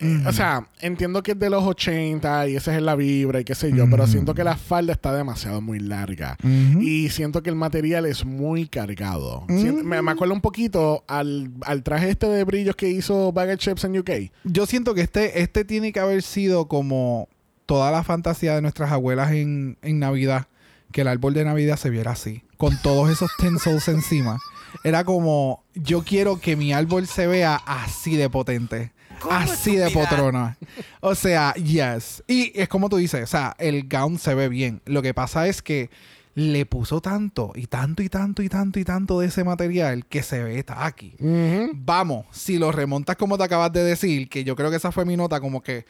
Eh, 0.00 0.22
O 0.26 0.32
sea, 0.32 0.66
entiendo 0.80 1.22
que 1.22 1.32
es 1.32 1.38
de 1.38 1.50
los 1.50 1.62
80 1.62 2.48
y 2.48 2.56
esa 2.56 2.74
es 2.74 2.82
la 2.82 2.94
vibra 2.96 3.40
y 3.40 3.44
qué 3.44 3.54
sé 3.54 3.70
yo, 3.72 3.88
pero 3.90 4.06
siento 4.06 4.34
que 4.34 4.44
la 4.44 4.56
falda 4.56 4.92
está 4.92 5.14
demasiado 5.14 5.60
muy 5.60 5.78
larga. 5.78 6.36
Y 6.80 7.08
siento 7.10 7.42
que 7.42 7.50
el 7.50 7.56
material 7.56 8.06
es 8.06 8.24
muy 8.24 8.66
cargado. 8.66 9.44
Me, 9.48 10.00
me 10.02 10.10
acuerdo 10.10 10.34
un 10.34 10.40
poquito 10.40 11.04
al, 11.06 11.50
al 11.62 11.82
traje 11.82 12.10
este 12.10 12.26
de 12.28 12.44
brillos 12.44 12.76
que 12.76 12.88
hizo 12.88 13.32
Baggage 13.32 13.58
Chips 13.58 13.84
en 13.84 13.98
UK. 13.98 14.10
Yo 14.44 14.66
siento 14.66 14.94
que 14.94 15.02
este, 15.02 15.42
este 15.42 15.64
tiene 15.64 15.92
que 15.92 16.00
haber 16.00 16.22
sido 16.22 16.66
como 16.66 17.28
toda 17.66 17.90
la 17.92 18.02
fantasía 18.02 18.54
de 18.54 18.62
nuestras 18.62 18.90
abuelas 18.90 19.32
en, 19.32 19.76
en 19.82 19.98
Navidad. 19.98 20.46
Que 20.92 21.02
el 21.02 21.08
árbol 21.08 21.34
de 21.34 21.44
Navidad 21.44 21.76
se 21.76 21.88
viera 21.88 22.10
así. 22.10 22.42
Con 22.56 22.76
todos 22.82 23.10
esos 23.10 23.30
tinsels 23.38 23.86
encima. 23.86 24.40
Era 24.82 25.04
como, 25.04 25.62
yo 25.74 26.02
quiero 26.02 26.40
que 26.40 26.56
mi 26.56 26.72
árbol 26.72 27.06
se 27.06 27.26
vea 27.28 27.54
así 27.64 28.16
de 28.16 28.28
potente. 28.28 28.92
¿Cómo, 29.20 29.34
Así 29.36 29.76
de 29.76 29.90
potrona. 29.90 30.56
O 31.00 31.14
sea, 31.14 31.54
yes. 31.54 32.22
Y 32.26 32.52
es 32.58 32.68
como 32.68 32.88
tú 32.88 32.96
dices, 32.96 33.22
o 33.22 33.26
sea, 33.26 33.54
el 33.58 33.88
gown 33.88 34.18
se 34.18 34.34
ve 34.34 34.48
bien. 34.48 34.80
Lo 34.86 35.02
que 35.02 35.14
pasa 35.14 35.46
es 35.46 35.62
que 35.62 35.90
le 36.34 36.64
puso 36.64 37.00
tanto 37.00 37.52
y 37.54 37.66
tanto 37.66 38.02
y 38.02 38.08
tanto 38.08 38.42
y 38.42 38.48
tanto 38.48 38.78
y 38.78 38.84
tanto 38.84 39.20
de 39.20 39.26
ese 39.26 39.42
material 39.44 40.06
que 40.06 40.22
se 40.22 40.42
ve 40.42 40.62
tacky. 40.62 41.14
Vamos, 41.74 42.26
si 42.30 42.58
lo 42.58 42.70
remontas 42.72 43.16
como 43.16 43.36
te 43.36 43.44
acabas 43.44 43.72
de 43.72 43.82
decir, 43.82 44.28
que 44.28 44.44
yo 44.44 44.54
creo 44.56 44.70
que 44.70 44.76
esa 44.76 44.92
fue 44.92 45.04
mi 45.04 45.16
nota, 45.16 45.40
como 45.40 45.60
que 45.62 45.84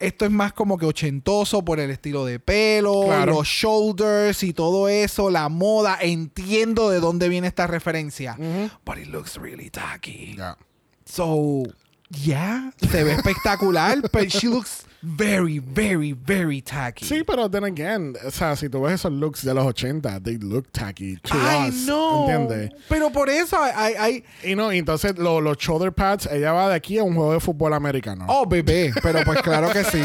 esto 0.00 0.24
es 0.24 0.30
más 0.32 0.52
como 0.52 0.76
que 0.76 0.86
ochentoso 0.86 1.64
por 1.64 1.78
el 1.78 1.90
estilo 1.90 2.24
de 2.26 2.40
pelo, 2.40 3.02
Claro. 3.06 3.34
los 3.34 3.46
shoulders 3.46 4.42
y 4.42 4.52
todo 4.52 4.88
eso, 4.88 5.30
la 5.30 5.48
moda. 5.48 5.96
Entiendo 6.00 6.90
de 6.90 6.98
dónde 6.98 7.28
viene 7.28 7.46
esta 7.46 7.66
referencia. 7.68 8.36
But 8.84 8.98
it 8.98 9.06
looks 9.06 9.36
really 9.36 9.70
tacky. 9.70 10.34
Ya. 10.36 10.58
So, 11.06 11.62
yeah, 12.10 12.70
se 12.80 13.04
ve 13.04 13.12
espectacular, 13.12 14.00
but 14.12 14.30
she 14.30 14.48
looks 14.48 14.84
very, 15.02 15.58
very, 15.58 16.12
very 16.12 16.62
tacky. 16.62 17.04
Sí, 17.04 17.24
pero 17.26 17.48
then 17.50 17.64
again, 17.64 18.14
o 18.24 18.30
sea, 18.30 18.56
si 18.56 18.68
tú 18.68 18.80
ves 18.82 18.94
esos 19.00 19.12
looks 19.12 19.42
de 19.44 19.52
los 19.52 19.64
80, 19.66 20.20
they 20.20 20.38
look 20.38 20.70
tacky 20.72 21.16
to 21.16 21.34
us, 21.36 21.86
no. 21.86 22.20
¿entiendes? 22.26 22.70
Pero 22.88 23.10
por 23.10 23.28
eso 23.28 23.58
hay, 23.62 23.94
hay, 23.94 24.24
Y 24.42 24.54
no, 24.54 24.72
entonces 24.72 25.18
lo- 25.18 25.40
los 25.42 25.58
shoulder 25.58 25.92
pads, 25.92 26.26
ella 26.32 26.52
va 26.52 26.68
de 26.70 26.74
aquí 26.76 26.96
a 26.98 27.04
un 27.04 27.14
juego 27.14 27.32
de 27.34 27.40
fútbol 27.40 27.74
americano. 27.74 28.24
Oh, 28.28 28.46
bebé. 28.46 28.92
Pero 29.02 29.22
pues 29.24 29.42
claro 29.42 29.70
que 29.70 29.84
sí. 29.84 30.02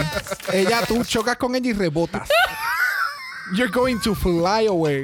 Ella, 0.52 0.82
tú 0.86 1.02
chocas 1.06 1.38
con 1.38 1.56
ella 1.56 1.70
y 1.70 1.74
rebotas. 1.74 2.28
You're 3.56 3.72
going 3.72 4.00
to 4.02 4.14
fly 4.14 4.68
away. 4.68 5.04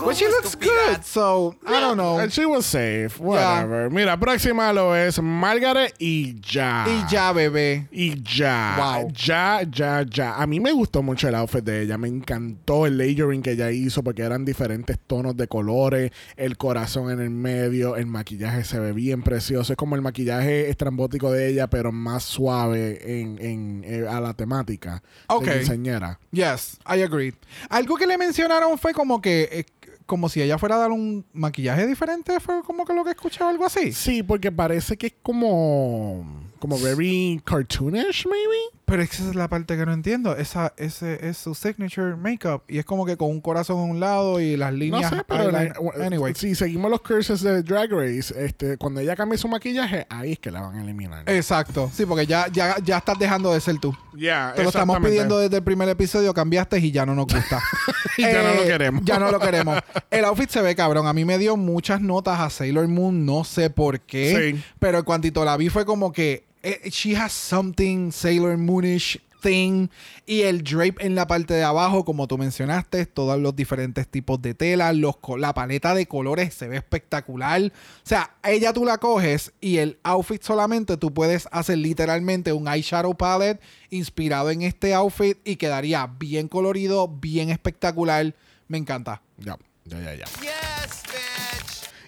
¿Cómo 0.00 0.06
But 0.12 0.16
she 0.16 0.26
looks 0.28 0.54
good. 0.56 1.04
So, 1.04 1.54
I 1.66 1.78
don't 1.78 1.98
know. 1.98 2.18
And 2.18 2.32
she 2.32 2.46
was 2.46 2.64
safe, 2.64 3.20
whatever. 3.20 3.90
Mira, 3.90 4.16
próxima 4.18 4.72
lo 4.72 4.94
es 4.96 5.20
Margaret 5.20 5.94
y 5.98 6.40
ya. 6.40 6.86
Y 6.88 7.04
ya, 7.12 7.32
bebé. 7.34 7.86
Y 7.92 8.20
ya. 8.22 8.76
Wow. 8.78 9.12
Ya, 9.12 9.60
ya, 9.70 10.02
ya. 10.08 10.36
A 10.40 10.46
mí 10.46 10.58
me 10.58 10.72
gustó 10.72 11.02
mucho 11.02 11.28
el 11.28 11.34
outfit 11.34 11.62
de 11.62 11.82
ella. 11.82 11.98
Me 11.98 12.08
encantó 12.08 12.86
el 12.86 12.96
layering 12.96 13.42
que 13.42 13.50
ella 13.52 13.70
hizo 13.70 14.02
porque 14.02 14.22
eran 14.22 14.46
diferentes 14.46 14.98
tonos 15.06 15.36
de 15.36 15.46
colores. 15.48 16.12
El 16.36 16.56
corazón 16.56 17.10
en 17.10 17.20
el 17.20 17.28
medio. 17.30 17.96
El 17.96 18.06
maquillaje 18.06 18.64
se 18.64 18.80
ve 18.80 18.92
bien 18.92 19.22
precioso. 19.22 19.74
Es 19.74 19.76
como 19.76 19.96
el 19.96 20.02
maquillaje 20.02 20.70
estrambótico 20.70 21.30
de 21.30 21.48
ella, 21.48 21.66
pero 21.68 21.92
más 21.92 22.24
suave 22.24 23.20
en, 23.20 23.38
en- 23.38 23.84
eh, 23.84 24.06
a 24.08 24.18
la 24.20 24.32
temática. 24.32 25.02
Ok. 25.28 25.44
De. 25.44 26.18
Yes, 26.30 26.78
I 26.86 27.02
agree. 27.02 27.34
Algo 27.68 27.96
que 27.96 28.06
le 28.06 28.16
mencionaron 28.16 28.78
fue 28.78 28.92
como 28.94 29.20
que, 29.20 29.48
eh, 29.52 29.64
como 30.10 30.28
si 30.28 30.42
ella 30.42 30.58
fuera 30.58 30.74
a 30.74 30.78
dar 30.78 30.90
un 30.90 31.24
maquillaje 31.32 31.86
diferente, 31.86 32.40
fue 32.40 32.64
como 32.64 32.84
que 32.84 32.92
lo 32.92 33.04
que 33.04 33.10
escuché 33.10 33.44
algo 33.44 33.64
así. 33.64 33.92
Sí, 33.92 34.24
porque 34.24 34.50
parece 34.50 34.96
que 34.96 35.06
es 35.06 35.12
como. 35.22 36.50
Como 36.58 36.76
very 36.80 37.40
cartoonish, 37.44 38.26
maybe. 38.26 38.58
Pero 38.90 39.02
esa 39.02 39.28
es 39.28 39.34
la 39.36 39.48
parte 39.48 39.76
que 39.76 39.86
no 39.86 39.92
entiendo. 39.92 40.36
Esa, 40.36 40.74
ese 40.76 41.26
es 41.28 41.38
su 41.38 41.54
signature 41.54 42.16
makeup. 42.16 42.62
Y 42.68 42.78
es 42.78 42.84
como 42.84 43.06
que 43.06 43.16
con 43.16 43.28
un 43.30 43.40
corazón 43.40 43.78
a 43.78 43.82
un 43.84 44.00
lado 44.00 44.40
y 44.40 44.56
las 44.56 44.72
No 44.72 44.78
líneas. 44.78 45.10
sé, 45.10 45.22
pero 45.26 45.50
la- 45.50 45.72
anyway. 46.04 46.34
si 46.34 46.54
seguimos 46.54 46.90
los 46.90 47.00
curses 47.00 47.40
de 47.40 47.62
Drag 47.62 47.90
Race, 47.92 48.34
este, 48.36 48.76
cuando 48.76 49.00
ella 49.00 49.14
cambie 49.14 49.38
su 49.38 49.46
maquillaje, 49.48 50.06
ahí 50.10 50.32
es 50.32 50.38
que 50.40 50.50
la 50.50 50.60
van 50.62 50.74
a 50.76 50.82
eliminar. 50.82 51.22
Exacto. 51.30 51.90
Sí, 51.94 52.04
porque 52.04 52.26
ya, 52.26 52.48
ya, 52.52 52.76
ya 52.82 52.98
estás 52.98 53.18
dejando 53.18 53.52
de 53.54 53.60
ser 53.60 53.78
tú. 53.78 53.96
Ya, 54.16 54.52
Te 54.56 54.62
lo 54.64 54.70
estamos 54.70 54.98
pidiendo 54.98 55.38
desde 55.38 55.58
el 55.58 55.62
primer 55.62 55.88
episodio, 55.88 56.34
cambiaste 56.34 56.78
y 56.80 56.90
ya 56.90 57.06
no 57.06 57.14
nos 57.14 57.26
gusta. 57.26 57.62
Y 58.16 58.22
ya 58.22 58.42
no 58.42 58.54
lo 58.54 58.64
queremos. 58.66 59.02
Ya 59.04 59.18
no 59.18 59.30
lo 59.30 59.38
queremos. 59.38 59.78
El 60.10 60.24
outfit 60.24 60.50
se 60.50 60.60
ve 60.60 60.74
cabrón. 60.74 61.06
A 61.06 61.12
mí 61.12 61.24
me 61.24 61.38
dio 61.38 61.56
muchas 61.56 62.00
notas 62.02 62.40
a 62.40 62.50
Sailor 62.50 62.88
Moon, 62.88 63.24
no 63.24 63.44
sé 63.44 63.70
por 63.70 64.00
qué. 64.00 64.52
Sí. 64.56 64.62
Pero 64.78 64.98
en 64.98 65.04
cuantito 65.04 65.44
la 65.44 65.56
vi 65.56 65.68
fue 65.70 65.86
como 65.86 66.12
que 66.12 66.44
eh, 66.62 66.90
she 66.90 67.14
has 67.14 67.32
something 67.32 68.10
Sailor 68.10 68.56
Moonish 68.56 69.20
thing. 69.40 69.88
Y 70.26 70.42
el 70.42 70.62
drape 70.62 71.04
en 71.04 71.14
la 71.14 71.26
parte 71.26 71.54
de 71.54 71.64
abajo, 71.64 72.04
como 72.04 72.28
tú 72.28 72.38
mencionaste, 72.38 73.06
todos 73.06 73.40
los 73.40 73.56
diferentes 73.56 74.06
tipos 74.06 74.40
de 74.40 74.54
tela, 74.54 74.92
los, 74.92 75.16
la 75.38 75.54
paleta 75.54 75.94
de 75.94 76.06
colores 76.06 76.54
se 76.54 76.68
ve 76.68 76.76
espectacular. 76.76 77.62
O 77.62 77.70
sea, 78.06 78.36
ella 78.44 78.72
tú 78.72 78.84
la 78.84 78.98
coges 78.98 79.52
y 79.60 79.78
el 79.78 79.98
outfit 80.02 80.42
solamente 80.42 80.96
tú 80.96 81.12
puedes 81.12 81.48
hacer 81.50 81.78
literalmente 81.78 82.52
un 82.52 82.68
eyeshadow 82.68 83.16
palette 83.16 83.60
inspirado 83.90 84.50
en 84.50 84.62
este 84.62 84.94
outfit 84.94 85.38
y 85.44 85.56
quedaría 85.56 86.06
bien 86.06 86.48
colorido, 86.48 87.08
bien 87.08 87.50
espectacular. 87.50 88.34
Me 88.68 88.78
encanta. 88.78 89.22
Ya, 89.38 89.56
ya, 89.84 89.98
ya, 90.00 90.14
ya. 90.14 90.26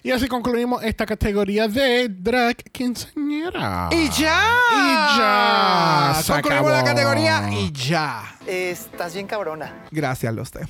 Y 0.05 0.11
así 0.11 0.27
concluimos 0.27 0.83
esta 0.83 1.05
categoría 1.05 1.69
de 1.69 2.09
drag 2.09 2.57
quinceañera. 2.57 3.87
¡Y 3.89 4.09
ya! 4.09 4.51
Y 4.75 5.17
ya. 5.17 6.21
Se 6.21 6.33
Concluimos 6.33 6.71
la 6.73 6.83
categoría 6.83 7.49
y 7.53 7.71
ya. 7.71 8.35
Estás 8.45 9.13
bien 9.13 9.27
cabrona. 9.27 9.85
Gracias, 9.91 10.33
Loste. 10.33 10.59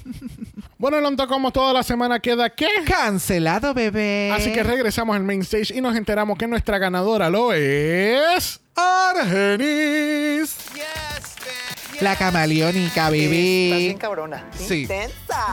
Bueno, 0.77 0.99
Lonto, 0.99 1.29
como 1.29 1.51
toda 1.51 1.71
la 1.71 1.81
semana 1.81 2.19
queda 2.19 2.49
¿qué? 2.49 2.67
Cancelado, 2.85 3.73
bebé. 3.73 4.29
Así 4.33 4.51
que 4.51 4.63
regresamos 4.63 5.15
al 5.15 5.23
main 5.23 5.39
stage 5.39 5.73
y 5.73 5.79
nos 5.79 5.95
enteramos 5.95 6.37
que 6.37 6.45
nuestra 6.45 6.77
ganadora 6.77 7.29
lo 7.29 7.53
es... 7.53 8.59
Argenis. 8.75 10.52
La 12.03 12.17
camaleónica, 12.17 12.87
Estás 13.07 13.11
bien 13.11 13.29
bebé. 13.31 13.95
cabrona. 13.97 14.43
Sí. 14.51 14.81
Intensa. 14.81 15.45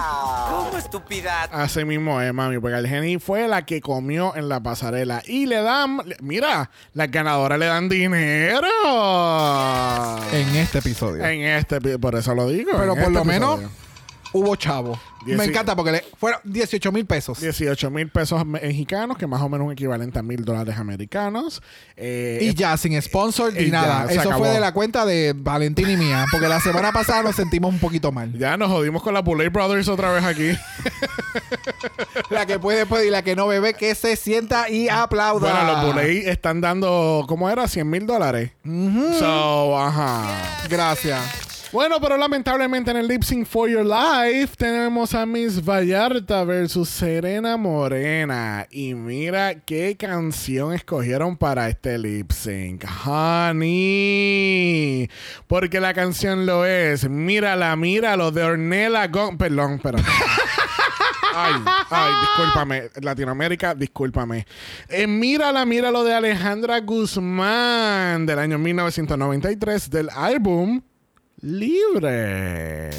¿Cómo 0.48 0.76
estupidez? 0.76 1.30
Así 1.52 1.84
mismo 1.84 2.20
es, 2.20 2.34
mami, 2.34 2.58
porque 2.58 2.76
el 2.76 2.88
Geni 2.88 3.20
fue 3.20 3.46
la 3.46 3.64
que 3.64 3.80
comió 3.80 4.34
en 4.34 4.48
la 4.48 4.60
pasarela 4.60 5.22
y 5.26 5.46
le 5.46 5.62
dan, 5.62 6.00
mira, 6.20 6.68
las 6.92 7.08
ganadoras 7.08 7.56
le 7.56 7.66
dan 7.66 7.88
dinero. 7.88 8.66
En 10.32 10.56
este 10.56 10.78
episodio. 10.78 11.24
En 11.24 11.42
este, 11.42 11.80
por 12.00 12.16
eso 12.16 12.34
lo 12.34 12.48
digo. 12.48 12.72
Pero 12.72 12.94
por 12.94 12.98
este 12.98 13.10
lo 13.12 13.24
menos. 13.24 13.60
Hubo 14.32 14.56
chavo. 14.56 14.98
Dieci- 15.24 15.36
Me 15.36 15.44
encanta 15.44 15.76
porque 15.76 15.92
le 15.92 16.04
fueron 16.18 16.40
18 16.44 16.90
mil 16.92 17.04
pesos. 17.04 17.38
18 17.40 17.90
mil 17.90 18.08
pesos 18.08 18.46
mexicanos, 18.46 19.18
que 19.18 19.26
más 19.26 19.42
o 19.42 19.50
menos 19.50 19.66
un 19.66 19.72
equivalente 19.74 20.18
a 20.18 20.22
mil 20.22 20.44
dólares 20.46 20.78
americanos. 20.78 21.60
Eh, 21.94 22.38
Y 22.40 22.54
ya, 22.54 22.74
sin 22.78 23.00
sponsor 23.02 23.52
ni 23.52 23.66
ya, 23.66 23.70
nada. 23.82 24.06
Eso 24.10 24.20
acabó. 24.20 24.38
fue 24.38 24.48
de 24.48 24.60
la 24.60 24.72
cuenta 24.72 25.04
de 25.04 25.34
Valentín 25.36 25.90
y 25.90 25.96
mía. 25.98 26.24
Porque 26.30 26.48
la 26.48 26.58
semana 26.60 26.90
pasada 26.90 27.22
nos 27.22 27.36
sentimos 27.36 27.70
un 27.74 27.78
poquito 27.80 28.12
mal. 28.12 28.32
ya 28.38 28.56
nos 28.56 28.68
jodimos 28.70 29.02
con 29.02 29.12
la 29.12 29.20
Bullet 29.20 29.50
Brothers 29.50 29.88
otra 29.88 30.10
vez 30.12 30.24
aquí. 30.24 30.52
La 32.30 32.46
que 32.46 32.58
puede, 32.58 32.86
puede 32.86 33.06
y 33.06 33.10
la 33.10 33.22
que 33.22 33.36
no 33.36 33.46
bebe, 33.46 33.74
que 33.74 33.94
se 33.94 34.16
sienta 34.16 34.68
y 34.68 34.88
aplauda. 34.88 35.50
bueno, 35.52 35.72
los 35.72 35.86
Bullet 35.94 36.28
están 36.30 36.60
dando, 36.60 37.24
¿cómo 37.28 37.48
era? 37.50 37.66
100 37.68 37.88
mil 37.88 38.06
dólares. 38.06 38.50
So, 39.18 39.78
ajá. 39.78 40.24
Gracias. 40.68 41.20
Bueno, 41.72 42.00
pero 42.00 42.16
lamentablemente 42.16 42.90
en 42.90 42.96
el 42.96 43.06
Lip 43.06 43.22
Sync 43.22 43.46
for 43.46 43.70
Your 43.70 43.86
Life 43.86 44.56
tenemos 44.56 45.14
a 45.14 45.24
Miss 45.24 45.64
Vallarta 45.64 46.42
versus 46.42 46.88
Serena 46.88 47.56
Morena. 47.56 48.66
Y 48.72 48.94
mira 48.94 49.54
qué 49.60 49.96
canción 49.96 50.72
escogieron 50.72 51.36
para 51.36 51.68
este 51.68 51.96
lip 51.96 52.32
sync. 52.32 52.84
Honey. 53.06 54.28
Porque 55.46 55.78
la 55.78 55.94
canción 55.94 56.44
lo 56.44 56.66
es 56.66 57.08
Mírala, 57.08 57.76
míralo 57.76 58.32
de 58.32 58.42
Ornella 58.42 59.06
Gon... 59.06 59.38
Perdón, 59.38 59.78
perdón. 59.78 60.04
Ay, 61.32 61.54
ay, 61.90 62.12
discúlpame. 62.22 62.90
Latinoamérica, 63.00 63.76
discúlpame. 63.76 64.44
Eh, 64.88 65.06
mírala, 65.06 65.64
míralo 65.64 66.02
de 66.02 66.12
Alejandra 66.12 66.80
Guzmán 66.80 68.26
del 68.26 68.40
año 68.40 68.58
1993 68.58 69.88
del 69.90 70.10
álbum 70.10 70.82
Libre. 71.42 72.90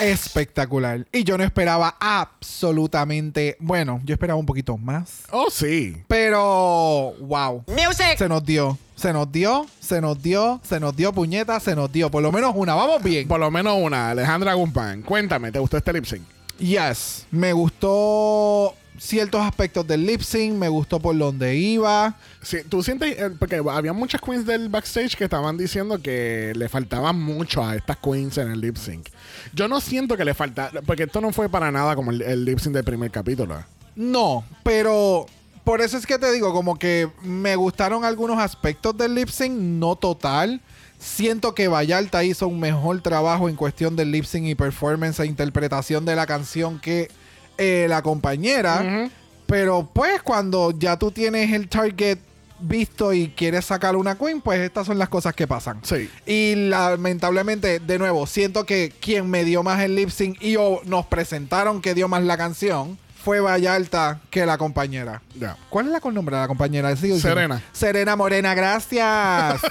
Espectacular. 0.00 1.06
Y 1.12 1.24
yo 1.24 1.36
no 1.36 1.44
esperaba 1.44 1.96
absolutamente. 2.00 3.56
Bueno, 3.60 4.00
yo 4.04 4.14
esperaba 4.14 4.38
un 4.38 4.46
poquito 4.46 4.78
más. 4.78 5.24
Oh, 5.30 5.50
sí. 5.50 6.02
Pero, 6.06 7.14
wow. 7.20 7.64
Music. 7.66 8.16
Se 8.16 8.28
nos 8.28 8.44
dio. 8.44 8.78
Se 8.94 9.12
nos 9.12 9.30
dio, 9.30 9.66
se 9.78 10.00
nos 10.00 10.20
dio, 10.20 10.60
se 10.64 10.80
nos 10.80 10.96
dio 10.96 11.12
puñeta, 11.12 11.60
se 11.60 11.76
nos 11.76 11.92
dio. 11.92 12.10
Por 12.10 12.22
lo 12.22 12.32
menos 12.32 12.52
una. 12.56 12.74
Vamos 12.74 13.02
bien. 13.02 13.28
Por 13.28 13.38
lo 13.38 13.50
menos 13.50 13.76
una, 13.80 14.10
Alejandra 14.10 14.54
Guzmán. 14.54 15.02
Cuéntame, 15.02 15.52
¿te 15.52 15.58
gustó 15.58 15.76
este 15.76 15.92
lip 15.92 16.04
sync? 16.04 16.22
Yes. 16.58 17.26
Me 17.30 17.52
gustó 17.52 18.74
ciertos 18.98 19.40
aspectos 19.40 19.86
del 19.86 20.04
lip 20.04 20.20
sync. 20.20 20.54
Me 20.54 20.68
gustó 20.68 21.00
por 21.00 21.16
donde 21.16 21.56
iba. 21.56 22.16
Sí, 22.42 22.58
tú 22.68 22.82
sientes, 22.82 23.18
eh, 23.18 23.30
porque 23.38 23.62
había 23.70 23.92
muchas 23.92 24.20
queens 24.20 24.44
del 24.44 24.68
backstage 24.68 25.16
que 25.16 25.24
estaban 25.24 25.56
diciendo 25.56 26.00
que 26.00 26.52
le 26.54 26.68
faltaba 26.68 27.12
mucho 27.12 27.64
a 27.64 27.76
estas 27.76 27.96
queens 27.96 28.38
en 28.38 28.50
el 28.50 28.60
lip 28.60 28.76
sync. 28.76 29.08
Yo 29.54 29.68
no 29.68 29.80
siento 29.80 30.16
que 30.16 30.24
le 30.24 30.34
falta, 30.34 30.70
porque 30.86 31.04
esto 31.04 31.20
no 31.20 31.32
fue 31.32 31.48
para 31.48 31.70
nada 31.70 31.96
como 31.96 32.10
el, 32.10 32.22
el 32.22 32.44
lip 32.44 32.58
sync 32.58 32.74
del 32.74 32.84
primer 32.84 33.10
capítulo. 33.10 33.64
No, 33.94 34.44
pero 34.62 35.26
por 35.64 35.80
eso 35.80 35.98
es 35.98 36.06
que 36.06 36.18
te 36.18 36.32
digo, 36.32 36.52
como 36.52 36.78
que 36.78 37.10
me 37.22 37.54
gustaron 37.56 38.04
algunos 38.04 38.38
aspectos 38.38 38.96
del 38.96 39.14
lip 39.14 39.28
sync, 39.28 39.52
no 39.52 39.96
total. 39.96 40.60
Siento 40.98 41.54
que 41.54 41.68
Vallarta 41.68 42.24
hizo 42.24 42.48
un 42.48 42.58
mejor 42.58 43.02
trabajo 43.02 43.48
en 43.48 43.54
cuestión 43.54 43.94
del 43.94 44.10
lip 44.10 44.24
sync 44.24 44.46
y 44.46 44.54
performance 44.54 45.20
e 45.20 45.26
interpretación 45.26 46.04
de 46.04 46.16
la 46.16 46.26
canción 46.26 46.80
que 46.80 47.10
eh, 47.58 47.86
la 47.88 48.02
compañera. 48.02 49.10
Pero 49.46 49.90
pues 49.92 50.22
cuando 50.22 50.72
ya 50.78 50.98
tú 50.98 51.10
tienes 51.10 51.52
el 51.52 51.68
target 51.68 52.18
visto 52.60 53.12
y 53.12 53.28
quieres 53.28 53.64
sacar 53.64 53.96
una 53.96 54.16
queen, 54.16 54.40
pues 54.40 54.60
estas 54.60 54.86
son 54.86 54.98
las 54.98 55.08
cosas 55.08 55.34
que 55.34 55.46
pasan. 55.46 55.80
Sí. 55.82 56.10
Y 56.26 56.54
lamentablemente, 56.68 57.78
de 57.80 57.98
nuevo, 57.98 58.26
siento 58.26 58.64
que 58.64 58.92
quien 59.00 59.30
me 59.30 59.44
dio 59.44 59.62
más 59.62 59.80
el 59.80 59.96
lip 59.96 60.10
sync 60.10 60.42
y 60.42 60.56
o 60.56 60.80
nos 60.84 61.06
presentaron 61.06 61.80
que 61.80 61.94
dio 61.94 62.08
más 62.08 62.22
la 62.22 62.36
canción 62.36 62.98
fue 63.22 63.40
Vallarta 63.40 64.20
que 64.30 64.46
la 64.46 64.58
compañera. 64.58 65.22
Ya. 65.34 65.56
¿Cuál 65.68 65.86
es 65.86 65.92
la 65.92 66.10
nombre 66.10 66.36
de 66.36 66.42
la 66.42 66.48
compañera? 66.48 66.94
Serena. 66.96 67.62
Serena 67.72 68.16
Morena, 68.16 68.54
gracias. 68.54 69.60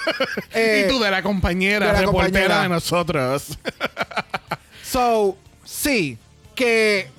Eh, 0.54 0.86
y 0.86 0.92
tú 0.92 1.00
de 1.00 1.12
la 1.12 1.22
compañera, 1.22 1.88
de 1.88 1.94
la 1.94 2.00
reportera 2.00 2.32
compañera. 2.32 2.62
de 2.64 2.70
nosotros. 2.70 3.58
So, 4.84 5.38
sí, 5.66 6.18
que 6.56 7.10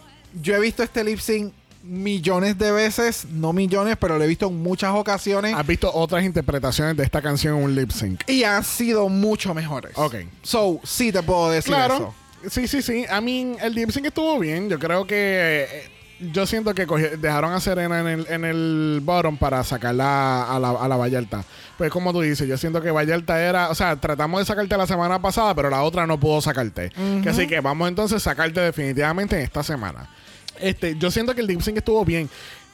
yo 0.40 0.54
he 0.54 0.60
visto 0.60 0.82
este 0.82 1.04
lip 1.04 1.18
sync 1.20 1.52
millones 1.82 2.58
de 2.58 2.70
veces, 2.70 3.26
no 3.30 3.52
millones, 3.52 3.96
pero 3.98 4.18
lo 4.18 4.24
he 4.24 4.26
visto 4.26 4.48
en 4.48 4.62
muchas 4.62 4.92
ocasiones 4.94 5.54
¿Has 5.54 5.66
visto 5.66 5.90
otras 5.94 6.22
interpretaciones 6.24 6.96
de 6.96 7.04
esta 7.04 7.22
canción 7.22 7.56
en 7.56 7.64
un 7.64 7.74
lip 7.74 7.90
sync? 7.90 8.22
y 8.28 8.42
han 8.44 8.62
sido 8.64 9.08
mucho 9.08 9.54
mejores. 9.54 9.92
Ok. 9.96 10.16
So, 10.42 10.80
sí 10.84 11.12
te 11.12 11.22
puedo 11.22 11.50
decir 11.50 11.72
Claro. 11.72 11.94
eso. 11.94 12.14
Sí, 12.50 12.68
sí, 12.68 12.82
sí. 12.82 13.04
A 13.08 13.20
mí 13.20 13.56
el 13.60 13.74
lip 13.74 13.90
sync 13.90 14.06
estuvo 14.06 14.38
bien. 14.38 14.68
Yo 14.68 14.78
creo 14.78 15.06
que... 15.06 15.66
eh, 15.70 15.90
yo 16.32 16.46
siento 16.48 16.74
que 16.74 16.84
dejaron 17.20 17.52
a 17.52 17.60
Serena 17.60 18.00
en 18.00 18.06
el, 18.08 18.26
en 18.28 18.44
el 18.44 19.00
bottom 19.04 19.36
para 19.36 19.62
sacarla 19.62 20.42
a 20.52 20.58
la, 20.58 20.70
a 20.70 20.88
la 20.88 20.96
Vallarta. 20.96 21.44
Pues 21.78 21.92
como 21.92 22.12
tú 22.12 22.20
dices, 22.22 22.48
yo 22.48 22.58
siento 22.58 22.82
que 22.82 22.90
Vallarta 22.90 23.40
era... 23.40 23.70
O 23.70 23.74
sea, 23.76 23.94
tratamos 23.96 24.40
de 24.40 24.44
sacarte 24.46 24.76
la 24.76 24.86
semana 24.88 25.22
pasada, 25.22 25.54
pero 25.54 25.70
la 25.70 25.82
otra 25.84 26.08
no 26.08 26.18
pudo 26.18 26.40
sacarte. 26.40 26.90
Que 27.22 27.28
así 27.28 27.46
que 27.46 27.60
vamos 27.60 27.88
entonces 27.88 28.16
a 28.16 28.20
sacarte 28.30 28.60
definitivamente 28.60 29.36
en 29.36 29.42
esta 29.42 29.62
semana. 29.62 30.08
Este, 30.60 30.96
yo 30.96 31.10
siento 31.10 31.34
que 31.34 31.40
el 31.40 31.46
lip 31.46 31.60
sync 31.60 31.78
estuvo 31.78 32.04
bien. 32.04 32.28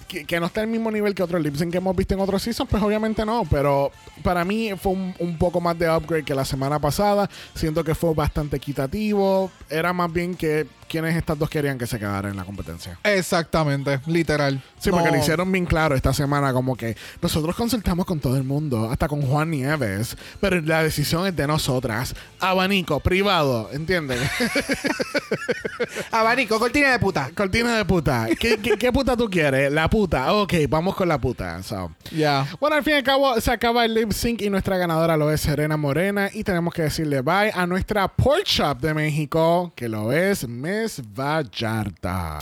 Que, 0.07 0.39
no 0.39 0.47
está 0.47 0.61
al 0.61 0.69
mismo 0.69 0.93
nivel 0.93 1.13
que 1.13 1.25
otros 1.25 1.43
lip 1.43 1.57
que 1.57 1.79
hemos 1.79 1.97
visto 1.97 2.15
en 2.15 2.21
otros 2.21 2.41
seasons, 2.41 2.71
pues 2.71 2.81
obviamente 2.81 3.25
no. 3.25 3.45
Pero 3.51 3.91
para 4.23 4.45
mí 4.45 4.71
fue 4.81 4.93
un, 4.93 5.15
un 5.19 5.39
poco 5.39 5.61
más 5.61 5.77
de 5.77 5.91
upgrade 5.91 6.25
que 6.25 6.35
la 6.35 6.45
semana 6.45 6.79
pasada. 6.79 7.29
Siento 7.55 7.83
que 7.83 7.95
fue 7.97 8.15
bastante 8.15 8.57
equitativo. 8.57 9.51
Era 9.69 9.93
más 9.93 10.13
bien 10.13 10.37
que 10.37 10.67
quienes 10.95 11.17
estas 11.17 11.37
dos 11.37 11.51
querían 11.51 11.77
que 11.77 11.89
se 11.89 11.99
quedaran 11.99 12.31
en 12.31 12.37
la 12.37 12.45
competencia. 12.45 12.97
Exactamente, 13.03 13.99
literal. 14.07 14.63
Sí, 14.79 14.91
porque 14.91 15.11
lo 15.11 15.17
hicieron 15.17 15.51
bien 15.51 15.67
claro 15.67 15.97
esta 15.97 16.15
semana, 16.15 16.53
como 16.53 16.77
que 16.77 16.97
nosotros 17.21 17.57
consultamos 17.57 18.07
con 18.07 18.21
todo 18.21 18.37
el 18.37 18.45
mundo, 18.45 18.89
hasta 18.89 19.09
con 19.09 19.23
Juan 19.23 19.51
Nieves, 19.51 20.17
pero 20.41 20.61
la 20.61 20.85
decisión 20.85 21.27
es 21.27 21.35
de 21.35 21.49
nosotras. 21.49 22.15
Abanico, 22.39 23.01
privado, 23.01 23.71
¿entiendes? 23.73 24.21
Abanico, 26.13 26.61
cortina 26.61 26.93
de 26.93 27.01
puta. 27.01 27.29
Cortina 27.35 27.77
de 27.77 27.85
puta. 27.85 28.29
¿Qué, 28.39 28.59
qué, 28.59 28.77
qué 28.79 28.93
puta 28.93 29.17
tú 29.17 29.29
quieres? 29.29 29.73
¿La 29.73 29.91
puta. 29.91 30.33
Ok, 30.33 30.55
vamos 30.69 30.95
con 30.95 31.09
la 31.09 31.19
puta. 31.19 31.61
So. 31.65 31.91
Ya. 32.13 32.47
Bueno, 32.61 32.77
al 32.77 32.85
fin 32.85 32.93
y 32.93 32.97
al 32.99 33.03
cabo 33.03 33.41
se 33.41 33.51
acaba 33.51 33.85
el 33.85 33.95
lip 33.95 34.13
sync 34.13 34.43
y 34.43 34.49
nuestra 34.49 34.79
ganadora 34.79 35.17
lo 35.17 35.33
es 35.33 35.41
Serena 35.41 35.77
Morena. 35.77 36.31
Y 36.33 36.45
tenemos 36.45 36.73
que 36.73 36.83
decirle 36.83 37.21
bye 37.21 37.51
a 37.53 37.67
nuestra 37.67 38.07
Pork 38.07 38.45
Shop 38.47 38.79
de 38.79 38.95
México, 38.95 39.73
que 39.75 39.89
lo 39.89 40.13
es 40.13 40.47
Miss 40.47 40.84
Vallarta. 41.15 42.39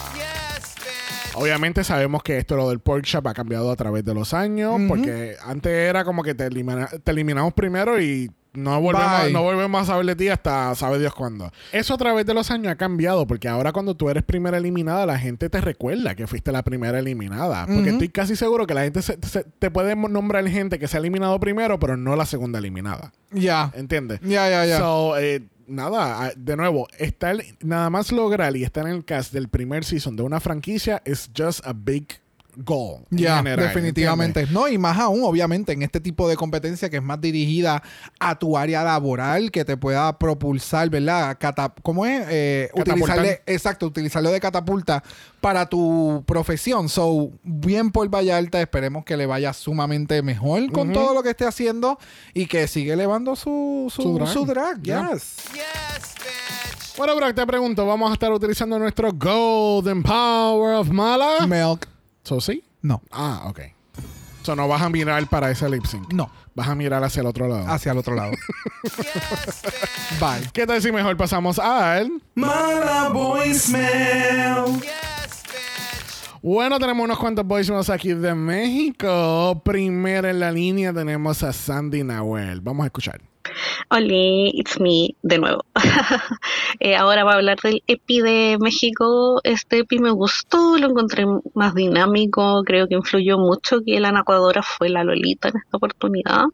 Obviamente 1.34 1.82
sabemos 1.82 2.22
que 2.22 2.36
esto 2.36 2.57
lo 2.57 2.68
del 2.68 2.80
pork 2.80 3.05
chop 3.05 3.26
ha 3.26 3.32
cambiado 3.34 3.70
a 3.70 3.76
través 3.76 4.05
de 4.05 4.12
los 4.12 4.34
años, 4.34 4.78
porque 4.86 5.36
antes 5.45 5.72
era 5.72 6.05
como 6.05 6.22
que 6.22 6.34
te, 6.34 6.47
elimina- 6.47 6.88
te 7.03 7.11
eliminamos 7.11 7.55
primero 7.55 8.01
y 8.03 8.30
no 8.53 8.78
volvemos, 8.82 9.22
Bye. 9.22 9.32
no 9.32 9.43
volvemos 9.43 9.80
a 9.82 9.86
saber 9.86 10.05
de 10.05 10.14
ti 10.14 10.28
hasta 10.28 10.74
sabe 10.74 10.99
Dios 10.99 11.14
cuándo. 11.14 11.51
Eso 11.72 11.95
a 11.95 11.97
través 11.97 12.26
de 12.26 12.34
los 12.34 12.51
años 12.51 12.70
ha 12.70 12.76
cambiado, 12.76 13.26
porque 13.26 13.49
ahora 13.49 13.72
cuando 13.72 13.95
tú 13.97 14.11
eres 14.11 14.22
primera 14.24 14.59
eliminada, 14.59 15.07
la 15.07 15.18
gente 15.18 15.49
te 15.49 15.59
recuerda 15.62 16.14
que 16.14 16.26
fuiste 16.26 16.53
la 16.53 16.62
primera 16.62 16.99
eliminada. 16.99 17.64
Porque 17.66 17.88
estoy 17.88 18.11
casi 18.11 18.36
seguro 18.36 18.66
que 18.66 18.74
la 18.74 18.82
gente 18.82 19.01
se- 19.01 19.16
se- 19.26 19.45
te 19.59 19.70
puede 19.70 19.97
nombrar 19.97 20.47
gente 20.49 20.78
que 20.78 20.86
se 20.86 20.99
ha 20.99 21.01
eliminado 21.01 21.40
primero, 21.40 21.78
pero 21.78 21.97
no 21.97 22.14
la 22.14 22.26
segunda 22.26 22.59
eliminada. 22.59 23.11
Ya. 23.30 23.72
¿Entiendes? 23.74 24.20
Ya, 24.20 24.51
ya, 24.51 24.66
ya. 24.66 24.76
So, 24.80 25.16
eh, 25.16 25.40
nada, 25.67 26.25
ah, 26.25 26.33
de 26.37 26.57
nuevo, 26.57 26.89
estar, 26.99 27.37
nada 27.61 27.91
más 27.91 28.13
lograr 28.13 28.57
y 28.57 28.65
estar 28.65 28.87
en 28.87 28.93
el 28.93 29.05
cast 29.05 29.33
del 29.33 29.49
primer 29.49 29.85
season 29.85 30.17
de 30.17 30.23
una 30.23 30.41
franquicia 30.41 31.03
es 31.05 31.31
just 31.37 31.67
a 31.67 31.73
big 31.73 32.22
goal. 32.57 33.05
Ya, 33.11 33.42
definitivamente. 33.42 34.40
¿entiendes? 34.40 34.53
No, 34.53 34.68
y 34.68 34.78
más 34.78 34.98
aún, 34.98 35.22
obviamente, 35.24 35.72
en 35.72 35.82
este 35.82 36.00
tipo 36.00 36.28
de 36.28 36.36
competencia 36.36 36.90
que 36.90 36.96
es 36.96 37.03
más 37.03 37.20
dirigida 37.20 37.82
a 38.20 38.38
tu 38.38 38.57
área 38.59 38.84
laboral, 38.84 39.50
que 39.50 39.64
te 39.64 39.76
pueda 39.76 40.18
propulsar, 40.18 40.90
¿verdad? 40.90 41.36
Cata- 41.40 41.72
¿Cómo 41.82 42.05
es? 42.07 42.26
Eh, 42.28 42.70
utilizarle, 42.74 43.42
exacto, 43.46 43.86
utilizarlo 43.86 44.30
de 44.30 44.40
catapulta 44.40 45.03
para 45.40 45.66
tu 45.66 46.22
profesión. 46.26 46.88
So, 46.88 47.30
bien 47.42 47.90
por 47.90 48.09
Vallarta, 48.09 48.61
esperemos 48.61 49.05
que 49.05 49.16
le 49.16 49.26
vaya 49.26 49.53
sumamente 49.53 50.22
mejor 50.22 50.70
con 50.72 50.92
todo 50.92 51.14
lo 51.14 51.22
que 51.22 51.30
esté 51.30 51.46
haciendo 51.46 51.98
y 52.34 52.46
que 52.46 52.68
siga 52.68 52.94
elevando 52.94 53.34
su, 53.36 53.90
su, 53.94 54.03
Su 54.03 54.14
drag. 54.14 54.28
su 54.28 54.44
drag. 54.46 54.82
Ya. 54.82 55.11
Yes. 55.12 55.36
Bueno, 56.96 57.16
Brock, 57.16 57.34
te 57.34 57.46
pregunto, 57.46 57.86
¿vamos 57.86 58.11
a 58.11 58.12
estar 58.12 58.30
utilizando 58.30 58.78
nuestro 58.78 59.11
Golden 59.12 60.03
Power 60.03 60.74
of 60.76 60.90
Mala? 60.90 61.46
Milk. 61.46 61.88
¿So 62.23 62.41
sí? 62.41 62.62
No, 62.83 63.03
Ah, 63.11 63.43
ok. 63.47 63.61
So 64.43 64.57
no 64.57 64.66
vas 64.66 64.83
a 64.83 64.89
mirar 64.89 65.25
para 65.29 65.51
ese 65.53 65.68
lip 65.70 65.85
sync. 65.87 66.12
no, 66.12 66.29
Vas 66.55 66.68
a 66.68 66.75
mirar 66.75 67.03
hacia 67.05 67.20
el 67.20 67.27
otro 67.27 67.47
lado. 67.49 67.66
hacia 67.68 67.93
el 67.93 67.99
otro 67.99 68.14
lado. 68.16 68.33
Bye. 70.20 70.51
¿Qué 70.53 70.66
tal 70.66 70.83
si 70.83 70.91
mejor 70.93 71.16
pasamos 71.16 71.59
al... 71.59 72.11
Mala 72.35 73.09
voicemail. 73.11 74.81
Bueno, 76.43 76.79
tenemos 76.81 77.05
unos 77.05 77.18
cuantos 77.18 77.47
voicemails 77.47 77.89
aquí 77.89 78.12
de 78.14 78.35
México. 78.35 79.62
Primero 79.64 80.29
en 80.29 80.41
la 80.41 80.51
línea 80.51 80.93
tenemos 80.93 81.43
a 81.45 81.53
Sandy 81.53 82.03
Nahuel. 82.03 82.61
Vamos 82.61 82.83
a 82.85 82.87
escuchar. 82.87 83.20
Hola, 83.90 84.51
it's 84.53 84.80
me 84.80 85.16
de 85.22 85.38
nuevo. 85.38 85.64
Eh, 86.80 86.97
ahora 86.97 87.22
va 87.22 87.32
a 87.32 87.34
hablar 87.36 87.59
del 87.62 87.82
EPI 87.86 88.20
de 88.22 88.57
México. 88.59 89.40
Este 89.45 89.78
EPI 89.78 89.99
me 90.01 90.11
gustó, 90.11 90.78
lo 90.78 90.88
encontré 90.88 91.26
más 91.55 91.74
dinámico, 91.74 92.62
creo 92.64 92.88
que 92.88 92.95
influyó 92.97 93.38
mucho 93.38 93.82
que 93.84 94.01
la 94.01 94.11
narradora 94.11 94.62
fue 94.62 94.88
la 94.88 95.05
Lolita 95.05 95.49
en 95.49 95.59
esta 95.59 95.76
oportunidad. 95.76 96.47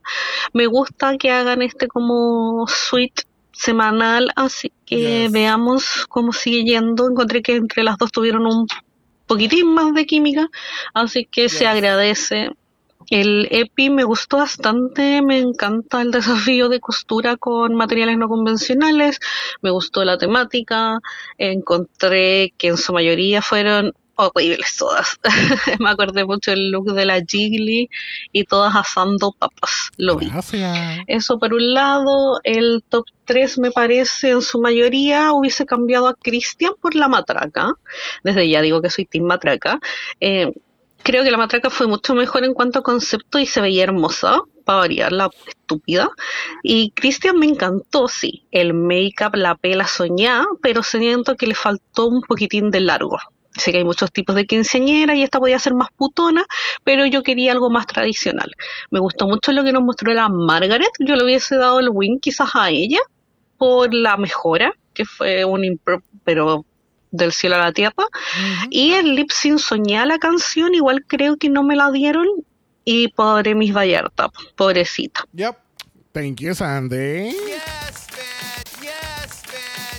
Me 0.53 0.66
gusta 0.66 1.16
que 1.16 1.30
hagan 1.30 1.62
este 1.62 1.89
como 1.89 2.66
suite 2.66 3.22
semanal, 3.53 4.30
así 4.36 4.70
que 4.84 5.22
Yes. 5.22 5.32
veamos 5.32 6.07
cómo 6.09 6.32
sigue 6.32 6.64
yendo. 6.64 7.09
Encontré 7.09 7.41
que 7.41 7.57
entre 7.57 7.84
las 7.84 7.97
dos 7.97 8.12
tuvieron 8.12 8.45
un 8.47 8.66
poquitín 9.26 9.72
más 9.72 9.95
de 9.95 10.05
química, 10.05 10.49
así 10.93 11.24
que 11.24 11.49
se 11.49 11.66
agradece. 11.66 12.51
El 13.11 13.49
EPI 13.51 13.91
me 13.91 14.05
gustó 14.05 14.39
bastante, 14.39 15.23
me 15.23 15.39
encanta 15.39 16.03
el 16.03 16.11
desafío 16.11 16.69
de 16.69 16.81
costura 16.81 17.37
con 17.37 17.75
materiales 17.75 18.19
no 18.19 18.29
convencionales, 18.29 19.19
me 19.63 19.71
gustó 19.71 20.05
la 20.05 20.19
temática, 20.19 20.99
encontré 21.39 22.53
que 22.59 22.69
en 22.69 22.77
su 22.77 22.93
mayoría 22.93 23.41
fueron 23.41 23.95
horribles 24.19 24.77
todas. 24.77 25.19
me 25.79 25.91
acordé 25.91 26.25
mucho 26.25 26.51
del 26.51 26.71
look 26.71 26.93
de 26.93 27.07
la 27.07 27.23
Jiggly 27.25 27.89
y 28.33 28.45
todas 28.45 28.75
asando 28.75 29.33
papas, 29.33 29.91
lo 29.97 30.17
vi. 30.17 30.29
Gracias. 30.29 30.99
Eso 31.07 31.39
por 31.39 31.55
un 31.55 31.73
lado, 31.73 32.41
el 32.43 32.83
top 32.89 33.07
3 33.27 33.59
me 33.59 33.71
parece 33.71 34.31
en 34.31 34.43
su 34.43 34.61
mayoría 34.61 35.33
hubiese 35.33 35.67
cambiado 35.67 36.09
a 36.09 36.15
Christian 36.15 36.73
por 36.81 36.95
la 36.97 37.09
matraca. 37.09 37.75
Desde 38.25 38.49
ya 38.49 38.61
digo 38.61 38.83
que 38.83 38.91
soy 38.91 39.05
Team 39.05 39.25
Matraca. 39.25 39.79
Eh, 40.21 40.53
creo 41.03 41.24
que 41.24 41.30
la 41.30 41.38
matraca 41.38 41.70
fue 41.70 41.86
mucho 41.86 42.14
mejor 42.14 42.44
en 42.44 42.55
cuanto 42.55 42.80
a 42.80 42.82
concepto 42.82 43.38
y 43.38 43.46
se 43.46 43.61
veía 43.61 43.84
hermosa, 43.84 44.40
para 44.68 44.80
variar 44.80 45.12
la 45.12 45.30
estúpida. 45.46 46.11
Y 46.62 46.90
Christian 46.90 47.38
me 47.38 47.46
encantó, 47.46 48.07
sí. 48.07 48.46
El 48.51 48.74
make-up, 48.74 49.34
la 49.34 49.55
pela 49.55 49.86
soñada, 49.86 50.44
pero 50.61 50.82
siento 50.82 51.36
que 51.36 51.46
le 51.46 51.55
faltó 51.55 52.07
un 52.07 52.20
poquitín 52.20 52.70
de 52.70 52.80
largo. 52.80 53.16
Sé 53.57 53.72
que 53.72 53.78
hay 53.78 53.84
muchos 53.84 54.12
tipos 54.12 54.36
de 54.36 54.46
quinceañera 54.46 55.14
y 55.14 55.22
esta 55.22 55.40
podía 55.40 55.59
ser 55.59 55.72
más 55.72 55.88
putona, 55.96 56.44
pero 56.84 57.07
yo 57.07 57.22
quería 57.22 57.53
algo 57.53 57.70
más 57.70 57.86
tradicional. 57.86 58.53
Me 58.90 59.01
gustó 59.01 59.26
mucho 59.26 59.53
lo 59.53 59.64
que 59.64 59.72
nos 59.72 59.82
mostró 59.82 60.12
la 60.12 60.28
Margaret. 60.28 60.90
Yo 61.01 61.16
le 61.16 61.24
hubiese 61.24 61.57
dado 61.57 61.80
el 61.80 61.88
win 61.90 62.20
quizás 62.20 62.51
a 62.55 62.68
ella 62.68 63.01
por 63.57 63.94
la 63.94 64.18
mejora, 64.18 64.74
que 64.92 65.07
fue 65.07 65.46
un 65.46 65.64
impro, 65.64 66.03
pero 66.24 66.66
del 67.11 67.33
cielo 67.33 67.57
a 67.57 67.59
la 67.59 67.73
tierra. 67.73 68.05
Y 68.71 68.93
el 68.93 69.15
lip 69.15 69.31
sync 69.31 69.59
soñé 69.59 69.99
a 69.99 70.07
la 70.07 70.19
canción, 70.19 70.75
igual 70.75 71.05
creo 71.07 71.37
que 71.37 71.49
no 71.49 71.63
me 71.63 71.77
la 71.77 71.91
dieron. 71.91 72.27
Y 72.85 73.09
pobre 73.09 73.55
Miss 73.55 73.75
Vallarta, 73.75 74.31
pobrecita. 74.57 75.25
Yep. 75.35 75.57
Thank 76.13 76.41
you, 76.41 76.55
Sandy. 76.55 77.35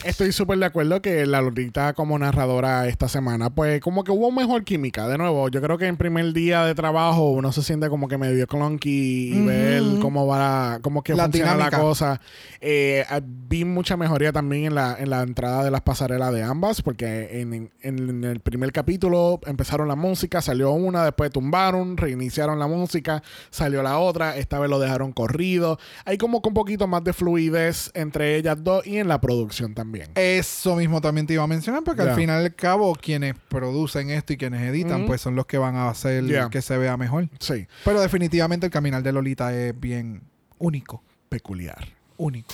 Estoy 0.06 0.32
súper 0.32 0.58
de 0.60 0.66
acuerdo 0.66 1.02
que 1.02 1.26
la 1.26 1.42
Lolita 1.42 1.94
como 1.94 2.18
narradora 2.18 2.88
esta 2.88 3.10
semana, 3.10 3.50
pues 3.50 3.82
como 3.82 4.06
que 4.06 4.12
hubo 4.12 4.32
mejor 4.32 4.64
química. 4.64 5.10
De 5.10 5.18
nuevo, 5.18 5.50
yo 5.50 5.62
creo 5.62 5.78
que 5.78 5.88
en 5.88 5.98
primer 5.98 6.32
día 6.32 6.64
de 6.64 6.74
trabajo 6.74 7.32
uno 7.32 7.52
se 7.52 7.62
siente 7.64 7.90
como 7.90 8.08
que 8.08 8.18
medio 8.18 8.48
clunky 8.48 9.34
y 9.34 9.42
ver 9.42 9.84
cómo 10.02 10.26
va, 10.26 10.80
cómo 10.82 11.04
que 11.04 11.14
La 11.16 11.24
funciona 11.26 11.52
dinámica. 11.54 11.78
la 11.78 11.84
cosa. 11.84 12.22
Eh, 12.62 13.04
ah, 13.10 13.20
vi 13.22 13.66
mucha 13.66 13.98
mejoría 13.98 14.32
también 14.32 14.66
en 14.66 14.76
la, 14.76 14.96
en 14.98 15.10
la 15.10 15.22
entrada 15.22 15.66
de 15.66 15.72
las 15.72 15.82
pasarelas 15.82 16.34
de 16.34 16.44
ambas, 16.44 16.82
porque 16.82 17.42
en, 17.42 17.70
en 17.82 18.24
el 18.24 18.40
primer 18.40 18.72
capítulo 18.72 19.42
empezaron 19.46 19.90
la 19.90 19.98
música, 19.98 20.42
salió 20.42 20.72
una, 20.72 21.04
después 21.04 21.30
tumbaron, 21.30 21.98
reiniciaron 21.98 22.58
la 22.58 22.68
música, 22.68 23.22
salió 23.50 23.84
la 23.84 24.00
otra, 24.00 24.38
esta 24.38 24.60
vez 24.60 24.70
lo 24.70 24.80
dejaron 24.80 25.12
corrido. 25.12 25.78
Hay 26.06 26.18
como 26.18 26.42
que 26.42 26.48
un 26.48 26.56
poquito 26.56 26.88
más 26.88 27.04
de 27.04 27.12
fluidez 27.12 27.92
entre 27.96 28.38
ellas 28.38 28.64
dos 28.64 28.88
y 28.88 28.98
en 28.98 29.10
la 29.10 29.20
producción 29.20 29.74
también. 29.74 29.89
Eso 30.16 30.76
mismo 30.76 31.02
también 31.02 31.26
te 31.28 31.34
iba 31.34 31.44
a 31.44 31.48
mencionar, 31.48 31.84
porque 31.84 32.02
al 32.02 32.16
final 32.16 32.42
y 32.44 32.46
al 32.46 32.56
cabo, 32.56 32.94
quienes 32.96 33.36
producen 33.48 34.10
esto 34.10 34.34
y 34.34 34.38
quienes 34.38 34.62
editan, 34.62 35.06
pues 35.06 35.22
son 35.22 35.36
los 35.36 35.46
que 35.46 35.58
van 35.58 35.76
a 35.76 35.90
hacer 35.90 36.26
Ya. 36.26 36.50
que 36.50 36.62
se 36.62 36.78
vea 36.78 36.98
mejor. 36.98 37.30
Sí, 37.40 37.68
Pero 37.86 38.02
definitivamente 38.02 38.66
el 38.66 38.72
caminar 38.72 39.04
de 39.04 39.12
Lolita 39.12 39.54
es 39.54 39.80
bien 39.80 40.22
único. 40.58 41.04
peculiar. 41.30 41.88
Único. 42.18 42.54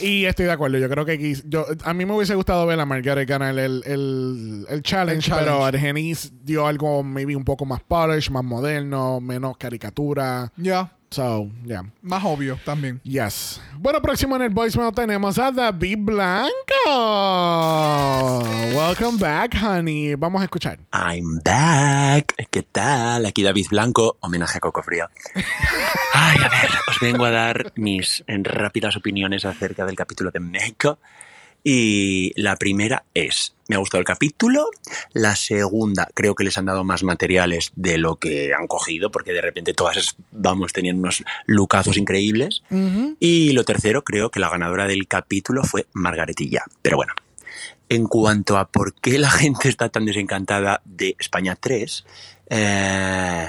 Y 0.00 0.26
estoy 0.26 0.46
de 0.46 0.52
acuerdo. 0.52 0.78
Yo 0.78 0.88
creo 0.88 1.04
que 1.04 1.34
yo, 1.46 1.66
a 1.84 1.92
mí 1.92 2.06
me 2.06 2.14
hubiese 2.14 2.34
gustado 2.36 2.64
ver 2.66 2.78
a 2.78 2.86
Margaret 2.86 3.28
ganar 3.28 3.58
el, 3.58 3.82
el, 3.84 4.64
el 4.68 4.82
challenge, 4.82 5.16
El 5.16 5.22
challenge. 5.22 5.30
pero 5.50 5.64
Argenis 5.64 6.32
dio 6.44 6.66
algo 6.68 7.02
maybe 7.02 7.34
un 7.34 7.44
poco 7.44 7.64
más 7.66 7.80
polish, 7.82 8.30
más 8.30 8.44
moderno, 8.44 9.20
menos 9.20 9.56
caricatura. 9.56 10.52
Ya. 10.56 10.92
So, 11.10 11.50
yeah. 11.64 11.84
Más 12.02 12.22
obvio 12.22 12.58
también. 12.64 13.00
Yes. 13.02 13.62
Bueno, 13.78 14.02
próximo 14.02 14.36
en 14.36 14.42
el 14.42 14.50
voicemail 14.50 14.92
tenemos 14.92 15.38
a 15.38 15.50
David 15.50 15.98
Blanco. 16.00 16.52
Welcome 18.74 19.18
back, 19.18 19.56
honey. 19.62 20.14
Vamos 20.16 20.42
a 20.42 20.44
escuchar. 20.44 20.78
I'm 20.92 21.40
back. 21.42 22.34
¿Qué 22.50 22.62
tal? 22.62 23.24
Aquí 23.24 23.42
David 23.42 23.68
Blanco, 23.70 24.18
homenaje 24.20 24.58
a 24.58 24.60
Coco 24.60 24.82
Frío. 24.82 25.08
Ay, 26.12 26.38
a 26.44 26.48
ver, 26.48 26.70
os 26.88 27.00
vengo 27.00 27.24
a 27.24 27.30
dar 27.30 27.72
mis 27.76 28.22
rápidas 28.26 28.96
opiniones 28.96 29.46
acerca 29.46 29.86
del 29.86 29.96
capítulo 29.96 30.30
de 30.30 30.40
México. 30.40 30.98
Y 31.64 32.32
la 32.40 32.56
primera 32.56 33.04
es, 33.14 33.54
me 33.68 33.76
ha 33.76 33.78
gustado 33.78 34.00
el 34.00 34.06
capítulo. 34.06 34.70
La 35.12 35.36
segunda, 35.36 36.08
creo 36.14 36.34
que 36.34 36.44
les 36.44 36.56
han 36.56 36.66
dado 36.66 36.84
más 36.84 37.02
materiales 37.02 37.72
de 37.76 37.98
lo 37.98 38.16
que 38.16 38.54
han 38.54 38.66
cogido, 38.66 39.10
porque 39.10 39.32
de 39.32 39.42
repente 39.42 39.74
todas, 39.74 40.16
vamos, 40.30 40.72
tenían 40.72 40.98
unos 40.98 41.24
lucazos 41.46 41.96
increíbles. 41.96 42.62
Y 43.20 43.52
lo 43.52 43.64
tercero, 43.64 44.02
creo 44.04 44.30
que 44.30 44.40
la 44.40 44.48
ganadora 44.48 44.86
del 44.86 45.06
capítulo 45.06 45.62
fue 45.64 45.86
Margaretilla. 45.92 46.64
Pero 46.82 46.96
bueno, 46.96 47.12
en 47.88 48.06
cuanto 48.06 48.56
a 48.56 48.68
por 48.68 48.94
qué 48.94 49.18
la 49.18 49.30
gente 49.30 49.68
está 49.68 49.88
tan 49.88 50.04
desencantada 50.04 50.80
de 50.84 51.16
España 51.18 51.56
3, 51.56 52.04
eh, 52.50 53.48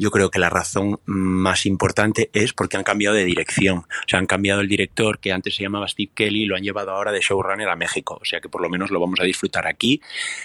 yo 0.00 0.10
creo 0.10 0.30
que 0.30 0.38
la 0.38 0.48
razón 0.48 0.98
más 1.04 1.66
importante 1.66 2.30
es 2.32 2.54
porque 2.54 2.78
han 2.78 2.84
cambiado 2.84 3.14
de 3.14 3.24
dirección. 3.26 3.78
O 3.80 4.08
sea, 4.08 4.18
han 4.18 4.24
cambiado 4.26 4.62
el 4.62 4.68
director 4.68 5.18
que 5.18 5.30
antes 5.30 5.54
se 5.54 5.62
llamaba 5.62 5.86
Steve 5.88 6.10
Kelly 6.14 6.44
y 6.44 6.46
lo 6.46 6.56
han 6.56 6.62
llevado 6.62 6.92
ahora 6.92 7.12
de 7.12 7.20
showrunner 7.20 7.68
a 7.68 7.76
México. 7.76 8.18
O 8.20 8.24
sea 8.24 8.40
que 8.40 8.48
por 8.48 8.62
lo 8.62 8.70
menos 8.70 8.90
lo 8.90 8.98
vamos 8.98 9.20
a 9.20 9.24
disfrutar 9.24 9.66
aquí. 9.66 10.00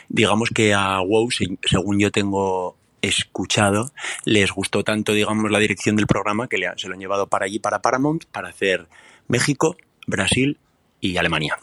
Digamos 0.10 0.50
que 0.54 0.74
a 0.74 1.00
WoW, 1.00 1.32
se- 1.32 1.58
según 1.64 2.00
yo 2.00 2.12
tengo 2.12 2.76
escuchado, 3.02 3.92
les 4.26 4.52
gustó 4.52 4.84
tanto, 4.84 5.14
digamos, 5.14 5.50
la 5.50 5.60
dirección 5.60 5.96
del 5.96 6.08
programa 6.08 6.48
que 6.50 6.58
se 6.76 6.88
lo 6.90 6.94
han 6.96 7.00
llevado 7.00 7.28
para 7.28 7.46
allí, 7.46 7.60
para 7.60 7.82
Paramount, 7.82 8.26
para 8.26 8.50
hacer 8.50 8.88
México, 9.30 9.78
Brasil 10.06 10.58
y 11.00 11.16
Alemania. 11.16 11.58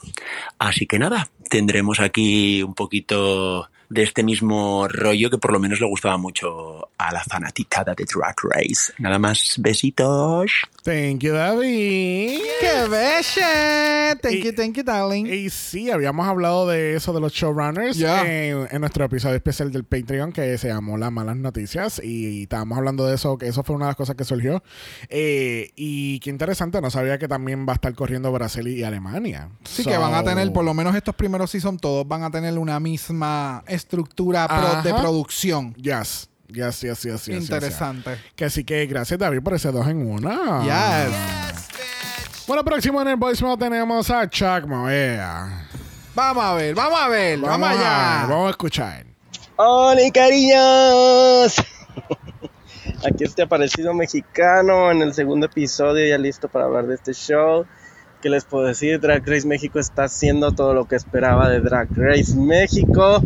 Así 0.59 0.87
que 0.87 0.99
nada, 0.99 1.29
tendremos 1.51 2.01
aquí 2.01 2.63
un 2.63 2.75
poquito 2.75 3.69
de 3.93 4.03
este 4.03 4.23
mismo 4.23 4.89
rollo 4.89 5.29
que 5.31 5.39
por 5.39 5.53
lo 5.53 5.59
menos 5.61 5.81
le 5.81 5.87
gustaba 5.87 6.17
mucho 6.17 6.89
a 6.99 7.13
la 7.13 7.23
fanaticada 7.25 7.95
de 7.95 8.05
Drag 8.05 8.35
Race. 8.51 8.93
Nada 8.99 9.19
más, 9.19 9.57
besitos. 9.59 10.51
Thank 10.85 11.21
you, 11.21 11.33
David. 11.33 12.39
¡Qué 12.61 12.89
bella! 12.89 14.17
Thank 14.21 14.35
Y- 14.35 14.43
you, 14.45 14.53
thank 14.55 14.75
you, 14.77 14.83
darling. 14.83 15.27
Y 15.27 15.51
sí, 15.51 15.91
habíamos 15.91 16.27
hablado 16.27 16.67
de 16.69 16.95
eso 16.97 17.13
de 17.13 17.21
los 17.21 17.33
showrunners 17.33 17.97
Ya. 17.97 18.23
en, 18.27 18.67
en 18.71 18.81
nuestro 18.81 19.05
episodio 19.05 19.37
especial 19.37 19.71
del 19.73 19.85
Patreon 19.85 20.33
que 20.33 20.57
se 20.59 20.69
llamó 20.69 20.97
Las 20.99 21.13
Malas 21.13 21.37
Noticias 21.37 22.01
y 22.03 22.43
estábamos 22.45 22.79
hablando 22.79 23.07
de 23.07 23.15
eso, 23.15 23.37
que 23.39 23.47
eso 23.49 23.63
fue 23.63 23.77
una 23.77 23.87
de 23.87 23.91
las 23.91 23.97
cosas 23.97 24.17
que 24.17 24.25
surgió. 24.25 24.63
Eh, 25.09 25.71
y 25.77 26.19
qué 26.21 26.31
interesante, 26.31 26.81
no 26.81 26.91
sabía 26.91 27.19
que 27.19 27.29
también 27.29 27.67
va 27.67 27.73
a 27.73 27.75
estar 27.75 27.95
corriendo 27.95 28.31
Brasil 28.33 28.67
y 28.69 28.83
Alemania. 28.83 29.51
Sí, 29.65 29.83
So- 29.83 29.91
que 29.91 29.97
van 29.99 30.15
a 30.15 30.25
tener, 30.25 30.53
por 30.53 30.65
lo 30.65 30.75
menos 30.75 30.95
estos 30.95 31.15
primeros 31.15 31.51
season, 31.51 31.79
todos 31.79 32.07
van 32.07 32.23
a 32.23 32.31
tener 32.31 32.59
una 32.59 32.81
misma 32.81 33.63
estructura 33.83 34.47
pro- 34.49 34.83
de 34.83 34.95
producción. 34.95 35.75
Yes, 35.75 36.29
yes, 36.49 36.81
yes, 36.81 37.03
yes, 37.03 37.25
yes, 37.27 37.29
Interesante. 37.29 38.11
yes. 38.11 38.21
Que 38.37 38.45
así 38.47 38.65
que 38.65 38.87
gracias 38.87 39.19
David 39.19 39.43
por 39.43 39.55
ese 39.55 39.71
dos 39.71 39.87
en 39.89 40.07
uno. 40.07 40.63
Yes. 40.65 41.69
Bueno, 42.47 42.65
próximo 42.65 43.01
en 43.03 43.09
el 43.09 43.17
voicemail 43.17 43.59
tenemos 43.59 44.11
a 44.11 44.29
Chuck 44.29 44.67
Moea. 44.67 45.69
Vamos 46.15 46.45
a 46.45 46.55
ver, 46.55 46.75
vamos 46.75 47.01
a 47.01 47.09
ver, 47.09 47.39
vamos, 47.39 47.69
allá. 47.69 48.27
vamos 48.29 48.47
a 48.49 48.51
escuchar. 48.51 49.07
¡Hola, 49.57 50.01
cariños! 50.13 51.57
Aquí 53.07 53.25
este 53.25 53.43
aparecido 53.43 53.93
mexicano 53.95 54.91
en 54.91 55.03
el 55.03 55.15
segundo 55.15 55.47
episodio, 55.47 56.07
ya 56.09 56.19
listo 56.19 56.49
para 56.49 56.67
hablar 56.67 56.87
de 56.87 56.95
este 56.95 57.13
show. 57.13 57.65
¿Qué 58.23 58.31
les 58.31 58.45
puedo 58.45 58.65
decir? 58.67 59.01
Drag 59.01 59.27
Race 59.29 59.47
México 59.47 59.81
está 59.81 60.05
haciendo 60.05 60.53
todo 60.53 60.75
lo 60.75 60.87
que 60.87 60.95
esperaba 60.95 61.49
de 61.49 61.61
Drag 61.61 61.89
Race 61.97 62.37
México. 62.37 63.21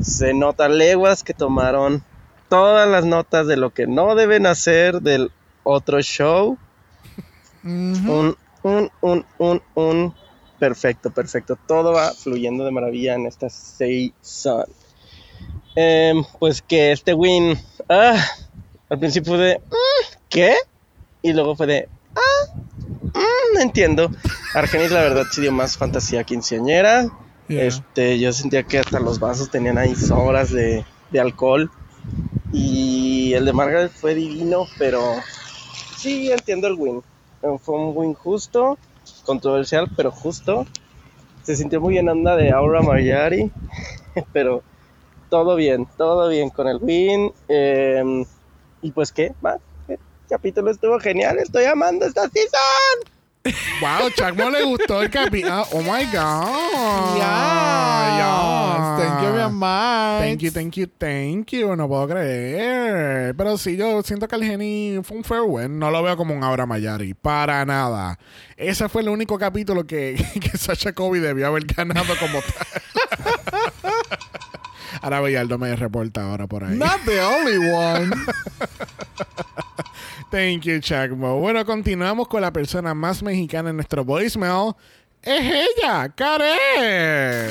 Se 0.00 0.32
nota 0.32 0.66
leguas 0.70 1.22
que 1.22 1.34
tomaron 1.34 2.02
todas 2.48 2.88
las 2.88 3.04
notas 3.04 3.46
de 3.46 3.58
lo 3.58 3.70
que 3.74 3.86
no 3.86 4.14
deben 4.14 4.46
hacer 4.46 5.02
del 5.02 5.30
otro 5.62 6.00
show. 6.00 6.56
Un, 7.62 8.34
un, 8.62 8.90
un, 9.02 9.26
un, 9.38 9.62
un. 9.74 10.14
Perfecto, 10.58 11.10
perfecto. 11.10 11.58
Todo 11.68 11.92
va 11.92 12.12
fluyendo 12.14 12.64
de 12.64 12.70
maravilla 12.70 13.14
en 13.16 13.26
esta 13.26 13.50
season. 13.50 14.64
Em, 15.74 16.24
pues 16.38 16.62
que 16.62 16.92
este 16.92 17.12
win. 17.12 17.58
ah, 17.90 18.16
al 18.88 18.98
principio 18.98 19.34
fue 19.34 19.44
de. 19.44 19.58
"Mm, 19.58 20.16
¿Qué? 20.30 20.54
Y 21.20 21.34
luego 21.34 21.56
fue 21.56 21.66
de. 21.66 21.88
No 23.60 23.64
entiendo. 23.64 24.10
Argenis, 24.54 24.90
la 24.90 25.02
verdad, 25.02 25.26
sí 25.30 25.42
dio 25.42 25.52
más 25.52 25.76
fantasía 25.76 26.24
quinceañera. 26.24 27.10
Yeah. 27.46 27.64
Este, 27.64 28.18
yo 28.18 28.32
sentía 28.32 28.62
que 28.62 28.78
hasta 28.78 28.98
los 29.00 29.20
vasos 29.20 29.50
tenían 29.50 29.76
ahí 29.76 29.94
sobras 29.94 30.50
de, 30.50 30.86
de 31.10 31.20
alcohol. 31.20 31.70
Y 32.54 33.34
el 33.34 33.44
de 33.44 33.52
Margaret 33.52 33.92
fue 33.92 34.14
divino, 34.14 34.64
pero 34.78 35.02
sí 35.94 36.32
entiendo 36.32 36.68
el 36.68 36.74
win. 36.76 37.02
Fue 37.60 37.74
un 37.74 37.94
win 37.94 38.14
justo, 38.14 38.78
controversial, 39.26 39.90
pero 39.94 40.10
justo. 40.10 40.66
Se 41.42 41.54
sintió 41.54 41.82
muy 41.82 41.98
en 41.98 42.08
onda 42.08 42.36
de 42.36 42.52
Aura 42.52 42.80
Mayari, 42.80 43.52
pero 44.32 44.62
todo 45.28 45.54
bien, 45.54 45.86
todo 45.98 46.30
bien 46.30 46.48
con 46.48 46.66
el 46.66 46.78
win. 46.78 47.30
eh, 47.46 48.24
y 48.80 48.90
pues 48.92 49.12
qué, 49.12 49.34
más. 49.42 49.58
El 49.86 49.98
capítulo 50.30 50.70
estuvo 50.70 50.98
genial, 50.98 51.36
estoy 51.38 51.64
amando 51.64 52.06
esta 52.06 52.22
season. 52.30 53.19
Wow, 53.80 54.10
Chuck 54.10 54.36
Mo 54.36 54.50
le 54.50 54.62
gustó 54.64 55.02
el 55.02 55.08
capítulo. 55.08 55.62
Oh 55.72 55.80
my 55.80 56.04
God. 56.12 57.16
Yes. 57.16 59.00
Thank 59.00 59.22
you 59.22 59.32
very 59.32 59.50
much. 59.50 60.20
Thank 60.20 60.42
you, 60.42 60.50
thank 60.50 60.76
you, 60.76 60.86
thank 60.86 61.52
you. 61.52 61.74
No 61.74 61.88
puedo 61.88 62.08
creer. 62.08 63.34
Pero 63.34 63.56
sí, 63.56 63.76
yo 63.76 64.02
siento 64.02 64.28
que 64.28 64.36
el 64.36 64.44
Geni 64.44 65.00
fue 65.02 65.40
un 65.40 65.50
win. 65.50 65.78
No 65.78 65.90
lo 65.90 66.02
veo 66.02 66.16
como 66.18 66.34
un 66.34 66.44
Aura 66.44 66.66
Mayari. 66.66 67.14
Para 67.14 67.64
nada. 67.64 68.18
Ese 68.56 68.90
fue 68.90 69.00
el 69.02 69.08
único 69.08 69.38
capítulo 69.38 69.86
que, 69.86 70.22
que 70.40 70.58
Sasha 70.58 70.92
Kobe 70.92 71.20
debió 71.20 71.46
haber 71.46 71.64
ganado 71.64 72.14
como 72.18 72.40
tal. 72.40 72.82
Ahora 75.02 75.22
Villaldo 75.22 75.56
me 75.56 75.74
reporta 75.76 76.22
ahora 76.24 76.46
por 76.46 76.64
ahí. 76.64 76.76
Not 76.76 77.00
the 77.06 77.22
only 77.22 77.72
one. 77.72 78.10
Thank 80.30 80.62
you, 80.62 80.78
Chuck 80.78 81.10
Mo. 81.10 81.40
Bueno, 81.40 81.64
continuamos 81.64 82.28
con 82.28 82.40
la 82.40 82.52
persona 82.52 82.94
más 82.94 83.20
mexicana 83.20 83.70
en 83.70 83.76
nuestro 83.76 84.04
voicemail. 84.04 84.74
Es 85.22 85.42
ella, 85.42 86.08
Karen. 86.14 87.50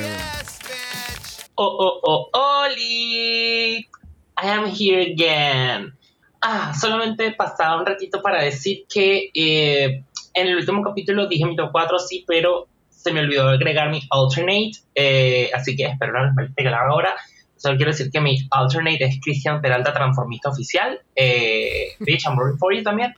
Oh, 1.56 1.76
oh, 1.78 2.00
oh, 2.02 2.64
Oli. 2.64 3.78
I 3.78 4.46
am 4.48 4.64
here 4.66 5.02
again. 5.02 5.92
Ah, 6.40 6.72
solamente 6.74 7.32
pasaba 7.32 7.78
un 7.78 7.84
ratito 7.84 8.22
para 8.22 8.42
decir 8.42 8.86
que 8.88 9.30
eh, 9.34 10.02
en 10.32 10.46
el 10.46 10.56
último 10.56 10.82
capítulo 10.82 11.26
dije 11.26 11.44
mi 11.44 11.56
top 11.56 11.72
4, 11.72 11.98
sí, 11.98 12.24
pero 12.26 12.66
se 12.88 13.12
me 13.12 13.20
olvidó 13.20 13.50
agregar 13.50 13.90
mi 13.90 14.00
alternate. 14.10 14.72
eh, 14.94 15.50
así 15.54 15.76
que 15.76 15.84
espero 15.84 16.12
no 16.12 16.18
haga 16.56 16.88
ahora. 16.88 17.14
Solo 17.60 17.76
quiero 17.76 17.92
decir 17.92 18.10
que 18.10 18.22
mi 18.22 18.38
alternate 18.50 19.04
es 19.04 19.20
Cristian 19.22 19.60
Peralta, 19.60 19.92
transformista 19.92 20.48
oficial. 20.48 20.98
Eh, 21.14 21.88
bitch, 22.00 22.24
I'm 22.24 22.38
rooting 22.38 22.58
for 22.58 22.74
you 22.74 22.82
también. 22.82 23.12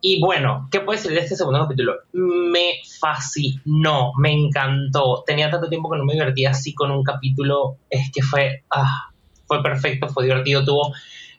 Y 0.00 0.20
bueno, 0.20 0.68
¿qué 0.70 0.78
puedo 0.78 0.96
decir 0.96 1.10
de 1.10 1.24
este 1.24 1.34
segundo 1.34 1.58
capítulo? 1.58 1.94
Me 2.12 2.74
fascinó, 3.00 4.12
me 4.18 4.32
encantó. 4.32 5.24
Tenía 5.26 5.50
tanto 5.50 5.68
tiempo 5.68 5.90
que 5.90 5.98
no 5.98 6.04
me 6.04 6.12
divertía 6.12 6.50
así 6.50 6.74
con 6.74 6.92
un 6.92 7.02
capítulo. 7.02 7.78
Es 7.90 8.12
que 8.14 8.22
fue, 8.22 8.62
ah, 8.70 9.10
fue 9.48 9.60
perfecto, 9.64 10.06
fue 10.10 10.22
divertido. 10.22 10.64
Tuvo 10.64 10.92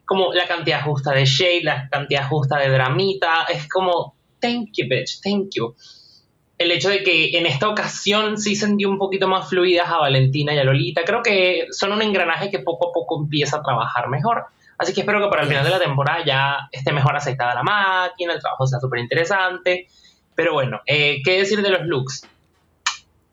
como 0.03 0.33
la 0.33 0.49
cantidad 0.49 0.83
justa 0.83 1.13
de 1.13 1.23
shade, 1.23 1.63
la 1.63 1.87
cantidad 1.87 2.27
justa 2.27 2.59
de 2.59 2.69
dramita. 2.69 3.45
Es 3.45 3.69
como, 3.69 4.17
thank 4.41 4.71
you, 4.73 4.85
bitch, 4.89 5.21
thank 5.23 5.47
you. 5.55 5.73
El 6.57 6.71
hecho 6.71 6.89
de 6.89 7.03
que 7.03 7.37
en 7.37 7.45
esta 7.45 7.69
ocasión 7.69 8.37
sí 8.37 8.55
sentí 8.55 8.85
un 8.85 8.97
poquito 8.97 9.27
más 9.27 9.49
fluidas 9.49 9.89
a 9.89 9.97
Valentina 9.97 10.53
y 10.53 10.59
a 10.59 10.63
Lolita. 10.63 11.03
Creo 11.05 11.21
que 11.21 11.67
son 11.71 11.91
un 11.91 12.01
engranaje 12.01 12.49
que 12.49 12.59
poco 12.59 12.89
a 12.89 12.93
poco 12.93 13.21
empieza 13.21 13.57
a 13.57 13.61
trabajar 13.61 14.09
mejor. 14.09 14.45
Así 14.77 14.93
que 14.93 15.01
espero 15.01 15.21
que 15.21 15.29
para 15.29 15.43
el 15.43 15.47
final 15.47 15.63
de 15.63 15.69
la 15.69 15.79
temporada 15.79 16.23
ya 16.25 16.69
esté 16.71 16.91
mejor 16.91 17.15
aceitada 17.15 17.55
la 17.55 17.63
máquina, 17.63 18.33
el 18.33 18.39
trabajo 18.39 18.65
sea 18.65 18.79
súper 18.79 18.99
interesante. 18.99 19.87
Pero 20.35 20.53
bueno, 20.53 20.81
eh, 20.85 21.21
¿qué 21.23 21.39
decir 21.39 21.61
de 21.61 21.69
los 21.69 21.81
looks? 21.85 22.27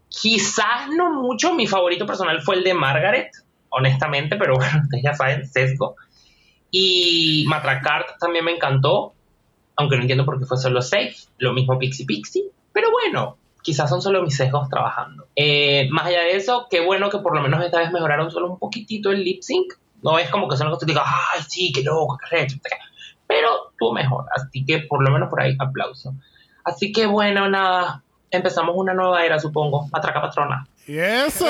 Quizás 0.09 0.89
no 0.97 1.13
mucho, 1.13 1.55
mi 1.55 1.67
favorito 1.67 2.07
personal 2.07 2.41
fue 2.41 2.57
el 2.57 2.65
de 2.65 2.73
Margaret, 2.73 3.31
honestamente, 3.69 4.37
pero 4.37 4.55
bueno, 4.57 4.81
ustedes 4.83 5.03
ya 5.03 5.15
saben, 5.15 5.47
sesgo. 5.47 5.97
Y 6.71 7.45
Matracart 7.47 8.19
también 8.19 8.45
me 8.45 8.53
encantó, 8.53 9.13
aunque 9.77 9.97
no 9.97 10.03
entiendo 10.03 10.25
por 10.25 10.39
qué 10.39 10.47
fue 10.47 10.57
solo 10.57 10.81
safe, 10.81 11.15
lo 11.39 11.53
mismo 11.53 11.79
Pixie 11.79 12.07
Pixie, 12.07 12.45
pero 12.75 12.91
bueno, 12.91 13.39
quizás 13.63 13.89
son 13.89 14.03
solo 14.03 14.23
mis 14.23 14.37
sesgos 14.37 14.69
trabajando. 14.69 15.29
Eh, 15.35 15.89
más 15.91 16.07
allá 16.07 16.21
de 16.23 16.37
eso, 16.37 16.67
qué 16.69 16.85
bueno 16.85 17.09
que 17.09 17.19
por 17.19 17.35
lo 17.35 17.41
menos 17.41 17.65
esta 17.65 17.79
vez 17.79 17.91
mejoraron 17.91 18.31
solo 18.31 18.51
un 18.51 18.59
poquitito 18.59 19.11
el 19.11 19.25
lip 19.25 19.41
sync. 19.43 19.73
No 20.03 20.19
es 20.19 20.29
como 20.29 20.49
que 20.49 20.59
son 20.59 20.69
los 20.69 20.79
que 20.79 20.85
te 20.85 20.93
digan, 20.93 21.07
ay, 21.07 21.43
sí, 21.49 21.73
qué 21.73 21.83
loco, 21.83 22.19
qué 22.19 22.37
recho, 22.37 22.59
pero 23.27 23.71
estuvo 23.71 23.95
mejor, 23.95 24.27
así 24.37 24.67
que 24.67 24.81
por 24.81 25.03
lo 25.03 25.11
menos 25.11 25.31
por 25.31 25.41
ahí 25.41 25.57
aplauso. 25.59 26.15
Así 26.63 26.93
que 26.93 27.07
bueno, 27.07 27.49
nada, 27.49 28.03
empezamos 28.31 28.75
una 28.77 28.93
nueva 28.93 29.25
era, 29.25 29.39
supongo, 29.39 29.89
Matraca 29.91 30.21
Patrona. 30.21 30.67
Y 30.87 30.99
eso. 30.99 31.47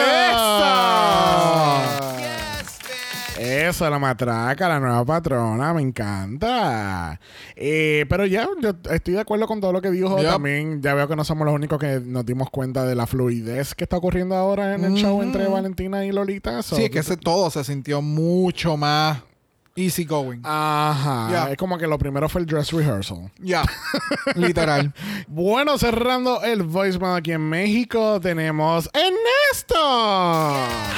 Eso, 3.39 3.89
la 3.91 3.99
matraca, 3.99 4.69
la 4.69 4.79
nueva 4.79 5.05
patrona, 5.05 5.75
me 5.75 5.83
encanta. 5.83 7.19
Eh, 7.57 8.07
pero 8.09 8.27
ya, 8.27 8.49
yo 8.63 8.73
estoy 8.91 9.15
de 9.15 9.21
acuerdo 9.21 9.47
con 9.47 9.61
todo 9.61 9.73
lo 9.73 9.83
que 9.83 9.91
dijo. 9.91 10.17
Yep. 10.19 10.31
También 10.31 10.83
ya 10.83 10.95
veo 10.95 11.09
que 11.09 11.17
no 11.17 11.25
somos 11.25 11.45
los 11.45 11.55
únicos 11.55 11.79
que 11.79 12.01
nos 12.01 12.25
dimos 12.25 12.51
cuenta 12.51 12.85
de 12.85 12.95
la 12.95 13.07
fluidez 13.07 13.75
que 13.75 13.85
está 13.85 13.97
ocurriendo 13.97 14.37
ahora 14.37 14.75
en 14.75 14.85
el 14.85 14.95
show 14.95 15.23
entre 15.23 15.49
Valentina 15.49 16.05
y 16.05 16.13
Lolita. 16.13 16.63
So, 16.63 16.77
Sí, 16.77 16.85
es 16.85 16.91
que 16.91 17.01
ese 17.01 17.17
todo 17.17 17.51
se 17.51 17.65
sintió 17.65 18.03
mucho 18.03 18.77
más 18.77 19.23
easy 19.77 20.05
going. 20.05 20.41
Ajá. 20.45 21.51
Es 21.51 21.57
como 21.57 21.79
que 21.79 21.87
lo 21.87 21.99
primero 21.99 22.29
fue 22.29 22.41
el 22.43 22.47
dress 22.47 22.73
rehearsal. 22.73 23.31
Ya, 23.39 23.63
literal. 24.37 24.93
Bueno, 25.29 25.79
cerrando 25.79 26.43
el 26.43 26.63
voicemail 26.63 27.17
aquí 27.17 27.33
en 27.33 27.43
México, 27.43 28.21
tenemos 28.21 28.89
Ernesto. 28.93 29.75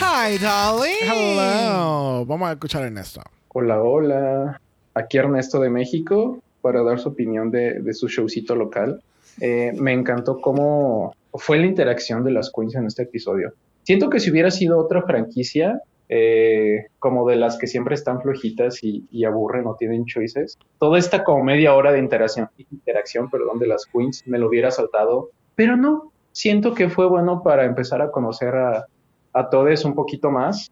Hi, 0.01 0.37
darling. 0.39 1.03
Hello. 1.03 2.27
Vamos 2.27 2.49
a 2.49 2.53
escuchar 2.53 2.83
a 2.83 2.87
Ernesto. 2.87 3.23
Hola, 3.49 3.83
hola. 3.83 4.61
aquí 4.95 5.17
Ernesto 5.17 5.61
de 5.61 5.71
México 5.71 6.43
para 6.61 6.83
dar 6.83 6.99
su 6.99 7.09
opinión 7.11 7.51
de, 7.51 7.81
de 7.81 7.95
su 7.95 8.09
showcito 8.09 8.55
local. 8.55 9.01
Eh, 9.41 9.73
me 9.77 9.93
encantó 9.93 10.41
cómo 10.41 11.15
fue 11.35 11.59
la 11.59 11.67
interacción 11.67 12.25
de 12.25 12.33
las 12.33 12.51
queens 12.51 12.75
en 12.75 12.87
este 12.87 13.03
episodio. 13.03 13.53
Siento 13.85 14.11
que 14.11 14.19
si 14.21 14.31
hubiera 14.31 14.51
sido 14.51 14.79
otra 14.79 15.03
franquicia, 15.03 15.81
eh, 16.09 16.87
como 16.99 17.29
de 17.29 17.37
las 17.37 17.59
que 17.59 17.67
siempre 17.67 17.95
están 17.95 18.21
flojitas 18.21 18.83
y, 18.83 19.07
y, 19.11 19.25
aburren 19.25 19.67
o 19.67 19.75
tienen 19.75 20.05
choices, 20.05 20.59
toda 20.79 20.99
esta 20.99 21.25
como 21.25 21.43
media 21.43 21.75
hora 21.75 21.93
de 21.93 21.99
interacción, 21.99 22.49
interacción 22.71 23.31
perdón, 23.31 23.59
de 23.59 23.67
las 23.67 23.87
queens 23.87 24.27
me 24.27 24.39
lo 24.39 24.49
hubiera 24.49 24.71
saltado, 24.71 25.31
pero 25.55 25.77
no, 25.77 26.13
siento 26.33 26.75
que 26.75 26.89
fue 26.89 27.09
bueno 27.09 27.43
para 27.43 27.65
empezar 27.65 28.03
a 28.03 28.11
conocer 28.11 28.55
a, 28.55 28.87
a 29.33 29.51
todos 29.51 29.85
un 29.85 29.95
poquito 29.95 30.31
más 30.31 30.71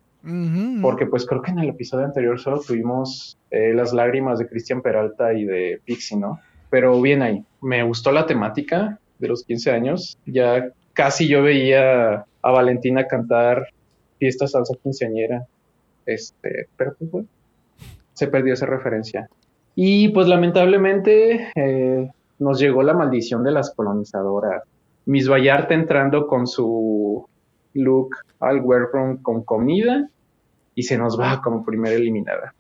porque 0.81 1.05
pues 1.05 1.27
creo 1.27 1.43
que 1.43 1.51
en 1.51 1.59
el 1.59 1.69
episodio 1.69 2.07
anterior 2.07 2.41
solo 2.41 2.59
tuvimos 2.61 3.37
eh, 3.51 3.75
las 3.75 3.93
lágrimas 3.93 4.39
de 4.39 4.49
Cristian 4.49 4.81
Peralta 4.81 5.35
y 5.35 5.45
de 5.45 5.81
Pixie, 5.85 6.17
¿no? 6.17 6.41
Pero 6.71 6.99
bien 7.03 7.21
ahí, 7.21 7.45
me 7.61 7.83
gustó 7.83 8.11
la 8.11 8.25
temática 8.25 8.99
de 9.19 9.29
los 9.29 9.45
15 9.45 9.71
años. 9.71 10.19
Ya 10.25 10.71
casi 10.95 11.29
yo 11.29 11.43
veía 11.43 12.25
a 12.41 12.51
Valentina 12.51 13.07
cantar 13.07 13.67
fiesta 14.25 14.47
salsa 14.47 14.75
quinceañera. 14.83 15.47
Este, 16.07 16.69
pero 16.79 16.95
pues 16.99 17.11
bueno, 17.11 17.29
se 18.15 18.27
perdió 18.29 18.55
esa 18.55 18.65
referencia. 18.65 19.29
Y 19.75 20.09
pues 20.09 20.29
lamentablemente 20.29 21.51
eh, 21.55 22.11
nos 22.39 22.59
llegó 22.59 22.83
la 22.83 22.95
maldición 22.95 23.45
de 23.45 23.51
las 23.51 23.75
colonizadoras. 23.75 24.63
Miss 25.05 25.29
Vallarta 25.29 25.75
entrando 25.75 26.27
con 26.27 26.47
su 26.47 27.27
look 27.75 28.17
al 28.41 28.63
wear 28.63 28.89
con 28.91 29.45
comida 29.45 30.09
y 30.75 30.85
se 30.85 30.97
nos 30.97 31.21
va 31.21 31.43
como 31.43 31.63
primera 31.67 31.95
eliminada. 31.95 32.55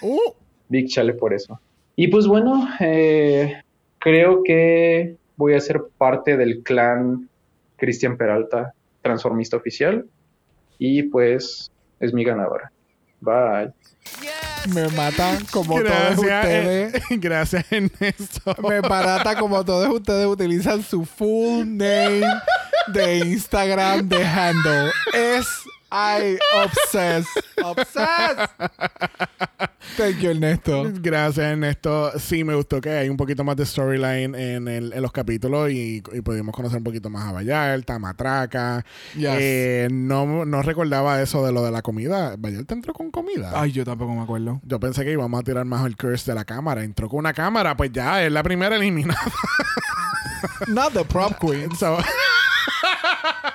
Uh. 0.00 0.32
Big 0.70 0.88
chale 0.88 1.12
por 1.12 1.34
eso. 1.34 1.60
Y 1.96 2.08
pues 2.08 2.26
bueno, 2.26 2.66
eh, 2.80 3.60
creo 3.98 4.42
que 4.42 5.16
voy 5.36 5.52
a 5.52 5.60
ser 5.60 5.82
parte 5.98 6.38
del 6.38 6.62
clan 6.62 7.28
Cristian 7.76 8.16
Peralta, 8.16 8.72
transformista 9.02 9.58
oficial. 9.58 10.06
Y 10.80 11.02
pues 11.04 11.70
es 12.00 12.12
mi 12.14 12.24
ganadora. 12.24 12.72
Bye. 13.20 13.72
Me 14.74 14.88
matan 14.88 15.44
como 15.52 15.76
Gracias, 15.76 16.16
todos 16.16 16.18
ustedes. 16.24 16.94
eh, 16.94 17.02
gracias, 17.18 17.64
Ernesto. 17.70 18.56
Me 18.66 18.80
barata 18.80 19.36
como 19.38 19.62
todos 19.64 19.88
ustedes 19.94 20.26
utilizan 20.26 20.82
su 20.82 21.04
full 21.04 21.66
name 21.66 22.22
de 22.88 23.18
Instagram 23.18 24.08
de 24.08 24.24
handle. 24.24 24.90
Es 25.12 25.46
I 25.92 26.38
obsessed. 26.64 27.28
Obsessed. 27.64 28.50
Thank 29.96 30.18
you, 30.20 30.30
Ernesto. 30.30 30.84
Gracias, 31.00 31.38
Ernesto. 31.52 32.12
Sí, 32.18 32.44
me 32.44 32.54
gustó 32.54 32.80
que 32.80 32.90
hay 32.90 33.08
un 33.08 33.16
poquito 33.16 33.42
más 33.44 33.56
de 33.56 33.66
storyline 33.66 34.34
en, 34.34 34.68
el- 34.68 34.92
en 34.92 35.02
los 35.02 35.10
capítulos 35.12 35.70
y, 35.70 36.02
y 36.12 36.20
pudimos 36.20 36.54
conocer 36.54 36.78
un 36.78 36.84
poquito 36.84 37.10
más 37.10 37.28
a 37.28 37.32
Vallarta, 37.32 37.94
a 37.96 37.98
Matraca. 37.98 38.84
Yes. 39.14 39.30
Eh, 39.40 39.88
no, 39.90 40.44
no 40.44 40.62
recordaba 40.62 41.20
eso 41.20 41.44
de 41.44 41.52
lo 41.52 41.62
de 41.64 41.70
la 41.72 41.82
comida. 41.82 42.36
Vallarta 42.38 42.74
entró 42.74 42.92
con 42.94 43.10
comida. 43.10 43.52
Ay, 43.54 43.72
yo 43.72 43.84
tampoco 43.84 44.14
me 44.14 44.22
acuerdo. 44.22 44.60
Yo 44.64 44.78
pensé 44.78 45.04
que 45.04 45.12
íbamos 45.12 45.40
a 45.40 45.42
tirar 45.42 45.64
más 45.64 45.84
el 45.86 45.96
curse 45.96 46.30
de 46.30 46.34
la 46.36 46.44
cámara. 46.44 46.84
Entró 46.84 47.08
con 47.08 47.18
una 47.18 47.32
cámara, 47.32 47.76
pues 47.76 47.90
ya 47.92 48.24
es 48.24 48.30
la 48.32 48.42
primera 48.42 48.76
eliminada. 48.76 49.20
Not 50.68 50.92
the 50.92 51.04
prop 51.04 51.32
queen. 51.40 51.74
So- 51.76 51.98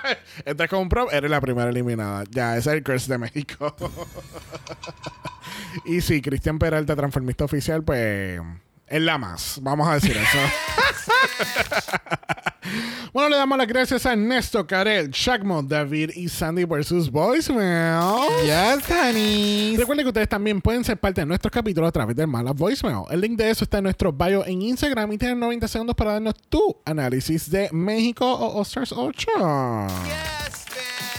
Un 0.79 0.89
prop, 0.89 1.11
eres 1.11 1.31
la 1.31 1.41
primera 1.41 1.69
eliminada. 1.69 2.23
Ya, 2.29 2.57
ese 2.57 2.71
es 2.71 2.77
el 2.77 2.83
curse 2.83 3.11
de 3.11 3.17
México. 3.17 3.75
y 5.85 6.01
sí, 6.01 6.21
Cristian 6.21 6.59
Peralta, 6.59 6.95
transformista 6.95 7.45
oficial, 7.45 7.83
pues 7.83 8.39
es 8.87 9.01
la 9.01 9.17
más. 9.17 9.59
Vamos 9.61 9.87
a 9.87 9.95
decir 9.95 10.15
eso. 10.15 10.37
bueno, 13.13 13.29
le 13.29 13.37
damos 13.37 13.57
las 13.57 13.67
gracias 13.67 14.05
a 14.05 14.13
Ernesto, 14.13 14.65
Karel, 14.65 15.09
Shagmo, 15.09 15.63
David 15.63 16.11
y 16.15 16.29
Sandy 16.29 16.65
versus 16.65 17.09
Voicemail. 17.09 18.29
Yes, 18.43 18.89
honey. 18.89 19.75
Recuerden 19.77 20.05
que 20.05 20.09
ustedes 20.09 20.29
también 20.29 20.61
pueden 20.61 20.83
ser 20.83 20.97
parte 20.97 21.21
de 21.21 21.27
nuestros 21.27 21.51
capítulos 21.51 21.89
a 21.89 21.91
través 21.91 22.15
del 22.15 22.27
Mala 22.27 22.51
Voicemail. 22.51 23.03
El 23.09 23.21
link 23.21 23.37
de 23.37 23.49
eso 23.49 23.63
está 23.63 23.79
en 23.79 23.85
nuestro 23.85 24.11
bio 24.11 24.45
en 24.45 24.61
Instagram 24.61 25.11
y 25.13 25.17
tienen 25.17 25.39
90 25.39 25.67
segundos 25.67 25.95
para 25.95 26.13
darnos 26.13 26.35
tu 26.49 26.77
análisis 26.85 27.49
de 27.49 27.69
México 27.71 28.31
o 28.31 28.59
All-Stars 28.59 28.91
8. 28.91 29.27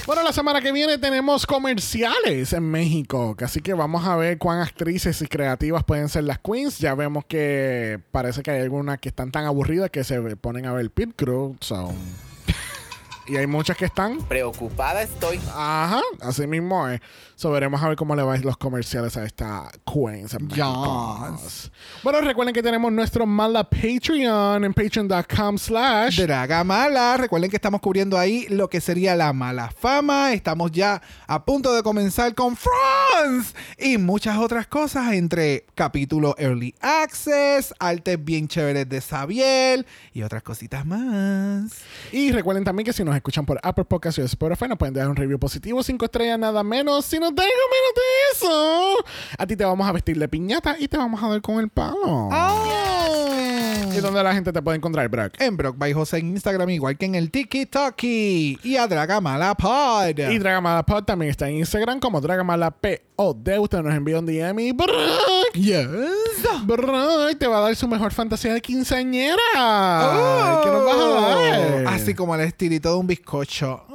Bueno, 0.06 0.22
la 0.22 0.32
semana 0.32 0.60
que 0.60 0.70
viene 0.70 0.98
tenemos 0.98 1.44
comerciales 1.46 2.52
en 2.52 2.62
México, 2.62 3.34
así 3.40 3.60
que 3.60 3.74
vamos 3.74 4.06
a 4.06 4.14
ver 4.14 4.38
cuán 4.38 4.60
actrices 4.60 5.20
y 5.20 5.26
creativas 5.26 5.82
pueden 5.82 6.08
ser 6.08 6.22
las 6.22 6.38
queens. 6.38 6.78
Ya 6.78 6.94
vemos 6.94 7.24
que 7.24 7.98
parece 8.12 8.44
que 8.44 8.52
hay 8.52 8.62
algunas 8.62 9.00
que 9.00 9.08
están 9.08 9.32
tan 9.32 9.46
aburridas 9.46 9.90
que 9.90 10.04
se 10.04 10.20
ponen 10.36 10.66
a 10.66 10.72
ver 10.72 10.88
Pit 10.92 11.14
Crew. 11.16 11.56
so. 11.60 11.92
Y 13.28 13.36
hay 13.36 13.48
muchas 13.48 13.76
que 13.76 13.86
están 13.86 14.18
Preocupada 14.18 15.02
estoy. 15.02 15.40
Ajá, 15.52 16.00
así 16.20 16.46
mismo 16.46 16.88
es. 16.88 17.00
So, 17.38 17.50
veremos 17.50 17.82
a 17.82 17.88
ver 17.88 17.96
cómo 17.96 18.16
le 18.16 18.22
va 18.22 18.38
los 18.38 18.56
comerciales 18.56 19.14
a 19.18 19.24
esta 19.24 19.70
Queens. 19.84 20.32
en 20.32 20.46
México. 20.46 21.38
Bueno, 22.02 22.22
recuerden 22.22 22.54
que 22.54 22.62
tenemos 22.62 22.90
nuestro 22.90 23.26
mala 23.26 23.62
Patreon 23.68 24.64
en 24.64 24.72
patreon.com 24.72 25.58
slash 25.58 26.22
Draga 26.22 26.64
Mala. 26.64 27.18
Recuerden 27.18 27.50
que 27.50 27.56
estamos 27.56 27.82
cubriendo 27.82 28.16
ahí 28.16 28.46
lo 28.48 28.70
que 28.70 28.80
sería 28.80 29.14
la 29.14 29.34
mala 29.34 29.70
fama. 29.70 30.32
Estamos 30.32 30.72
ya 30.72 31.02
a 31.26 31.44
punto 31.44 31.74
de 31.74 31.82
comenzar 31.82 32.34
con 32.34 32.56
France 32.56 33.52
y 33.76 33.98
muchas 33.98 34.38
otras 34.38 34.66
cosas 34.66 35.12
entre 35.12 35.66
capítulo 35.74 36.34
Early 36.38 36.74
Access, 36.80 37.74
artes 37.78 38.24
bien 38.24 38.48
chéveres 38.48 38.88
de 38.88 39.02
Xavier 39.02 39.84
y 40.14 40.22
otras 40.22 40.42
cositas 40.42 40.86
más. 40.86 41.82
Y 42.12 42.32
recuerden 42.32 42.64
también 42.64 42.86
que 42.86 42.94
si 42.94 43.04
nos 43.04 43.14
escuchan 43.14 43.44
por 43.44 43.60
Apple 43.62 43.84
Podcasts 43.84 44.18
y 44.18 44.22
Spotify 44.22 44.68
nos 44.68 44.78
pueden 44.78 44.94
dejar 44.94 45.10
un 45.10 45.16
review 45.16 45.38
positivo, 45.38 45.82
cinco 45.82 46.06
estrellas, 46.06 46.38
nada 46.38 46.62
menos. 46.62 47.04
Si 47.04 47.25
dejan 47.34 47.50
menos 47.70 47.94
de 47.94 48.02
eso, 48.32 48.96
a 49.38 49.46
ti 49.46 49.56
te 49.56 49.64
vamos 49.64 49.86
a 49.88 49.92
vestir 49.92 50.18
de 50.18 50.28
piñata 50.28 50.76
y 50.78 50.88
te 50.88 50.96
vamos 50.96 51.22
a 51.22 51.28
dar 51.28 51.40
con 51.40 51.58
el 51.58 51.68
palo. 51.68 52.28
¿Y 53.96 53.98
dónde 54.00 54.22
la 54.22 54.34
gente 54.34 54.52
te 54.52 54.60
puede 54.60 54.76
encontrar, 54.76 55.08
Brock? 55.08 55.40
En 55.40 55.56
Brock 55.56 55.76
by 55.78 55.92
José 55.94 56.18
en 56.18 56.28
Instagram, 56.28 56.68
igual 56.70 56.98
que 56.98 57.06
en 57.06 57.14
el 57.14 57.30
TikTok 57.30 58.02
y 58.02 58.76
a 58.76 58.86
Draga 58.86 59.20
Mala 59.22 59.54
Pod. 59.54 60.18
Y 60.18 60.38
Dragamala 60.38 60.84
Pod 60.84 61.04
también 61.04 61.30
está 61.30 61.48
en 61.48 61.56
Instagram 61.56 61.98
como 62.00 62.20
Dragamala 62.20 62.70
POD. 62.70 63.58
Usted 63.58 63.82
nos 63.82 63.94
envía 63.94 64.18
un 64.18 64.26
DM 64.26 64.58
y 64.60 64.72
Brock, 64.72 65.54
Yes. 65.54 65.86
Brock 66.64 67.38
te 67.38 67.46
va 67.46 67.58
a 67.58 67.60
dar 67.62 67.76
su 67.76 67.88
mejor 67.88 68.12
fantasía 68.12 68.52
de 68.52 68.60
quinceañera. 68.60 69.36
¿Qué 70.62 70.70
nos 70.70 70.84
vas 70.84 70.96
a 70.96 71.08
dar? 71.08 71.84
Oh. 71.86 71.88
Así 71.88 72.14
como 72.14 72.34
el 72.34 72.42
estilito 72.42 72.90
de 72.90 72.96
un 72.96 73.06
bizcocho. 73.06 73.86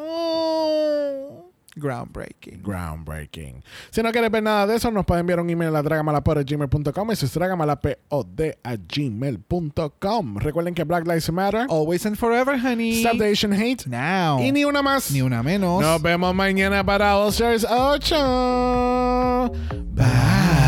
Groundbreaking. 1.76 2.62
Groundbreaking. 2.64 3.64
Si 3.90 4.04
no 4.04 4.12
quieres 4.12 4.30
ver 4.32 4.44
nada 4.44 4.68
de 4.68 4.76
eso, 4.76 4.92
nos 4.92 5.06
puede 5.06 5.22
enviar 5.22 5.40
un 5.40 5.50
email 5.50 5.76
a 5.76 5.82
dragamalapod.gmail.com. 5.82 7.12
Eso 7.12 7.26
es 7.26 7.34
dragamalapod 7.34 8.42
a 8.64 8.76
gmail.com. 8.76 10.38
Recuerden 10.38 10.74
que 10.74 10.84
Black 10.84 11.08
Lives 11.08 11.32
Matter. 11.32 11.68
Always 11.70 12.06
and 12.06 12.18
forever, 12.18 12.58
honey. 12.58 13.00
Stop 13.00 13.18
the 13.18 13.32
Asian 13.32 13.54
Hate. 13.54 13.88
Now. 13.88 14.40
Y 14.40 14.52
ni 14.52 14.66
una 14.66 14.82
más. 14.82 15.12
Ni 15.12 15.22
una 15.22 15.42
menos. 15.44 15.82
Nos 15.82 16.02
vemos 16.02 16.36
mañana 16.36 16.84
para 16.84 17.18
All 17.18 17.30
Stars 17.30 17.66
8. 17.70 19.52
Bye. 19.94 20.61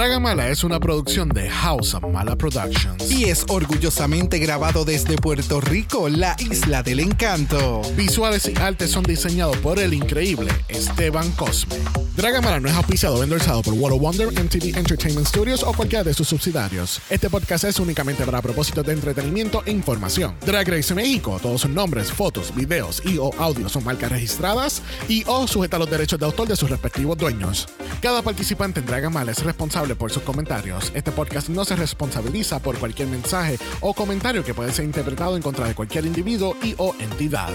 Dragamala 0.00 0.48
es 0.48 0.64
una 0.64 0.80
producción 0.80 1.28
de 1.28 1.50
House 1.50 1.92
of 1.92 2.04
Mala 2.10 2.34
Productions. 2.34 3.12
Y 3.12 3.24
es 3.24 3.44
orgullosamente 3.50 4.38
grabado 4.38 4.86
desde 4.86 5.16
Puerto 5.16 5.60
Rico, 5.60 6.08
la 6.08 6.36
isla 6.38 6.82
del 6.82 7.00
encanto. 7.00 7.82
Visuales 7.96 8.48
y 8.48 8.58
artes 8.58 8.92
son 8.92 9.02
diseñados 9.02 9.58
por 9.58 9.78
el 9.78 9.92
increíble 9.92 10.50
Esteban 10.68 11.30
Cosme. 11.32 11.76
Dragamala 12.16 12.60
no 12.60 12.68
es 12.68 12.74
auspiciado 12.74 13.16
o 13.16 13.22
endorsado 13.22 13.62
por 13.62 13.74
World 13.74 13.96
of 13.96 14.02
Wonder, 14.02 14.26
MTV 14.28 14.78
Entertainment 14.78 15.26
Studios 15.26 15.62
o 15.62 15.72
cualquiera 15.74 16.02
de 16.02 16.14
sus 16.14 16.28
subsidiarios. 16.28 17.00
Este 17.10 17.28
podcast 17.28 17.64
es 17.64 17.78
únicamente 17.78 18.24
para 18.24 18.40
propósitos 18.40 18.84
de 18.86 18.94
entretenimiento 18.94 19.62
e 19.66 19.70
información. 19.70 20.34
Drag 20.44 20.66
Race 20.66 20.94
México, 20.94 21.38
todos 21.42 21.60
sus 21.60 21.70
nombres, 21.70 22.10
fotos, 22.10 22.54
videos 22.54 23.02
y 23.04 23.18
o 23.18 23.30
audios 23.38 23.72
son 23.72 23.84
marcas 23.84 24.10
registradas 24.10 24.82
y 25.08 25.24
o 25.26 25.46
sujeta 25.46 25.76
a 25.76 25.78
los 25.78 25.90
derechos 25.90 26.18
de 26.18 26.24
autor 26.24 26.48
de 26.48 26.56
sus 26.56 26.70
respectivos 26.70 27.18
dueños. 27.18 27.68
Cada 28.00 28.22
participante 28.22 28.80
en 28.80 28.86
Dragamala 28.86 29.32
es 29.32 29.42
responsable 29.42 29.89
por 29.94 30.10
sus 30.10 30.22
comentarios. 30.22 30.92
Este 30.94 31.12
podcast 31.12 31.48
no 31.48 31.64
se 31.64 31.76
responsabiliza 31.76 32.60
por 32.60 32.78
cualquier 32.78 33.08
mensaje 33.08 33.58
o 33.80 33.94
comentario 33.94 34.44
que 34.44 34.54
puede 34.54 34.72
ser 34.72 34.84
interpretado 34.84 35.36
en 35.36 35.42
contra 35.42 35.66
de 35.66 35.74
cualquier 35.74 36.06
individuo 36.06 36.56
y 36.62 36.74
o 36.78 36.94
entidad. 36.98 37.50